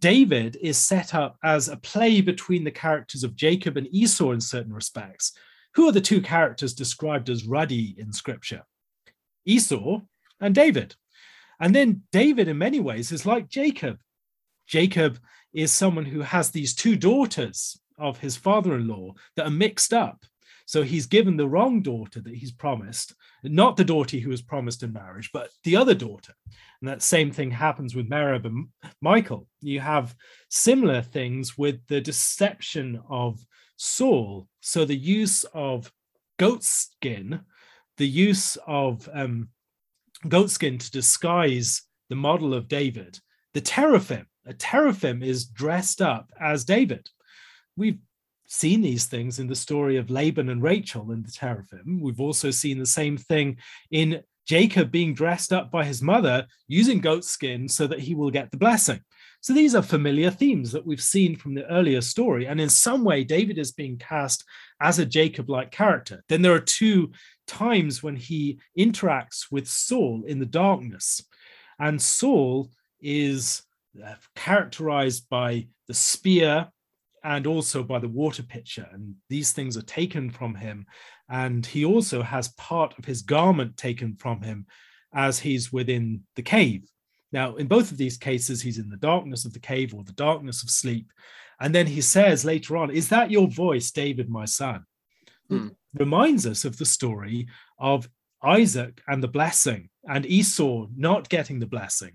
David 0.00 0.58
is 0.60 0.76
set 0.78 1.14
up 1.14 1.36
as 1.44 1.68
a 1.68 1.76
play 1.76 2.20
between 2.20 2.64
the 2.64 2.72
characters 2.72 3.22
of 3.22 3.36
Jacob 3.36 3.76
and 3.76 3.86
Esau 3.92 4.32
in 4.32 4.40
certain 4.40 4.72
respects. 4.74 5.32
Who 5.74 5.88
are 5.88 5.92
the 5.92 6.00
two 6.00 6.20
characters 6.20 6.74
described 6.74 7.30
as 7.30 7.46
ruddy 7.46 7.94
in 7.98 8.12
scripture? 8.12 8.64
Esau 9.48 10.00
and 10.40 10.54
David. 10.54 10.94
And 11.60 11.74
then 11.74 12.02
David, 12.12 12.46
in 12.46 12.58
many 12.58 12.78
ways, 12.78 13.10
is 13.10 13.26
like 13.26 13.48
Jacob. 13.48 13.98
Jacob 14.66 15.18
is 15.52 15.72
someone 15.72 16.04
who 16.04 16.20
has 16.20 16.50
these 16.50 16.74
two 16.74 16.94
daughters 16.94 17.80
of 17.98 18.18
his 18.18 18.36
father 18.36 18.76
in 18.76 18.86
law 18.86 19.14
that 19.34 19.46
are 19.46 19.50
mixed 19.50 19.92
up. 19.92 20.24
So 20.66 20.82
he's 20.82 21.06
given 21.06 21.38
the 21.38 21.48
wrong 21.48 21.80
daughter 21.80 22.20
that 22.20 22.34
he's 22.34 22.52
promised, 22.52 23.14
not 23.42 23.78
the 23.78 23.84
daughter 23.84 24.18
he 24.18 24.26
was 24.26 24.42
promised 24.42 24.82
in 24.82 24.92
marriage, 24.92 25.30
but 25.32 25.48
the 25.64 25.76
other 25.76 25.94
daughter. 25.94 26.34
And 26.80 26.88
that 26.88 27.02
same 27.02 27.30
thing 27.30 27.50
happens 27.50 27.94
with 27.94 28.10
Merab 28.10 28.44
and 28.44 28.68
Michal. 29.00 29.46
You 29.62 29.80
have 29.80 30.14
similar 30.50 31.00
things 31.00 31.56
with 31.56 31.80
the 31.88 32.02
deception 32.02 33.00
of 33.08 33.40
Saul. 33.76 34.46
So 34.60 34.84
the 34.84 34.94
use 34.94 35.44
of 35.54 35.90
goat 36.38 36.62
skin, 36.62 37.40
the 37.98 38.08
use 38.08 38.56
of 38.66 39.08
um, 39.12 39.48
goat 40.26 40.50
skin 40.50 40.78
to 40.78 40.90
disguise 40.90 41.82
the 42.08 42.16
model 42.16 42.54
of 42.54 42.68
David, 42.68 43.18
the 43.54 43.60
teraphim. 43.60 44.26
A 44.46 44.54
teraphim 44.54 45.22
is 45.22 45.44
dressed 45.44 46.00
up 46.00 46.30
as 46.40 46.64
David. 46.64 47.08
We've 47.76 47.98
seen 48.46 48.80
these 48.80 49.04
things 49.04 49.38
in 49.38 49.46
the 49.46 49.54
story 49.54 49.98
of 49.98 50.10
Laban 50.10 50.48
and 50.48 50.62
Rachel 50.62 51.12
in 51.12 51.22
the 51.22 51.30
teraphim. 51.30 52.00
We've 52.00 52.20
also 52.20 52.50
seen 52.50 52.78
the 52.78 52.86
same 52.86 53.18
thing 53.18 53.58
in 53.90 54.22
Jacob 54.46 54.90
being 54.90 55.12
dressed 55.12 55.52
up 55.52 55.70
by 55.70 55.84
his 55.84 56.00
mother 56.00 56.46
using 56.66 57.00
goat 57.00 57.24
skin 57.24 57.68
so 57.68 57.86
that 57.86 58.00
he 58.00 58.14
will 58.14 58.30
get 58.30 58.50
the 58.50 58.56
blessing. 58.56 59.00
So 59.48 59.54
these 59.54 59.74
are 59.74 59.80
familiar 59.80 60.30
themes 60.30 60.72
that 60.72 60.84
we've 60.84 61.00
seen 61.00 61.34
from 61.34 61.54
the 61.54 61.66
earlier 61.70 62.02
story. 62.02 62.46
And 62.46 62.60
in 62.60 62.68
some 62.68 63.02
way, 63.02 63.24
David 63.24 63.56
is 63.56 63.72
being 63.72 63.96
cast 63.96 64.44
as 64.78 64.98
a 64.98 65.06
Jacob 65.06 65.48
like 65.48 65.70
character. 65.70 66.22
Then 66.28 66.42
there 66.42 66.52
are 66.52 66.60
two 66.60 67.12
times 67.46 68.02
when 68.02 68.14
he 68.14 68.60
interacts 68.78 69.46
with 69.50 69.66
Saul 69.66 70.24
in 70.26 70.38
the 70.38 70.44
darkness. 70.44 71.24
And 71.78 71.98
Saul 71.98 72.68
is 73.00 73.62
uh, 74.04 74.16
characterized 74.36 75.30
by 75.30 75.68
the 75.86 75.94
spear 75.94 76.68
and 77.24 77.46
also 77.46 77.82
by 77.82 78.00
the 78.00 78.08
water 78.08 78.42
pitcher. 78.42 78.86
And 78.92 79.14
these 79.30 79.52
things 79.52 79.78
are 79.78 79.82
taken 79.82 80.28
from 80.28 80.56
him. 80.56 80.84
And 81.30 81.64
he 81.64 81.86
also 81.86 82.20
has 82.20 82.48
part 82.48 82.98
of 82.98 83.06
his 83.06 83.22
garment 83.22 83.78
taken 83.78 84.14
from 84.16 84.42
him 84.42 84.66
as 85.14 85.38
he's 85.38 85.72
within 85.72 86.24
the 86.36 86.42
cave. 86.42 86.86
Now, 87.32 87.56
in 87.56 87.66
both 87.66 87.90
of 87.90 87.98
these 87.98 88.16
cases, 88.16 88.62
he's 88.62 88.78
in 88.78 88.88
the 88.88 88.96
darkness 88.96 89.44
of 89.44 89.52
the 89.52 89.60
cave 89.60 89.94
or 89.94 90.02
the 90.02 90.12
darkness 90.12 90.62
of 90.62 90.70
sleep. 90.70 91.12
And 91.60 91.74
then 91.74 91.86
he 91.86 92.00
says 92.00 92.44
later 92.44 92.76
on, 92.76 92.90
Is 92.90 93.08
that 93.08 93.30
your 93.30 93.48
voice, 93.48 93.90
David, 93.90 94.28
my 94.28 94.44
son? 94.44 94.84
Hmm. 95.48 95.68
Reminds 95.94 96.46
us 96.46 96.64
of 96.64 96.78
the 96.78 96.84
story 96.84 97.48
of 97.78 98.08
Isaac 98.42 99.00
and 99.08 99.22
the 99.22 99.28
blessing 99.28 99.88
and 100.04 100.24
Esau 100.26 100.86
not 100.96 101.28
getting 101.28 101.58
the 101.58 101.66
blessing. 101.66 102.12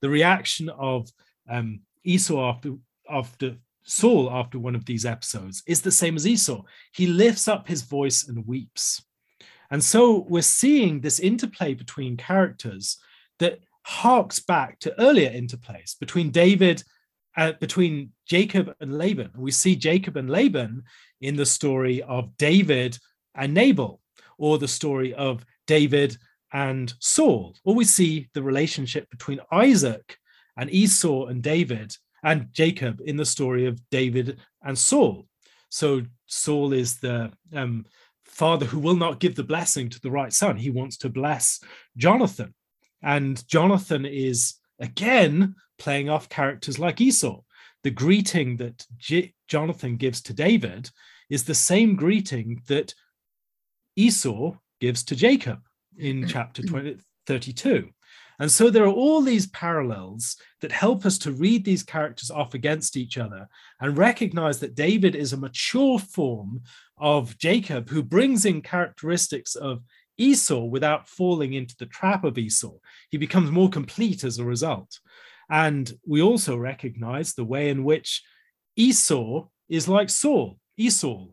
The 0.00 0.08
reaction 0.08 0.68
of 0.68 1.08
um, 1.48 1.80
Esau 2.04 2.48
after, 2.48 2.74
after 3.10 3.56
Saul 3.82 4.30
after 4.30 4.58
one 4.58 4.74
of 4.74 4.84
these 4.84 5.06
episodes 5.06 5.62
is 5.66 5.82
the 5.82 5.92
same 5.92 6.16
as 6.16 6.26
Esau. 6.26 6.62
He 6.92 7.06
lifts 7.06 7.46
up 7.46 7.68
his 7.68 7.82
voice 7.82 8.26
and 8.28 8.46
weeps. 8.46 9.04
And 9.70 9.82
so 9.82 10.26
we're 10.28 10.42
seeing 10.42 11.00
this 11.00 11.20
interplay 11.20 11.74
between 11.74 12.16
characters 12.16 12.98
that 13.38 13.60
harks 13.86 14.40
back 14.40 14.80
to 14.80 15.00
earlier 15.00 15.30
interplays 15.30 15.96
between 16.00 16.32
David, 16.32 16.82
uh, 17.36 17.52
between 17.60 18.10
Jacob 18.26 18.74
and 18.80 18.98
Laban. 18.98 19.30
We 19.36 19.52
see 19.52 19.76
Jacob 19.76 20.16
and 20.16 20.28
Laban 20.28 20.82
in 21.20 21.36
the 21.36 21.46
story 21.46 22.02
of 22.02 22.36
David 22.36 22.98
and 23.36 23.54
Nabal, 23.54 24.00
or 24.38 24.58
the 24.58 24.66
story 24.66 25.14
of 25.14 25.46
David 25.68 26.18
and 26.52 26.92
Saul, 26.98 27.54
or 27.64 27.76
we 27.76 27.84
see 27.84 28.28
the 28.34 28.42
relationship 28.42 29.08
between 29.08 29.38
Isaac 29.52 30.18
and 30.56 30.68
Esau 30.68 31.26
and 31.26 31.40
David 31.40 31.94
and 32.24 32.48
Jacob 32.52 33.00
in 33.04 33.16
the 33.16 33.24
story 33.24 33.66
of 33.66 33.80
David 33.90 34.40
and 34.64 34.76
Saul. 34.76 35.28
So 35.68 36.02
Saul 36.26 36.72
is 36.72 36.98
the 36.98 37.30
um, 37.54 37.84
father 38.24 38.66
who 38.66 38.80
will 38.80 38.96
not 38.96 39.20
give 39.20 39.36
the 39.36 39.44
blessing 39.44 39.90
to 39.90 40.00
the 40.00 40.10
right 40.10 40.32
son. 40.32 40.56
He 40.56 40.70
wants 40.70 40.96
to 40.98 41.08
bless 41.08 41.60
Jonathan. 41.96 42.52
And 43.06 43.46
Jonathan 43.46 44.04
is 44.04 44.54
again 44.80 45.54
playing 45.78 46.10
off 46.10 46.28
characters 46.28 46.78
like 46.78 47.00
Esau. 47.00 47.40
The 47.84 47.90
greeting 47.92 48.56
that 48.56 48.84
J- 48.98 49.32
Jonathan 49.46 49.96
gives 49.96 50.20
to 50.22 50.34
David 50.34 50.90
is 51.30 51.44
the 51.44 51.54
same 51.54 51.94
greeting 51.94 52.62
that 52.66 52.92
Esau 53.94 54.56
gives 54.80 55.04
to 55.04 55.14
Jacob 55.14 55.60
in 55.96 56.24
mm. 56.24 56.28
chapter 56.28 56.62
20, 56.62 56.96
32. 57.28 57.88
And 58.40 58.50
so 58.50 58.70
there 58.70 58.84
are 58.84 58.92
all 58.92 59.22
these 59.22 59.46
parallels 59.46 60.36
that 60.60 60.72
help 60.72 61.06
us 61.06 61.16
to 61.18 61.32
read 61.32 61.64
these 61.64 61.84
characters 61.84 62.30
off 62.30 62.54
against 62.54 62.96
each 62.96 63.18
other 63.18 63.48
and 63.80 63.96
recognize 63.96 64.58
that 64.60 64.74
David 64.74 65.14
is 65.14 65.32
a 65.32 65.38
mature 65.38 65.98
form 66.00 66.62
of 66.98 67.38
Jacob 67.38 67.88
who 67.88 68.02
brings 68.02 68.44
in 68.44 68.62
characteristics 68.62 69.54
of 69.54 69.82
Esau 70.18 70.64
without 70.64 71.08
falling 71.08 71.52
into 71.52 71.76
the 71.78 71.86
trap 71.86 72.24
of 72.24 72.38
Esau. 72.38 72.74
He 73.10 73.18
becomes 73.18 73.50
more 73.50 73.68
complete 73.68 74.24
as 74.24 74.38
a 74.38 74.44
result. 74.44 74.98
And 75.48 75.92
we 76.06 76.22
also 76.22 76.56
recognize 76.56 77.34
the 77.34 77.44
way 77.44 77.68
in 77.68 77.84
which 77.84 78.22
Esau 78.76 79.46
is 79.68 79.88
like 79.88 80.10
Saul, 80.10 80.58
Esau, 80.76 81.26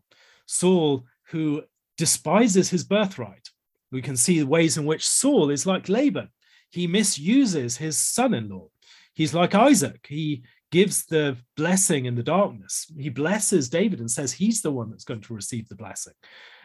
Saul 0.46 1.06
who 1.30 1.64
despises 1.98 2.70
his 2.70 2.84
birthright. 2.84 3.50
We 3.92 4.02
can 4.02 4.18
see 4.18 4.40
the 4.40 4.48
ways 4.48 4.78
in 4.78 4.86
which 4.86 5.08
Saul 5.08 5.50
is 5.50 5.66
like 5.66 5.90
Laban, 5.90 6.30
he 6.74 6.88
misuses 6.88 7.78
his 7.78 7.98
son 7.98 8.34
in 8.34 8.50
law. 8.50 8.68
He's 9.14 9.36
like 9.36 9.54
Isaac. 9.54 10.08
He 10.10 10.44
gives 10.72 11.06
the 11.06 11.38
blessing 11.56 12.06
in 12.06 12.16
the 12.16 12.24
darkness. 12.24 12.92
He 12.98 13.10
blesses 13.10 13.70
David 13.70 14.00
and 14.00 14.10
says 14.10 14.34
he's 14.34 14.64
the 14.64 14.72
one 14.72 14.90
that's 14.90 15.04
going 15.04 15.22
to 15.22 15.36
receive 15.36 15.70
the 15.70 15.76
blessing. 15.76 16.14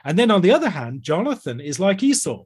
And 0.05 0.19
then 0.19 0.31
on 0.31 0.43
the 0.43 0.53
other 0.53 0.71
hand, 0.71 1.03
Jonathan 1.03 1.61
is 1.61 1.81
like 1.81 2.03
Esau. 2.03 2.45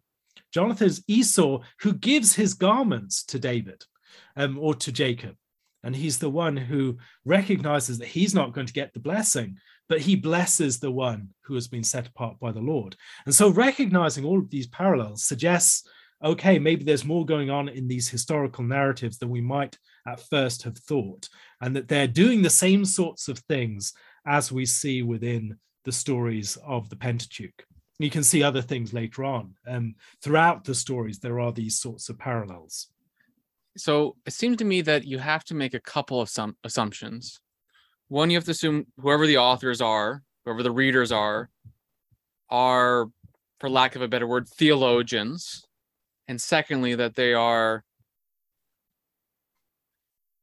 Jonathan 0.52 0.86
is 0.86 1.04
Esau 1.08 1.60
who 1.80 1.94
gives 1.94 2.34
his 2.34 2.54
garments 2.54 3.24
to 3.24 3.38
David 3.38 3.84
um, 4.36 4.58
or 4.58 4.74
to 4.74 4.92
Jacob. 4.92 5.36
And 5.84 5.96
he's 5.96 6.18
the 6.18 6.30
one 6.30 6.56
who 6.56 6.98
recognizes 7.24 7.98
that 7.98 8.08
he's 8.08 8.34
not 8.34 8.52
going 8.52 8.66
to 8.66 8.72
get 8.72 8.92
the 8.92 9.00
blessing, 9.00 9.56
but 9.88 10.00
he 10.00 10.14
blesses 10.14 10.78
the 10.78 10.92
one 10.92 11.30
who 11.42 11.54
has 11.54 11.66
been 11.66 11.82
set 11.82 12.06
apart 12.06 12.38
by 12.38 12.52
the 12.52 12.60
Lord. 12.60 12.96
And 13.26 13.34
so 13.34 13.48
recognizing 13.48 14.24
all 14.24 14.38
of 14.38 14.50
these 14.50 14.68
parallels 14.68 15.24
suggests 15.24 15.86
okay, 16.24 16.58
maybe 16.58 16.84
there's 16.84 17.04
more 17.04 17.26
going 17.26 17.50
on 17.50 17.68
in 17.68 17.88
these 17.88 18.08
historical 18.08 18.64
narratives 18.64 19.18
than 19.18 19.28
we 19.28 19.40
might 19.40 19.76
at 20.06 20.20
first 20.20 20.62
have 20.62 20.78
thought, 20.78 21.28
and 21.60 21.74
that 21.74 21.88
they're 21.88 22.06
doing 22.06 22.42
the 22.42 22.50
same 22.50 22.84
sorts 22.84 23.28
of 23.28 23.38
things 23.40 23.92
as 24.26 24.52
we 24.52 24.64
see 24.64 25.02
within 25.02 25.58
the 25.84 25.92
stories 25.92 26.56
of 26.66 26.88
the 26.88 26.96
Pentateuch. 26.96 27.64
You 27.98 28.10
can 28.10 28.24
see 28.24 28.42
other 28.42 28.62
things 28.62 28.92
later 28.92 29.24
on. 29.24 29.54
Um, 29.66 29.94
throughout 30.22 30.64
the 30.64 30.74
stories, 30.74 31.18
there 31.18 31.40
are 31.40 31.52
these 31.52 31.78
sorts 31.78 32.08
of 32.08 32.18
parallels. 32.18 32.88
So 33.76 34.16
it 34.26 34.32
seems 34.32 34.56
to 34.58 34.64
me 34.64 34.82
that 34.82 35.04
you 35.04 35.18
have 35.18 35.44
to 35.44 35.54
make 35.54 35.74
a 35.74 35.80
couple 35.80 36.20
of 36.20 36.28
some 36.28 36.56
assumptions. 36.64 37.40
One, 38.08 38.30
you 38.30 38.36
have 38.36 38.44
to 38.44 38.50
assume 38.50 38.86
whoever 38.98 39.26
the 39.26 39.38
authors 39.38 39.80
are, 39.80 40.22
whoever 40.44 40.62
the 40.62 40.70
readers 40.70 41.12
are, 41.12 41.48
are, 42.50 43.08
for 43.60 43.70
lack 43.70 43.96
of 43.96 44.02
a 44.02 44.08
better 44.08 44.26
word, 44.26 44.48
theologians 44.48 45.66
and 46.28 46.40
secondly 46.40 46.94
that 46.94 47.14
they 47.14 47.34
are 47.34 47.84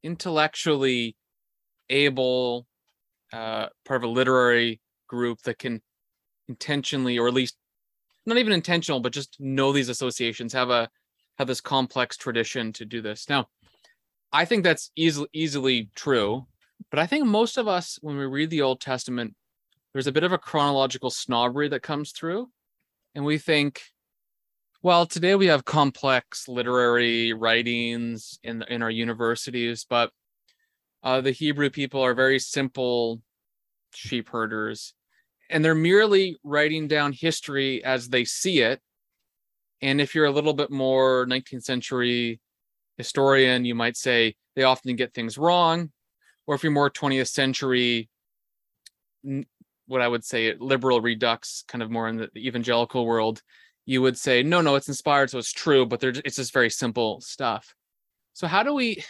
intellectually 0.03 1.15
able 1.89 2.65
uh, 3.33 3.67
part 3.85 3.97
of 3.97 4.03
a 4.03 4.07
literary 4.07 4.79
group 5.09 5.41
that 5.41 5.59
can 5.59 5.81
intentionally 6.47 7.19
or 7.19 7.27
at 7.27 7.33
least 7.33 7.55
not 8.25 8.37
even 8.37 8.53
intentional 8.53 9.01
but 9.01 9.11
just 9.11 9.35
know 9.39 9.73
these 9.73 9.89
associations 9.89 10.53
have 10.53 10.69
a 10.69 10.89
have 11.37 11.47
this 11.47 11.61
complex 11.61 12.17
tradition 12.17 12.71
to 12.73 12.85
do 12.85 13.01
this. 13.01 13.27
Now 13.27 13.47
i 14.31 14.45
think 14.45 14.63
that's 14.63 14.91
easily 14.95 15.27
easily 15.33 15.89
true 15.95 16.45
but 16.91 16.99
i 16.99 17.07
think 17.07 17.25
most 17.25 17.57
of 17.57 17.67
us 17.67 17.97
when 18.01 18.15
we 18.15 18.25
read 18.25 18.49
the 18.51 18.61
old 18.61 18.79
testament 18.79 19.35
there's 19.91 20.07
a 20.07 20.11
bit 20.11 20.23
of 20.23 20.31
a 20.31 20.37
chronological 20.37 21.09
snobbery 21.09 21.67
that 21.67 21.81
comes 21.81 22.11
through 22.11 22.47
and 23.15 23.25
we 23.25 23.37
think 23.37 23.81
well, 24.81 25.05
today 25.05 25.35
we 25.35 25.47
have 25.47 25.65
complex 25.65 26.47
literary 26.47 27.33
writings 27.33 28.39
in 28.43 28.63
in 28.69 28.81
our 28.81 28.89
universities, 28.89 29.85
but 29.89 30.11
uh, 31.03 31.19
the 31.19 31.31
Hebrew 31.31 31.69
people 31.69 32.01
are 32.01 32.13
very 32.13 32.39
simple 32.39 33.21
sheep 33.93 34.29
herders, 34.29 34.93
and 35.49 35.63
they're 35.63 35.75
merely 35.75 36.37
writing 36.43 36.87
down 36.87 37.13
history 37.13 37.83
as 37.83 38.09
they 38.09 38.25
see 38.25 38.61
it. 38.61 38.81
And 39.81 40.01
if 40.01 40.13
you're 40.13 40.25
a 40.25 40.31
little 40.31 40.53
bit 40.53 40.71
more 40.71 41.25
19th 41.27 41.63
century 41.63 42.39
historian, 42.97 43.65
you 43.65 43.75
might 43.75 43.97
say 43.97 44.35
they 44.55 44.63
often 44.63 44.95
get 44.95 45.13
things 45.13 45.37
wrong. 45.37 45.91
Or 46.47 46.55
if 46.55 46.63
you're 46.63 46.71
more 46.71 46.89
20th 46.89 47.29
century, 47.29 48.09
what 49.87 50.01
I 50.01 50.07
would 50.07 50.25
say 50.25 50.55
liberal 50.59 51.01
redux, 51.01 51.63
kind 51.67 51.81
of 51.81 51.91
more 51.91 52.07
in 52.09 52.17
the 52.17 52.29
evangelical 52.35 53.05
world, 53.05 53.41
you 53.89 54.03
would 54.03 54.17
say 54.17 54.43
no 54.43 54.61
no 54.61 54.75
it's 54.75 54.87
inspired 54.87 55.31
so 55.31 55.39
it's 55.39 55.51
true 55.51 55.83
but 55.83 55.99
they're 55.99 56.13
it's 56.23 56.35
just 56.35 56.53
very 56.53 56.69
simple 56.69 57.19
stuff 57.21 57.73
so 58.33 58.45
how 58.45 58.61
do 58.61 58.71
we 58.71 59.03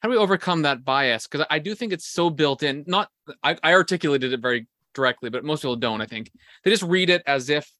how 0.00 0.08
do 0.08 0.12
we 0.12 0.16
overcome 0.16 0.62
that 0.62 0.82
bias 0.82 1.26
because 1.26 1.46
i 1.50 1.58
do 1.58 1.74
think 1.74 1.92
it's 1.92 2.06
so 2.06 2.30
built 2.30 2.62
in 2.62 2.84
not 2.86 3.10
I, 3.42 3.58
I 3.62 3.74
articulated 3.74 4.32
it 4.32 4.40
very 4.40 4.66
directly, 4.94 5.30
but 5.30 5.44
most 5.44 5.62
people 5.62 5.76
don't. 5.76 6.00
I 6.00 6.06
think 6.06 6.30
they 6.64 6.70
just 6.70 6.82
read 6.82 7.10
it 7.10 7.22
as 7.26 7.50
if 7.50 7.70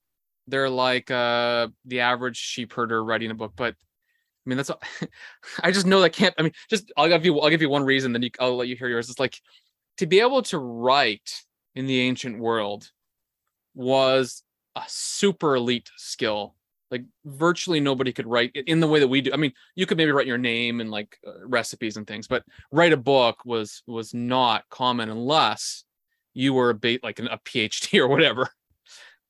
they're 0.46 0.70
like 0.70 1.10
uh 1.10 1.68
the 1.84 2.00
average 2.00 2.36
sheep 2.36 2.72
herder 2.72 3.04
writing 3.04 3.30
a 3.30 3.34
book. 3.34 3.52
But 3.56 3.74
I 3.74 4.48
mean, 4.48 4.56
that's 4.56 4.70
I 5.62 5.70
just 5.70 5.86
know 5.86 6.00
that 6.00 6.10
can't. 6.10 6.34
I 6.38 6.42
mean, 6.42 6.52
just 6.68 6.92
I'll 6.96 7.08
give 7.08 7.24
you 7.24 7.38
I'll 7.40 7.50
give 7.50 7.62
you 7.62 7.70
one 7.70 7.84
reason, 7.84 8.12
then 8.12 8.22
you, 8.22 8.30
I'll 8.38 8.56
let 8.56 8.68
you 8.68 8.76
hear 8.76 8.88
yours. 8.88 9.10
It's 9.10 9.20
like 9.20 9.38
to 9.98 10.06
be 10.06 10.20
able 10.20 10.42
to 10.42 10.58
write 10.58 11.42
in 11.74 11.86
the 11.86 12.00
ancient 12.00 12.38
world 12.38 12.90
was 13.74 14.42
a 14.76 14.82
super 14.86 15.56
elite 15.56 15.90
skill 15.96 16.54
like 16.90 17.04
virtually 17.24 17.80
nobody 17.80 18.12
could 18.12 18.26
write 18.26 18.50
in 18.54 18.80
the 18.80 18.86
way 18.86 19.00
that 19.00 19.08
we 19.08 19.20
do 19.20 19.32
i 19.32 19.36
mean 19.36 19.52
you 19.74 19.86
could 19.86 19.96
maybe 19.96 20.10
write 20.10 20.26
your 20.26 20.38
name 20.38 20.80
and 20.80 20.90
like 20.90 21.16
uh, 21.26 21.46
recipes 21.46 21.96
and 21.96 22.06
things 22.06 22.26
but 22.26 22.44
write 22.72 22.92
a 22.92 22.96
book 22.96 23.38
was 23.44 23.82
was 23.86 24.12
not 24.12 24.64
common 24.70 25.08
unless 25.08 25.84
you 26.34 26.52
were 26.52 26.70
a 26.70 26.74
bait 26.74 27.02
like 27.02 27.18
an, 27.18 27.28
a 27.28 27.38
phd 27.38 27.98
or 27.98 28.08
whatever 28.08 28.48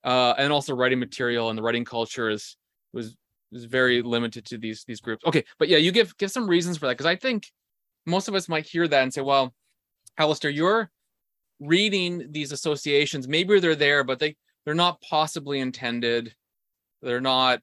uh 0.05 0.35
and 0.39 0.53
also 0.53 0.75
writing 0.75 0.99
material 0.99 1.51
and 1.51 1.59
the 1.59 1.63
writing 1.63 1.85
culture 1.85 2.31
is 2.31 2.57
was 2.93 3.17
was 3.53 3.65
very 3.65 4.03
limited 4.03 4.45
to 4.45 4.59
these 4.59 4.85
these 4.85 5.01
groups 5.01 5.25
okay 5.27 5.45
but 5.59 5.69
yeah 5.69 5.79
you 5.79 5.93
give 5.93 6.17
give 6.19 6.31
some 6.31 6.49
reasons 6.49 6.79
for 6.79 6.87
that 6.87 6.93
because 6.93 7.07
i 7.07 7.17
think 7.17 7.47
most 8.07 8.29
of 8.29 8.35
us 8.35 8.49
might 8.49 8.67
hear 8.67 8.89
that 8.89 9.03
and 9.03 9.13
say 9.13 9.21
well 9.21 9.55
Alastair, 10.19 10.51
you're 10.51 10.91
reading 11.61 12.27
these 12.31 12.53
associations 12.53 13.29
maybe 13.29 13.59
they're 13.61 13.75
there 13.75 14.05
but 14.05 14.19
they 14.19 14.37
they're 14.65 14.75
not 14.75 15.01
possibly 15.01 15.61
intended 15.61 16.35
they're 17.03 17.21
not. 17.21 17.61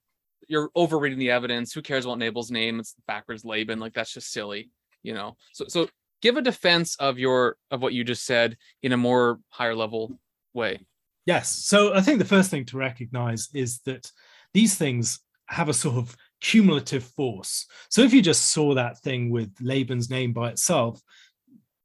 You're 0.48 0.70
overreading 0.76 1.20
the 1.20 1.32
evidence. 1.32 1.74
Who 1.74 1.82
cares 1.82 2.06
about 2.06 2.20
Nabal's 2.20 2.52
name? 2.52 2.80
It's 2.80 2.96
backwards 3.08 3.44
Laban. 3.44 3.80
Like 3.80 3.94
that's 3.94 4.14
just 4.14 4.32
silly, 4.32 4.70
you 5.04 5.14
know. 5.14 5.36
So 5.52 5.66
so 5.68 5.90
give 6.22 6.38
a 6.38 6.42
defense 6.42 6.96
of 6.98 7.18
your 7.20 7.58
of 7.72 7.82
what 7.82 7.94
you 7.94 8.04
just 8.04 8.26
said 8.26 8.58
in 8.82 8.92
a 8.92 8.98
more 8.98 9.40
higher 9.50 9.76
level 9.76 10.20
way. 10.54 10.80
Yes. 11.26 11.50
So 11.50 11.94
I 11.94 12.02
think 12.02 12.20
the 12.20 12.26
first 12.26 12.50
thing 12.50 12.66
to 12.66 12.78
recognize 12.78 13.50
is 13.54 13.80
that 13.82 14.12
these 14.54 14.76
things 14.76 15.20
have 15.48 15.70
a 15.70 15.74
sort 15.74 15.98
of 15.98 16.16
cumulative 16.42 17.04
force. 17.04 17.66
So 17.90 18.02
if 18.02 18.14
you 18.14 18.22
just 18.22 18.52
saw 18.52 18.74
that 18.76 19.00
thing 19.00 19.30
with 19.30 19.54
Laban's 19.62 20.10
name 20.10 20.34
by 20.34 20.50
itself, 20.50 21.02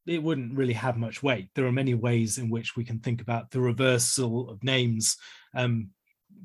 it 0.06 0.22
wouldn't 0.22 0.56
really 0.56 0.72
have 0.72 0.96
much 0.96 1.22
weight. 1.22 1.48
There 1.54 1.66
are 1.66 1.72
many 1.72 1.94
ways 1.94 2.38
in 2.38 2.50
which 2.50 2.76
we 2.76 2.84
can 2.84 2.98
think 2.98 3.20
about 3.20 3.50
the 3.50 3.60
reversal 3.60 4.50
of 4.50 4.62
names 4.64 5.16
um, 5.54 5.90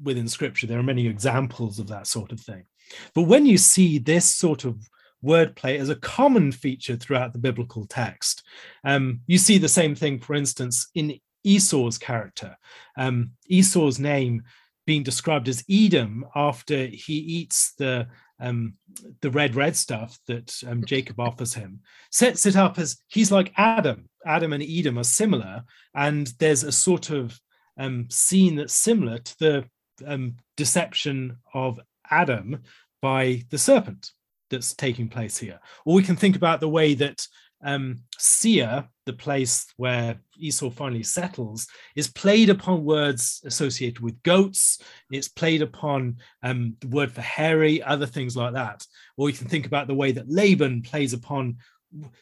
within 0.04 0.28
scripture. 0.28 0.68
There 0.68 0.80
are 0.80 0.84
many 0.84 1.08
examples 1.08 1.80
of 1.80 1.88
that 1.88 2.08
sort 2.08 2.32
of 2.32 2.40
thing. 2.40 2.66
But 3.14 3.24
when 3.24 3.46
you 3.46 3.58
see 3.58 3.98
this 3.98 4.34
sort 4.34 4.64
of 4.64 4.78
wordplay 5.24 5.80
as 5.80 5.90
a 5.90 5.96
common 5.96 6.52
feature 6.52 6.96
throughout 6.96 7.34
the 7.34 7.40
biblical 7.40 7.86
text, 7.86 8.44
um, 8.84 9.22
you 9.28 9.38
see 9.38 9.58
the 9.58 9.70
same 9.70 9.96
thing, 9.96 10.20
for 10.20 10.36
instance, 10.36 10.88
in 10.96 11.20
Esau's 11.44 11.98
character. 11.98 12.58
Um, 12.98 13.32
Esau's 13.48 14.00
name 14.00 14.44
being 14.86 15.04
described 15.04 15.48
as 15.48 15.64
Edom 15.70 16.26
after 16.36 16.88
he 16.88 17.14
eats 17.14 17.74
the 17.78 18.08
um, 18.40 18.76
the 19.22 19.32
red 19.32 19.56
red 19.56 19.76
stuff 19.76 20.20
that 20.28 20.56
um, 20.68 20.86
Jacob 20.86 21.20
offers 21.20 21.56
him, 21.56 21.80
sets 22.12 22.46
it 22.46 22.56
up 22.56 22.78
as 22.78 22.98
he's 23.08 23.32
like 23.32 23.52
Adam. 23.58 24.10
Adam 24.26 24.54
and 24.54 24.64
Edom 24.64 25.00
are 25.00 25.04
similar, 25.04 25.64
and 25.96 26.28
there's 26.40 26.64
a 26.64 26.72
sort 26.72 27.10
of 27.10 27.40
um, 27.80 28.08
scene 28.10 28.56
that's 28.56 28.74
similar 28.74 29.18
to 29.18 29.40
the 29.40 29.66
um, 30.06 30.36
deception 30.56 31.38
of 31.54 31.80
Adam 32.10 32.62
by 33.02 33.44
the 33.50 33.58
serpent 33.58 34.12
that's 34.50 34.74
taking 34.74 35.10
place 35.10 35.38
here. 35.38 35.60
Or 35.86 35.96
we 35.96 36.04
can 36.04 36.16
think 36.16 36.36
about 36.36 36.60
the 36.60 36.70
way 36.70 36.94
that 36.96 37.26
um, 37.64 38.04
Seir, 38.18 38.88
the 39.06 39.14
place 39.14 39.66
where 39.78 40.20
Esau 40.38 40.70
finally 40.70 41.04
settles, 41.04 41.68
is 41.96 42.08
played 42.08 42.50
upon 42.50 42.86
words 42.86 43.42
associated 43.46 44.00
with 44.00 44.22
goats. 44.24 44.80
It's 45.12 45.28
played 45.28 45.62
upon 45.62 46.18
um, 46.44 46.76
the 46.82 46.88
word 46.88 47.12
for 47.12 47.22
hairy, 47.22 47.82
other 47.82 48.06
things 48.06 48.38
like 48.38 48.54
that. 48.54 48.86
Or 49.18 49.26
we 49.26 49.34
can 49.34 49.48
think 49.48 49.66
about 49.66 49.88
the 49.88 49.96
way 49.96 50.12
that 50.12 50.30
Laban 50.30 50.84
plays 50.84 51.14
upon. 51.14 51.58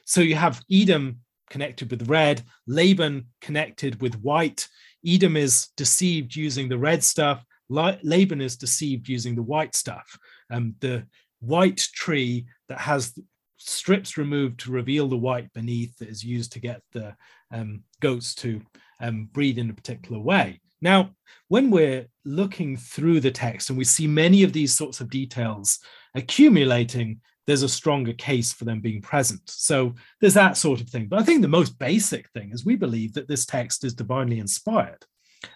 So 0.05 0.21
you 0.21 0.35
have 0.35 0.63
Edom 0.71 1.19
connected 1.49 1.91
with 1.91 2.09
red, 2.09 2.43
Laban 2.67 3.27
connected 3.41 4.01
with 4.01 4.15
white. 4.21 4.67
Edom 5.05 5.37
is 5.37 5.69
deceived 5.75 6.35
using 6.35 6.69
the 6.69 6.77
red 6.77 7.03
stuff, 7.03 7.43
Laban 7.69 8.41
is 8.41 8.57
deceived 8.57 9.07
using 9.07 9.35
the 9.35 9.43
white 9.43 9.75
stuff, 9.75 10.17
um, 10.51 10.75
the 10.79 11.05
white 11.39 11.77
tree 11.77 12.45
that 12.69 12.79
has 12.79 13.17
strips 13.57 14.17
removed 14.17 14.59
to 14.59 14.71
reveal 14.71 15.07
the 15.07 15.17
white 15.17 15.51
beneath 15.53 15.97
that 15.97 16.09
is 16.09 16.23
used 16.23 16.51
to 16.53 16.59
get 16.59 16.81
the 16.93 17.15
um, 17.51 17.83
goats 17.99 18.35
to 18.35 18.61
um, 19.01 19.29
breed 19.31 19.57
in 19.57 19.69
a 19.69 19.73
particular 19.73 20.19
way. 20.19 20.61
Now, 20.81 21.11
when 21.47 21.71
we're 21.71 22.07
looking 22.25 22.77
through 22.77 23.21
the 23.21 23.31
text 23.31 23.69
and 23.69 23.77
we 23.77 23.85
see 23.85 24.07
many 24.07 24.43
of 24.43 24.53
these 24.53 24.73
sorts 24.75 25.01
of 25.01 25.09
details 25.09 25.79
accumulating, 26.13 27.21
there's 27.47 27.63
a 27.63 27.69
stronger 27.69 28.13
case 28.13 28.51
for 28.51 28.65
them 28.65 28.81
being 28.81 29.01
present. 29.01 29.41
So 29.45 29.95
there's 30.19 30.33
that 30.33 30.57
sort 30.57 30.81
of 30.81 30.89
thing. 30.89 31.07
But 31.07 31.19
I 31.19 31.23
think 31.23 31.41
the 31.41 31.47
most 31.47 31.77
basic 31.79 32.29
thing 32.31 32.51
is 32.51 32.65
we 32.65 32.75
believe 32.75 33.13
that 33.13 33.27
this 33.27 33.45
text 33.45 33.83
is 33.83 33.93
divinely 33.93 34.39
inspired. 34.39 35.05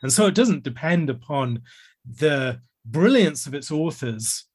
And 0.02 0.12
so 0.12 0.28
it 0.28 0.36
doesn't 0.36 0.64
depend 0.64 1.10
upon 1.10 1.62
the 2.06 2.60
brilliance 2.86 3.48
of 3.48 3.54
its 3.54 3.72
authors, 3.72 4.46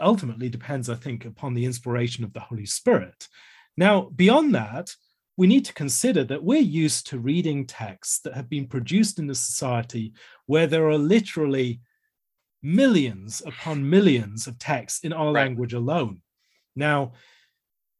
ultimately 0.00 0.48
depends, 0.48 0.88
I 0.88 0.94
think, 0.94 1.24
upon 1.24 1.54
the 1.54 1.64
inspiration 1.64 2.24
of 2.24 2.32
the 2.32 2.40
Holy 2.40 2.66
Spirit. 2.66 3.28
Now, 3.76 4.10
beyond 4.14 4.54
that, 4.54 4.94
we 5.36 5.46
need 5.46 5.64
to 5.66 5.74
consider 5.74 6.24
that 6.24 6.42
we're 6.42 6.60
used 6.60 7.08
to 7.08 7.18
reading 7.18 7.66
texts 7.66 8.20
that 8.20 8.34
have 8.34 8.48
been 8.48 8.66
produced 8.66 9.18
in 9.18 9.28
a 9.28 9.34
society 9.34 10.14
where 10.46 10.66
there 10.66 10.88
are 10.88 10.98
literally 10.98 11.80
millions 12.62 13.42
upon 13.44 13.88
millions 13.88 14.46
of 14.46 14.58
texts 14.58 15.00
in 15.04 15.12
our 15.12 15.32
right. 15.32 15.42
language 15.42 15.74
alone. 15.74 16.22
Now, 16.74 17.12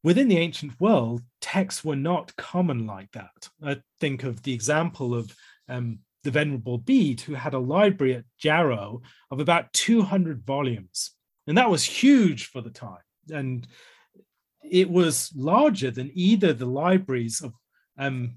within 0.03 0.29
the 0.29 0.39
ancient 0.39 0.81
world, 0.81 1.23
texts 1.41 1.85
were 1.85 1.97
not 1.97 2.35
common 2.37 2.87
like 2.87 3.11
that. 3.13 3.49
I 3.63 3.79
think 4.01 4.25
of 4.25 4.43
the 4.43 4.55
example 4.55 5.15
of 5.15 5.35
um, 5.69 5.99
the 6.25 6.31
Venerable 6.31 6.79
Bede, 6.79 7.21
who 7.21 7.35
had 7.35 7.55
a 7.55 7.59
library 7.59 8.15
at 8.15 8.25
Jarrow 8.39 9.03
of 9.31 9.41
about 9.41 9.73
200 9.73 10.45
volumes. 10.45 11.13
And 11.47 11.59
that 11.59 11.71
was 11.71 11.85
huge 11.85 12.47
for 12.47 12.61
the 12.61 12.71
time. 12.71 12.99
And 13.31 13.67
it 14.63 14.91
was 14.91 15.33
larger 15.37 15.91
than 15.91 16.11
either 16.15 16.53
the 16.53 16.67
libraries 16.67 17.41
of 17.41 17.53
um, 17.99 18.37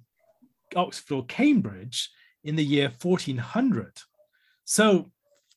Oxford 0.76 1.14
or 1.14 1.26
Cambridge 1.26 2.10
in 2.44 2.56
the 2.56 2.66
year 2.66 2.92
1400. 3.02 4.00
So 4.66 5.12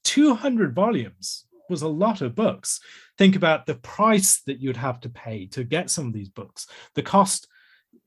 200 0.04 0.74
volumes 0.74 1.46
was 1.68 1.82
a 1.82 1.88
lot 1.88 2.20
of 2.22 2.34
books. 2.34 2.80
Think 3.18 3.36
about 3.36 3.66
the 3.66 3.76
price 3.76 4.42
that 4.46 4.60
you'd 4.60 4.76
have 4.76 5.00
to 5.00 5.08
pay 5.08 5.46
to 5.48 5.64
get 5.64 5.90
some 5.90 6.06
of 6.06 6.12
these 6.12 6.28
books, 6.28 6.66
the 6.94 7.02
cost 7.02 7.46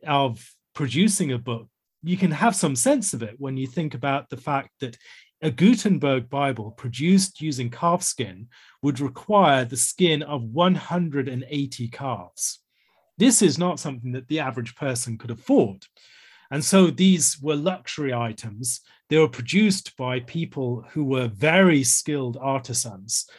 of 0.05 0.43
producing 0.73 1.31
a 1.31 1.37
book 1.37 1.67
you 2.05 2.17
can 2.17 2.31
have 2.31 2.55
some 2.55 2.75
sense 2.75 3.13
of 3.13 3.23
it 3.23 3.35
when 3.39 3.57
you 3.57 3.65
think 3.65 3.95
about 3.95 4.29
the 4.29 4.37
fact 4.37 4.69
that 4.79 4.95
a 5.45 5.51
Gutenberg 5.51 6.27
Bible 6.27 6.71
produced 6.71 7.39
using 7.39 7.69
calf 7.69 8.01
skin 8.01 8.47
would 8.81 8.99
require 8.99 9.63
the 9.63 9.77
skin 9.77 10.23
of 10.23 10.43
180 10.43 11.87
calves. 11.89 12.61
This 13.19 13.43
is 13.43 13.59
not 13.59 13.79
something 13.79 14.11
that 14.13 14.27
the 14.27 14.39
average 14.39 14.75
person 14.75 15.19
could 15.19 15.29
afford. 15.29 15.85
And 16.49 16.65
so 16.65 16.87
these 16.87 17.39
were 17.39 17.55
luxury 17.55 18.11
items. 18.11 18.81
They 19.07 19.19
were 19.19 19.29
produced 19.29 19.95
by 19.97 20.21
people 20.21 20.83
who 20.89 21.05
were 21.05 21.27
very 21.27 21.83
skilled 21.83 22.37
artisans. 22.41 23.29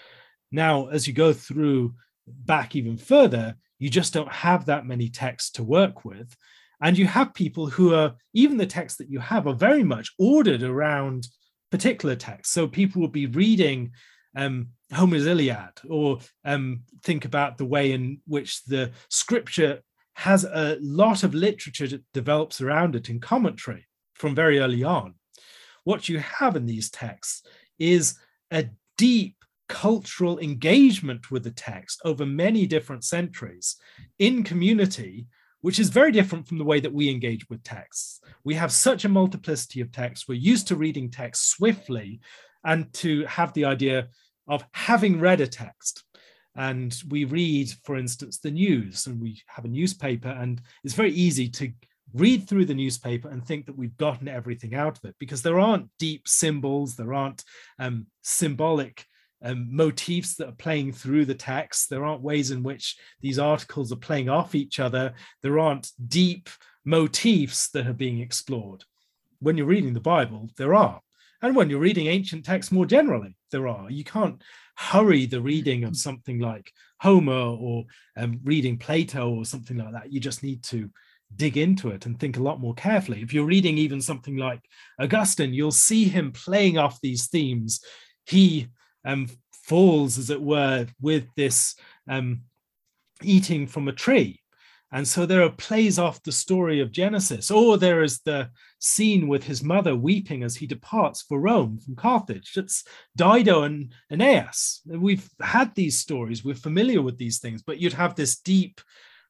Now, 0.52 0.86
as 0.86 1.08
you 1.08 1.12
go 1.12 1.32
through 1.32 1.94
back 2.28 2.76
even 2.76 2.98
further, 2.98 3.56
you 3.80 3.90
just 3.90 4.14
don't 4.14 4.30
have 4.30 4.66
that 4.66 4.86
many 4.86 5.08
texts 5.08 5.50
to 5.52 5.64
work 5.64 6.04
with. 6.04 6.36
And 6.80 6.96
you 6.96 7.06
have 7.08 7.34
people 7.34 7.66
who 7.66 7.94
are, 7.94 8.14
even 8.32 8.58
the 8.58 8.66
texts 8.66 8.98
that 8.98 9.10
you 9.10 9.18
have 9.18 9.48
are 9.48 9.54
very 9.54 9.82
much 9.82 10.12
ordered 10.20 10.62
around 10.62 11.26
particular 11.70 12.16
text. 12.16 12.52
So 12.52 12.66
people 12.66 13.00
will 13.00 13.08
be 13.08 13.26
reading 13.26 13.92
um, 14.36 14.68
Homer's 14.92 15.26
Iliad 15.26 15.80
or 15.88 16.18
um, 16.44 16.82
think 17.02 17.24
about 17.24 17.58
the 17.58 17.64
way 17.64 17.92
in 17.92 18.20
which 18.26 18.64
the 18.64 18.92
scripture 19.08 19.80
has 20.14 20.44
a 20.44 20.78
lot 20.80 21.24
of 21.24 21.34
literature 21.34 21.88
that 21.88 22.04
develops 22.14 22.60
around 22.60 22.94
it 22.94 23.10
in 23.10 23.20
commentary 23.20 23.86
from 24.14 24.34
very 24.34 24.58
early 24.58 24.82
on. 24.82 25.14
What 25.84 26.08
you 26.08 26.18
have 26.18 26.56
in 26.56 26.66
these 26.66 26.90
texts 26.90 27.42
is 27.78 28.18
a 28.50 28.66
deep 28.96 29.36
cultural 29.68 30.38
engagement 30.38 31.30
with 31.30 31.44
the 31.44 31.50
text 31.50 32.00
over 32.04 32.24
many 32.24 32.66
different 32.66 33.04
centuries 33.04 33.76
in 34.18 34.42
community 34.42 35.26
which 35.66 35.80
is 35.80 35.88
very 35.88 36.12
different 36.12 36.46
from 36.46 36.58
the 36.58 36.64
way 36.64 36.78
that 36.78 36.92
we 36.92 37.10
engage 37.10 37.50
with 37.50 37.60
texts. 37.64 38.20
We 38.44 38.54
have 38.54 38.70
such 38.70 39.04
a 39.04 39.08
multiplicity 39.08 39.80
of 39.80 39.90
texts. 39.90 40.28
We're 40.28 40.34
used 40.52 40.68
to 40.68 40.76
reading 40.76 41.10
text 41.10 41.50
swiftly 41.50 42.20
and 42.62 42.92
to 43.02 43.24
have 43.24 43.52
the 43.52 43.64
idea 43.64 44.06
of 44.46 44.64
having 44.70 45.18
read 45.18 45.40
a 45.40 45.46
text. 45.48 46.04
And 46.54 46.96
we 47.08 47.24
read, 47.24 47.68
for 47.82 47.96
instance, 47.96 48.38
the 48.38 48.52
news, 48.52 49.08
and 49.08 49.20
we 49.20 49.42
have 49.48 49.64
a 49.64 49.68
newspaper, 49.68 50.28
and 50.28 50.62
it's 50.84 50.94
very 50.94 51.10
easy 51.10 51.48
to 51.48 51.72
read 52.14 52.48
through 52.48 52.66
the 52.66 52.72
newspaper 52.72 53.28
and 53.28 53.44
think 53.44 53.66
that 53.66 53.76
we've 53.76 53.96
gotten 53.96 54.28
everything 54.28 54.76
out 54.76 54.98
of 54.98 55.04
it 55.04 55.16
because 55.18 55.42
there 55.42 55.58
aren't 55.58 55.90
deep 55.98 56.28
symbols, 56.28 56.94
there 56.94 57.12
aren't 57.12 57.42
um, 57.80 58.06
symbolic 58.22 59.04
um, 59.42 59.68
motifs 59.70 60.36
that 60.36 60.48
are 60.48 60.52
playing 60.52 60.92
through 60.92 61.24
the 61.24 61.34
text. 61.34 61.90
There 61.90 62.04
aren't 62.04 62.22
ways 62.22 62.50
in 62.50 62.62
which 62.62 62.96
these 63.20 63.38
articles 63.38 63.92
are 63.92 63.96
playing 63.96 64.28
off 64.28 64.54
each 64.54 64.80
other. 64.80 65.14
There 65.42 65.58
aren't 65.58 65.90
deep 66.08 66.48
motifs 66.84 67.68
that 67.70 67.86
are 67.86 67.92
being 67.92 68.20
explored. 68.20 68.84
When 69.40 69.56
you're 69.56 69.66
reading 69.66 69.94
the 69.94 70.00
Bible, 70.00 70.48
there 70.56 70.74
are. 70.74 71.00
And 71.42 71.54
when 71.54 71.68
you're 71.68 71.80
reading 71.80 72.06
ancient 72.06 72.44
texts 72.44 72.72
more 72.72 72.86
generally, 72.86 73.36
there 73.52 73.68
are. 73.68 73.90
You 73.90 74.04
can't 74.04 74.42
hurry 74.76 75.26
the 75.26 75.40
reading 75.40 75.84
of 75.84 75.96
something 75.96 76.38
like 76.38 76.72
Homer 77.00 77.32
or 77.32 77.84
um, 78.16 78.40
reading 78.44 78.78
Plato 78.78 79.30
or 79.30 79.44
something 79.44 79.76
like 79.76 79.92
that. 79.92 80.12
You 80.12 80.20
just 80.20 80.42
need 80.42 80.62
to 80.64 80.90
dig 81.34 81.56
into 81.56 81.90
it 81.90 82.06
and 82.06 82.18
think 82.18 82.36
a 82.36 82.42
lot 82.42 82.60
more 82.60 82.74
carefully. 82.74 83.20
If 83.20 83.34
you're 83.34 83.44
reading 83.44 83.78
even 83.78 84.00
something 84.00 84.36
like 84.36 84.60
Augustine, 84.98 85.52
you'll 85.52 85.72
see 85.72 86.04
him 86.04 86.32
playing 86.32 86.78
off 86.78 87.00
these 87.00 87.26
themes. 87.26 87.80
He 88.24 88.68
um, 89.06 89.28
falls, 89.52 90.18
as 90.18 90.28
it 90.28 90.42
were, 90.42 90.86
with 91.00 91.24
this 91.36 91.74
um, 92.08 92.42
eating 93.22 93.66
from 93.66 93.88
a 93.88 93.92
tree. 93.92 94.40
And 94.92 95.06
so 95.06 95.26
there 95.26 95.42
are 95.42 95.50
plays 95.50 95.98
off 95.98 96.22
the 96.22 96.32
story 96.32 96.80
of 96.80 96.92
Genesis, 96.92 97.50
or 97.50 97.76
there 97.76 98.02
is 98.02 98.20
the 98.20 98.50
scene 98.78 99.26
with 99.26 99.42
his 99.42 99.62
mother 99.62 99.96
weeping 99.96 100.44
as 100.44 100.56
he 100.56 100.66
departs 100.66 101.22
for 101.22 101.40
Rome 101.40 101.78
from 101.78 101.96
Carthage. 101.96 102.52
It's 102.56 102.84
Dido 103.16 103.64
and 103.64 103.92
Aeneas. 104.10 104.82
We've 104.86 105.28
had 105.40 105.74
these 105.74 105.98
stories, 105.98 106.44
we're 106.44 106.54
familiar 106.54 107.02
with 107.02 107.18
these 107.18 107.40
things, 107.40 107.62
but 107.62 107.78
you'd 107.78 107.94
have 107.94 108.14
this 108.14 108.38
deep 108.38 108.80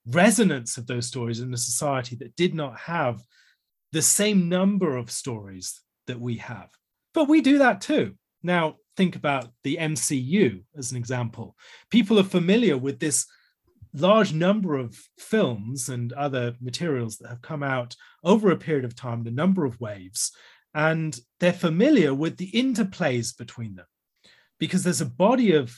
resonance 0.07 0.77
of 0.77 0.87
those 0.87 1.07
stories 1.07 1.41
in 1.41 1.53
a 1.55 1.59
society 1.59 2.16
that 2.16 2.37
did 2.37 2.55
not 2.55 2.79
have 2.79 3.20
the 3.93 4.03
same 4.03 4.49
number 4.49 4.97
of 4.97 5.11
stories 5.11 5.81
that 6.07 6.20
we 6.20 6.37
have. 6.37 6.68
But 7.14 7.29
we 7.29 7.41
do 7.41 7.59
that 7.59 7.81
too. 7.81 8.14
Now, 8.43 8.77
think 8.97 9.16
about 9.16 9.49
the 9.62 9.76
MCU 9.76 10.62
as 10.76 10.90
an 10.90 10.97
example. 10.97 11.57
People 11.90 12.18
are 12.18 12.24
familiar 12.24 12.76
with 12.76 12.99
this 12.99 13.26
large 13.94 14.32
number 14.32 14.76
of 14.76 14.99
films 15.18 15.88
and 15.88 16.12
other 16.12 16.55
materials 16.61 17.16
that 17.18 17.28
have 17.28 17.42
come 17.42 17.62
out 17.62 17.97
over 18.24 18.51
a 18.51 18.57
period 18.57 18.84
of 18.84 18.94
time, 18.94 19.22
the 19.22 19.30
number 19.30 19.64
of 19.64 19.80
waves, 19.80 20.32
and 20.74 21.18
they're 21.40 21.53
familiar 21.53 22.12
with 22.12 22.36
the 22.36 22.51
interplays 22.53 23.36
between 23.36 23.74
them 23.76 23.86
because 24.59 24.84
there's 24.84 25.01
a 25.01 25.07
body 25.07 25.53
of 25.53 25.74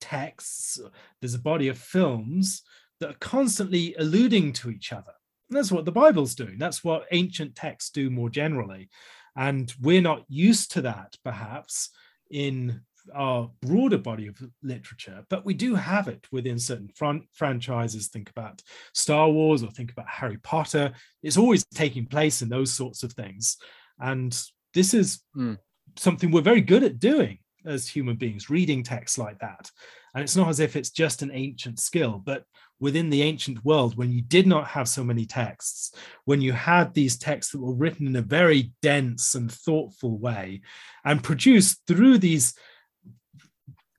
texts, 0.00 0.78
there's 1.20 1.34
a 1.34 1.38
body 1.38 1.68
of 1.68 1.78
films 1.78 2.62
that 3.00 3.10
are 3.10 3.18
constantly 3.20 3.94
alluding 3.98 4.52
to 4.52 4.70
each 4.70 4.92
other. 4.92 5.12
And 5.48 5.56
that's 5.56 5.72
what 5.72 5.84
the 5.84 5.92
Bible's 5.92 6.34
doing. 6.34 6.58
That's 6.58 6.84
what 6.84 7.06
ancient 7.10 7.56
texts 7.56 7.90
do 7.90 8.10
more 8.10 8.30
generally. 8.30 8.90
And 9.36 9.72
we're 9.80 10.02
not 10.02 10.24
used 10.28 10.72
to 10.72 10.82
that, 10.82 11.16
perhaps, 11.24 11.90
in 12.32 12.80
our 13.14 13.50
broader 13.60 13.98
body 13.98 14.26
of 14.26 14.36
literature, 14.62 15.24
but 15.28 15.44
we 15.44 15.54
do 15.54 15.74
have 15.74 16.08
it 16.08 16.26
within 16.32 16.58
certain 16.58 16.88
front 16.94 17.24
franchises. 17.32 18.08
Think 18.08 18.30
about 18.30 18.62
Star 18.94 19.28
Wars 19.28 19.62
or 19.62 19.70
think 19.70 19.92
about 19.92 20.08
Harry 20.08 20.38
Potter. 20.38 20.92
It's 21.22 21.36
always 21.36 21.64
taking 21.74 22.06
place 22.06 22.42
in 22.42 22.48
those 22.48 22.72
sorts 22.72 23.02
of 23.02 23.12
things. 23.12 23.56
And 24.00 24.36
this 24.74 24.94
is 24.94 25.20
mm. 25.36 25.58
something 25.96 26.30
we're 26.30 26.42
very 26.42 26.60
good 26.60 26.82
at 26.82 26.98
doing 26.98 27.38
as 27.64 27.88
human 27.88 28.16
beings, 28.16 28.50
reading 28.50 28.82
texts 28.82 29.18
like 29.18 29.38
that. 29.40 29.70
And 30.14 30.22
it's 30.22 30.36
not 30.36 30.48
as 30.48 30.60
if 30.60 30.76
it's 30.76 30.90
just 30.90 31.22
an 31.22 31.30
ancient 31.32 31.78
skill, 31.78 32.20
but 32.24 32.44
within 32.80 33.10
the 33.10 33.22
ancient 33.22 33.64
world, 33.64 33.96
when 33.96 34.10
you 34.10 34.20
did 34.20 34.46
not 34.46 34.66
have 34.66 34.88
so 34.88 35.04
many 35.04 35.24
texts, 35.24 35.94
when 36.24 36.40
you 36.40 36.52
had 36.52 36.92
these 36.92 37.16
texts 37.16 37.52
that 37.52 37.60
were 37.60 37.74
written 37.74 38.06
in 38.08 38.16
a 38.16 38.22
very 38.22 38.72
dense 38.82 39.34
and 39.34 39.50
thoughtful 39.50 40.18
way 40.18 40.60
and 41.04 41.22
produced 41.22 41.80
through 41.86 42.18
these 42.18 42.54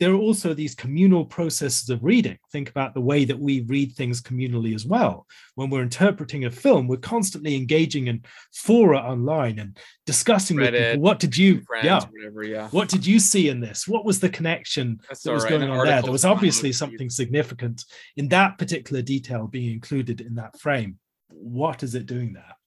there 0.03 0.11
are 0.11 0.17
also 0.17 0.53
these 0.53 0.75
communal 0.75 1.23
processes 1.23 1.89
of 1.89 2.03
reading. 2.03 2.37
Think 2.51 2.69
about 2.69 2.93
the 2.93 2.99
way 2.99 3.23
that 3.23 3.39
we 3.39 3.61
read 3.61 3.93
things 3.93 4.21
communally 4.21 4.75
as 4.75 4.85
well. 4.85 5.25
When 5.55 5.69
we're 5.69 5.81
interpreting 5.81 6.43
a 6.43 6.51
film, 6.51 6.89
we're 6.89 6.97
constantly 6.97 7.55
engaging 7.55 8.07
in 8.07 8.21
fora 8.53 8.97
online 8.97 9.59
and 9.59 9.77
discussing 10.05 10.57
Reddit, 10.57 10.71
with 10.71 10.73
people. 10.73 11.01
What 11.03 11.19
did 11.19 11.37
you, 11.37 11.61
yeah, 11.81 12.01
whatever, 12.11 12.43
yeah, 12.43 12.67
what 12.71 12.89
did 12.89 13.07
you 13.07 13.17
see 13.17 13.47
in 13.47 13.61
this? 13.61 13.87
What 13.87 14.03
was 14.03 14.19
the 14.19 14.27
connection 14.27 14.99
That's 15.07 15.23
that 15.23 15.31
was 15.31 15.43
right. 15.43 15.51
going 15.51 15.69
on 15.69 15.85
there? 15.85 16.01
There 16.01 16.11
was 16.11 16.25
obviously 16.25 16.73
something 16.73 17.09
significant 17.09 17.85
in 18.17 18.27
that 18.27 18.57
particular 18.57 19.01
detail 19.01 19.47
being 19.47 19.71
included 19.71 20.19
in 20.19 20.35
that 20.35 20.59
frame. 20.59 20.99
What 21.29 21.81
is 21.81 21.95
it 21.95 22.07
doing 22.07 22.33
there? 22.33 22.57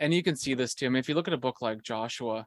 And 0.00 0.12
you 0.12 0.24
can 0.24 0.34
see 0.34 0.54
this 0.54 0.74
too. 0.74 0.86
I 0.86 0.88
mean, 0.88 0.98
if 0.98 1.08
you 1.08 1.14
look 1.14 1.28
at 1.28 1.34
a 1.34 1.38
book 1.38 1.62
like 1.62 1.80
Joshua, 1.84 2.44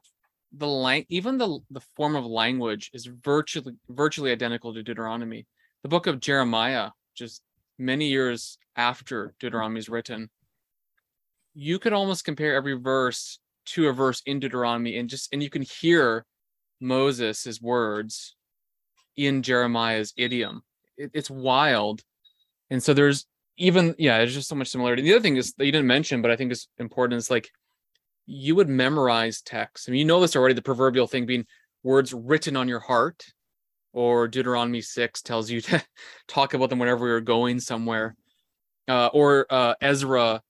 the 0.58 0.66
lang 0.66 1.04
even 1.08 1.38
the 1.38 1.58
the 1.70 1.80
form 1.96 2.16
of 2.16 2.24
language 2.24 2.90
is 2.94 3.06
virtually 3.06 3.74
virtually 3.88 4.32
identical 4.32 4.72
to 4.74 4.82
Deuteronomy. 4.82 5.46
The 5.82 5.88
book 5.88 6.06
of 6.06 6.20
Jeremiah, 6.20 6.90
just 7.14 7.42
many 7.78 8.08
years 8.08 8.58
after 8.76 9.34
Deuteronomy 9.38 9.78
is 9.78 9.88
written, 9.88 10.30
you 11.54 11.78
could 11.78 11.92
almost 11.92 12.24
compare 12.24 12.54
every 12.54 12.74
verse 12.74 13.38
to 13.66 13.88
a 13.88 13.92
verse 13.92 14.22
in 14.26 14.40
Deuteronomy, 14.40 14.98
and 14.98 15.08
just 15.08 15.32
and 15.32 15.42
you 15.42 15.50
can 15.50 15.62
hear 15.62 16.24
Moses' 16.80 17.60
words 17.60 18.34
in 19.16 19.42
Jeremiah's 19.42 20.12
idiom. 20.16 20.62
It, 20.96 21.10
it's 21.14 21.30
wild, 21.30 22.02
and 22.70 22.82
so 22.82 22.94
there's 22.94 23.26
even 23.58 23.94
yeah, 23.98 24.18
there's 24.18 24.34
just 24.34 24.48
so 24.48 24.54
much 24.54 24.68
similarity. 24.68 25.02
The 25.02 25.14
other 25.14 25.22
thing 25.22 25.36
is 25.36 25.52
that 25.54 25.66
you 25.66 25.72
didn't 25.72 25.86
mention, 25.86 26.22
but 26.22 26.30
I 26.30 26.36
think 26.36 26.52
is 26.52 26.68
important 26.78 27.18
is 27.18 27.30
like 27.30 27.50
you 28.26 28.56
would 28.56 28.68
memorize 28.68 29.40
text. 29.40 29.88
I 29.88 29.92
mean, 29.92 30.00
you 30.00 30.04
know 30.04 30.20
this 30.20 30.36
already, 30.36 30.54
the 30.54 30.62
proverbial 30.62 31.06
thing 31.06 31.26
being 31.26 31.46
words 31.82 32.12
written 32.12 32.56
on 32.56 32.68
your 32.68 32.80
heart, 32.80 33.24
or 33.92 34.28
Deuteronomy 34.28 34.80
6 34.80 35.22
tells 35.22 35.50
you 35.50 35.60
to 35.62 35.82
talk 36.28 36.54
about 36.54 36.70
them 36.70 36.78
whenever 36.78 37.06
you're 37.06 37.20
going 37.20 37.60
somewhere. 37.60 38.16
Uh, 38.88 39.08
or 39.12 39.46
uh, 39.50 39.74
Ezra, 39.80 40.42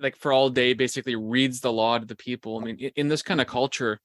like 0.00 0.16
for 0.16 0.32
all 0.32 0.50
day, 0.50 0.74
basically 0.74 1.14
reads 1.14 1.60
the 1.60 1.72
law 1.72 1.98
to 1.98 2.04
the 2.04 2.16
people. 2.16 2.58
I 2.58 2.64
mean, 2.64 2.76
in, 2.78 2.90
in 2.96 3.08
this 3.08 3.22
kind 3.22 3.40
of 3.40 3.46
culture, 3.46 4.00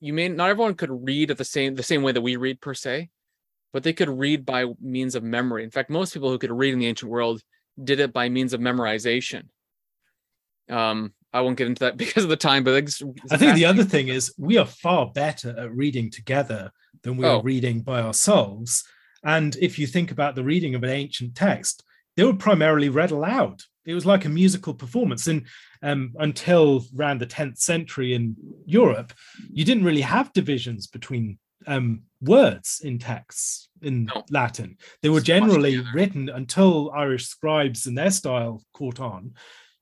you 0.00 0.12
may 0.12 0.28
not 0.28 0.50
everyone 0.50 0.74
could 0.74 0.90
read 0.90 1.30
at 1.30 1.38
the 1.38 1.44
same 1.44 1.74
the 1.74 1.82
same 1.82 2.02
way 2.02 2.12
that 2.12 2.20
we 2.20 2.36
read 2.36 2.60
per 2.60 2.74
se, 2.74 3.10
but 3.72 3.82
they 3.82 3.92
could 3.92 4.08
read 4.08 4.44
by 4.44 4.66
means 4.80 5.14
of 5.14 5.22
memory. 5.22 5.64
In 5.64 5.70
fact, 5.70 5.90
most 5.90 6.12
people 6.12 6.30
who 6.30 6.38
could 6.38 6.52
read 6.52 6.72
in 6.72 6.78
the 6.78 6.86
ancient 6.86 7.10
world 7.10 7.42
did 7.82 8.00
it 8.00 8.12
by 8.12 8.28
means 8.28 8.52
of 8.52 8.60
memorization. 8.60 9.44
Um, 10.70 11.12
I 11.32 11.40
won't 11.40 11.56
get 11.56 11.66
into 11.66 11.80
that 11.80 11.96
because 11.96 12.24
of 12.24 12.30
the 12.30 12.36
time, 12.36 12.64
but 12.64 12.74
it's, 12.74 13.00
it's 13.00 13.32
I 13.32 13.36
think 13.36 13.54
the 13.54 13.66
other 13.66 13.84
thing 13.84 14.08
is 14.08 14.34
we 14.38 14.58
are 14.58 14.66
far 14.66 15.10
better 15.12 15.54
at 15.58 15.74
reading 15.74 16.10
together 16.10 16.70
than 17.02 17.16
we 17.16 17.24
oh. 17.24 17.38
are 17.38 17.42
reading 17.42 17.80
by 17.80 18.00
ourselves. 18.00 18.84
And 19.22 19.56
if 19.56 19.78
you 19.78 19.86
think 19.86 20.10
about 20.10 20.34
the 20.34 20.44
reading 20.44 20.74
of 20.74 20.82
an 20.82 20.90
ancient 20.90 21.34
text, 21.34 21.84
they 22.16 22.24
were 22.24 22.34
primarily 22.34 22.88
read 22.88 23.10
aloud. 23.10 23.62
It 23.86 23.94
was 23.94 24.06
like 24.06 24.24
a 24.24 24.30
musical 24.30 24.74
performance. 24.74 25.26
And 25.26 25.46
um, 25.82 26.12
until 26.18 26.84
around 26.98 27.20
the 27.20 27.26
10th 27.26 27.58
century 27.58 28.14
in 28.14 28.36
Europe, 28.66 29.12
you 29.50 29.64
didn't 29.64 29.84
really 29.84 30.02
have 30.02 30.32
divisions 30.32 30.86
between 30.86 31.38
um, 31.66 32.02
words 32.20 32.80
in 32.84 32.98
texts 32.98 33.68
in 33.82 34.06
no. 34.06 34.24
Latin. 34.30 34.76
They 35.02 35.08
were 35.08 35.20
generally 35.20 35.82
written 35.94 36.28
until 36.28 36.90
Irish 36.94 37.26
scribes 37.26 37.86
and 37.86 37.96
their 37.96 38.10
style 38.10 38.62
caught 38.72 39.00
on. 39.00 39.32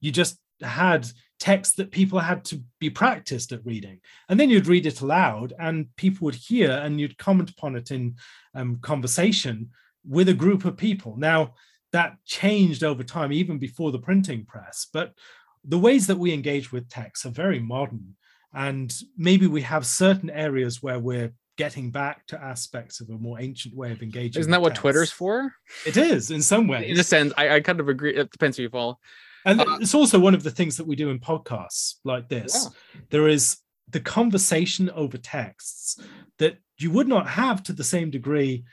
You 0.01 0.11
just 0.11 0.39
had 0.63 1.09
text 1.39 1.77
that 1.77 1.93
people 1.93 2.19
had 2.19 2.45
to 2.45 2.63
be 2.81 2.91
practiced 2.91 3.53
at 3.53 3.65
reading. 3.65 4.01
And 4.29 4.39
then 4.41 4.51
you'd 4.51 4.67
read 4.67 4.87
it 4.87 5.01
aloud 5.01 5.53
and 5.59 5.87
people 5.97 6.25
would 6.25 6.35
hear 6.35 6.71
and 6.71 7.01
you'd 7.01 7.19
comment 7.19 7.51
upon 7.51 7.77
it 7.77 7.91
in 7.91 8.17
um, 8.55 8.77
conversation 8.77 9.71
with 10.05 10.29
a 10.29 10.35
group 10.35 10.65
of 10.65 10.77
people. 10.77 11.17
Now 11.17 11.55
that 11.93 12.17
changed 12.25 12.85
over 12.85 13.03
time 13.03 13.33
even 13.33 13.59
before 13.59 13.93
the 13.93 13.99
printing 13.99 14.45
press 14.45 14.87
but 14.93 15.13
the 15.65 15.79
ways 15.79 16.07
that 16.07 16.19
we 16.19 16.33
engage 16.33 16.73
with 16.73 16.89
text 16.89 17.25
are 17.27 17.31
very 17.31 17.59
modern 17.59 18.15
and 18.55 18.95
maybe 19.17 19.47
we 19.47 19.63
have 19.63 19.87
certain 19.87 20.31
areas 20.31 20.83
where 20.83 20.99
we're 20.99 21.33
getting 21.57 21.91
back 21.91 22.25
to 22.27 22.41
aspects 22.41 23.01
of 23.01 23.11
a 23.11 23.19
more 23.19 23.41
ancient 23.41 23.75
way 23.75 23.91
of 23.91 24.03
engaging 24.03 24.41
isn't 24.41 24.53
that 24.53 24.63
what 24.63 24.75
twitter's 24.75 25.11
for? 25.11 25.53
It 25.85 25.97
is 25.97 26.31
in 26.31 26.41
some 26.41 26.69
ways. 26.69 26.91
in 26.91 27.01
a 27.01 27.05
sense 27.05 27.33
I, 27.37 27.57
I 27.57 27.61
kind 27.61 27.81
of 27.81 27.89
agree 27.89 28.15
it 28.15 28.31
depends 28.31 28.57
who 28.57 28.65
you 28.65 28.71
follow 28.71 28.99
and 29.49 29.61
uh, 29.61 29.79
it's 29.81 29.95
also 29.95 30.19
one 30.19 30.35
of 30.35 30.43
the 30.43 30.51
things 30.51 30.77
that 30.77 30.87
we 30.87 30.97
do 30.97 31.11
in 31.11 31.19
podcasts 31.19 31.95
like 32.05 32.29
this. 32.29 32.69
Yeah. 32.95 33.01
There 33.11 33.29
is 33.29 33.59
the 33.91 34.01
conversation 34.01 34.91
over 34.91 35.17
texts 35.17 35.99
that 36.39 36.59
you 36.79 36.91
would 36.91 37.09
not 37.09 37.27
have 37.29 37.63
to 37.65 37.73
the 37.73 37.85
same 37.85 38.11
degree 38.11 38.65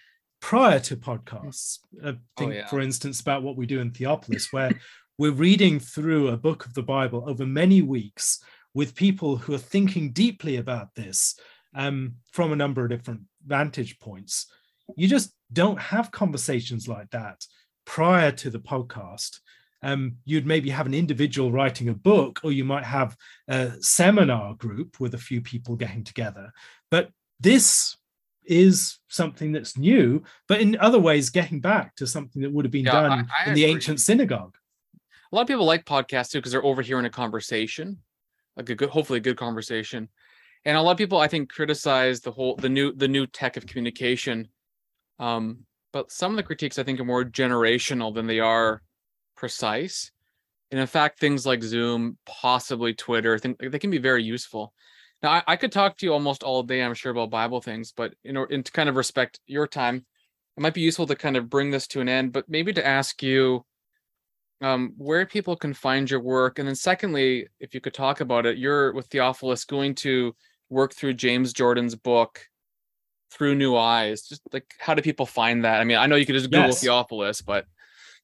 prior 0.42 0.80
to 0.82 0.98
podcasts. 0.98 1.80
I 2.04 2.18
think, 2.38 2.52
oh, 2.52 2.56
yeah. 2.56 2.68
for 2.68 2.82
instance, 2.82 3.22
about 3.22 3.44
what 3.44 3.56
we 3.56 3.66
do 3.66 3.80
in 3.80 3.92
Theopolis, 3.92 4.52
where 4.52 4.72
we're 5.18 5.32
reading 5.32 5.80
through 5.80 6.28
a 6.28 6.38
book 6.38 6.66
of 6.66 6.74
the 6.74 6.84
Bible 6.84 7.24
over 7.28 7.46
many 7.46 7.82
weeks 7.82 8.44
with 8.74 8.96
people 8.96 9.38
who 9.38 9.54
are 9.54 9.58
thinking 9.58 10.12
deeply 10.12 10.58
about 10.58 10.94
this 10.96 11.40
um, 11.74 12.16
from 12.32 12.52
a 12.52 12.56
number 12.56 12.84
of 12.84 12.90
different 12.90 13.22
vantage 13.46 13.98
points. 14.00 14.48
You 14.98 15.08
just 15.08 15.32
don't 15.52 15.80
have 15.80 16.12
conversations 16.12 16.88
like 16.88 17.10
that 17.12 17.46
prior 17.86 18.32
to 18.32 18.50
the 18.50 18.60
podcast 18.60 19.40
um, 19.86 20.18
you'd 20.26 20.48
maybe 20.48 20.72
have 20.72 20.88
an 20.88 20.96
individual 20.96 21.52
writing 21.52 21.90
a 21.90 21.94
book, 21.94 22.40
or 22.44 22.52
you 22.52 22.66
might 22.66 22.84
have 22.84 23.16
a 23.48 23.72
seminar 23.82 24.56
group 24.56 25.00
with 25.00 25.14
a 25.14 25.20
few 25.20 25.42
people 25.42 25.76
getting 25.76 26.04
together. 26.04 26.52
But 26.90 27.12
this 27.40 27.96
is 28.44 28.98
something 29.10 29.52
that's 29.52 29.78
new, 29.78 30.24
but 30.48 30.60
in 30.60 30.76
other 30.80 30.98
ways, 31.00 31.30
getting 31.30 31.62
back 31.62 31.96
to 31.98 32.08
something 32.08 32.42
that 32.42 32.52
would 32.52 32.66
have 32.66 32.72
been 32.72 32.86
Yeah, 32.86 33.02
done 33.02 33.12
I- 33.30 33.46
I 33.46 33.50
in 33.50 33.54
the 33.54 33.66
ancient 33.66 34.00
synagogue. 34.00 34.56
A 35.32 35.36
lot 35.36 35.44
of 35.44 35.48
people 35.48 35.66
like 35.66 35.86
podcasts 35.86 36.32
too 36.32 36.40
because 36.40 36.52
they're 36.52 36.66
overhearing 36.66 37.06
a 37.06 37.10
conversation, 37.12 38.02
like 38.58 38.70
a 38.70 38.76
good, 38.76 38.90
hopefully 38.90 39.18
a 39.18 39.22
good 39.22 39.38
conversation. 39.38 40.10
And 40.66 40.76
a 40.78 40.82
lot 40.82 40.94
of 40.94 40.98
people, 40.98 41.20
I 41.20 41.28
think, 41.28 41.52
criticize 41.52 42.22
the 42.22 42.32
whole 42.32 42.56
the 42.56 42.70
new 42.70 42.92
the 42.92 43.08
new 43.08 43.28
tech 43.28 43.56
of 43.56 43.68
communication. 43.68 44.48
Um, 45.20 45.68
but 45.94 46.12
some 46.12 46.32
of 46.32 46.38
the 46.38 46.44
critiques 46.44 46.80
I 46.80 46.84
think 46.84 47.00
are 47.00 47.06
more 47.06 47.24
generational 47.24 48.14
than 48.16 48.26
they 48.26 48.40
are 48.40 48.82
precise. 49.36 50.12
And 50.72 50.80
in 50.80 50.88
fact, 50.88 51.20
things 51.20 51.46
like 51.46 51.64
Zoom, 51.64 52.18
possibly 52.26 52.94
Twitter, 52.94 53.40
they 53.40 53.80
can 53.80 53.92
be 53.92 53.98
very 53.98 54.24
useful. 54.24 54.74
Now, 55.22 55.32
I, 55.32 55.44
I 55.48 55.56
could 55.56 55.72
talk 55.72 55.98
to 55.98 56.06
you 56.06 56.14
almost 56.14 56.44
all 56.44 56.64
day, 56.64 56.84
I'm 56.84 56.94
sure, 56.94 57.12
about 57.12 57.30
Bible 57.30 57.62
things, 57.62 57.94
but 57.96 58.14
in 58.24 58.36
order 58.36 58.62
to 58.62 58.72
kind 58.72 58.90
of 58.90 58.96
respect 58.96 59.40
your 59.46 59.68
time, 59.68 60.06
it 60.58 60.62
might 60.62 60.74
be 60.74 60.82
useful 60.82 61.08
to 61.08 61.16
kind 61.16 61.38
of 61.38 61.50
bring 61.50 61.72
this 61.72 61.88
to 61.88 62.02
an 62.02 62.10
end, 62.10 62.32
but 62.34 62.50
maybe 62.50 62.74
to 62.74 62.86
ask 62.86 63.22
you 63.22 63.66
um, 64.62 64.94
where 64.98 65.26
people 65.26 65.56
can 65.56 65.74
find 65.74 66.10
your 66.10 66.22
work. 66.22 66.60
And 66.60 66.68
then 66.68 66.76
secondly, 66.76 67.48
if 67.60 67.74
you 67.74 67.82
could 67.82 67.94
talk 67.94 68.22
about 68.22 68.46
it, 68.46 68.58
you're 68.58 68.94
with 68.94 69.10
Theopolis 69.10 69.68
going 69.68 69.96
to 69.96 70.36
work 70.70 70.94
through 70.94 71.14
James 71.14 71.54
Jordan's 71.54 71.96
book 71.96 72.48
through 73.32 73.56
new 73.56 73.76
eyes. 73.76 74.22
Just 74.24 74.42
like 74.54 74.74
how 74.80 74.94
do 74.94 75.02
people 75.02 75.26
find 75.26 75.66
that? 75.66 75.82
I 75.82 75.84
mean, 75.84 75.98
I 75.98 76.06
know 76.06 76.16
you 76.16 76.26
could 76.26 76.36
just 76.36 76.50
Google 76.52 76.70
Yes. 76.70 76.84
Theopolis, 76.84 77.42
but 77.46 77.66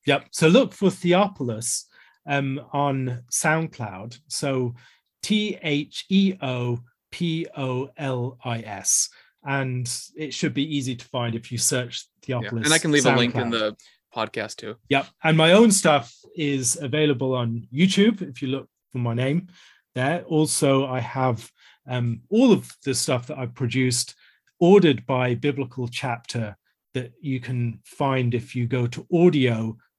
Yep. 0.06 0.28
So 0.32 0.48
look 0.48 0.74
for 0.74 0.90
Theopolis 0.90 1.86
um, 2.28 2.62
on 2.74 3.24
SoundCloud. 3.32 4.18
So 4.28 4.76
T 5.22 5.58
H 5.62 6.06
E 6.10 6.36
O 6.42 6.80
P 7.12 7.48
O 7.58 7.90
L 7.98 8.38
I 8.44 8.60
S. 8.60 9.10
And 9.44 9.92
it 10.16 10.34
should 10.34 10.54
be 10.54 10.76
easy 10.76 10.96
to 10.96 11.06
find 11.06 11.34
if 11.34 11.52
you 11.52 11.58
search 11.58 12.06
yeah. 12.28 12.40
And 12.52 12.74
I 12.74 12.78
can 12.78 12.92
leave 12.92 13.06
a 13.06 13.16
link 13.16 13.36
in 13.36 13.50
the 13.50 13.76
podcast 14.16 14.58
too. 14.58 14.76
Yep. 14.90 15.08
And 15.24 15.38
my 15.38 15.54
own 15.54 15.72
stuff 15.72 16.14
is 16.36 16.78
available 16.80 17.34
on 17.34 17.68
YouTube 17.74 18.22
if 18.22 18.42
you 18.42 18.50
look 18.50 18.68
for 18.92 19.00
my 19.00 19.14
name 19.14 19.48
there. 19.96 20.24
Also, 20.24 20.86
I 20.86 21.00
have 21.00 21.50
um, 21.88 22.22
all 22.30 22.52
of 22.52 22.72
the 22.86 22.94
stuff 22.94 23.28
that 23.28 23.38
I've 23.38 23.56
produced 23.56 24.16
ordered 24.60 25.06
by 25.06 25.36
Biblical 25.36 25.88
Chapter 25.88 26.56
that 26.94 27.14
you 27.22 27.40
can 27.40 27.80
find 27.84 28.34
if 28.34 28.56
you 28.56 28.68
go 28.68 28.86
to 28.88 29.08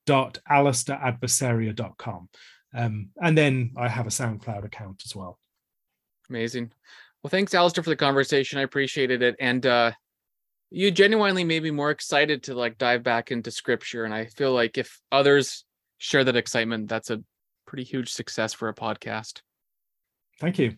audio.alastairadversaria.com. 0.08 2.28
Um, 2.74 3.10
and 3.20 3.36
then 3.36 3.72
I 3.76 3.88
have 3.88 4.06
a 4.06 4.10
SoundCloud 4.10 4.64
account 4.64 5.02
as 5.04 5.14
well. 5.14 5.38
Amazing. 6.30 6.72
Well, 7.22 7.30
thanks, 7.30 7.52
Alastair, 7.54 7.84
for 7.84 7.90
the 7.90 7.96
conversation. 7.96 8.58
I 8.58 8.62
appreciated 8.62 9.20
it. 9.22 9.36
And 9.38 9.66
uh 9.66 9.92
you 10.72 10.90
genuinely 10.90 11.44
made 11.44 11.62
me 11.62 11.70
more 11.70 11.90
excited 11.90 12.44
to 12.44 12.54
like 12.54 12.78
dive 12.78 13.02
back 13.02 13.30
into 13.30 13.50
scripture. 13.50 14.04
And 14.04 14.14
I 14.14 14.24
feel 14.24 14.52
like 14.52 14.78
if 14.78 15.00
others 15.12 15.64
share 15.98 16.24
that 16.24 16.36
excitement, 16.36 16.88
that's 16.88 17.10
a 17.10 17.22
pretty 17.66 17.84
huge 17.84 18.10
success 18.10 18.54
for 18.54 18.68
a 18.68 18.74
podcast. 18.74 19.42
Thank 20.40 20.58
you. 20.58 20.76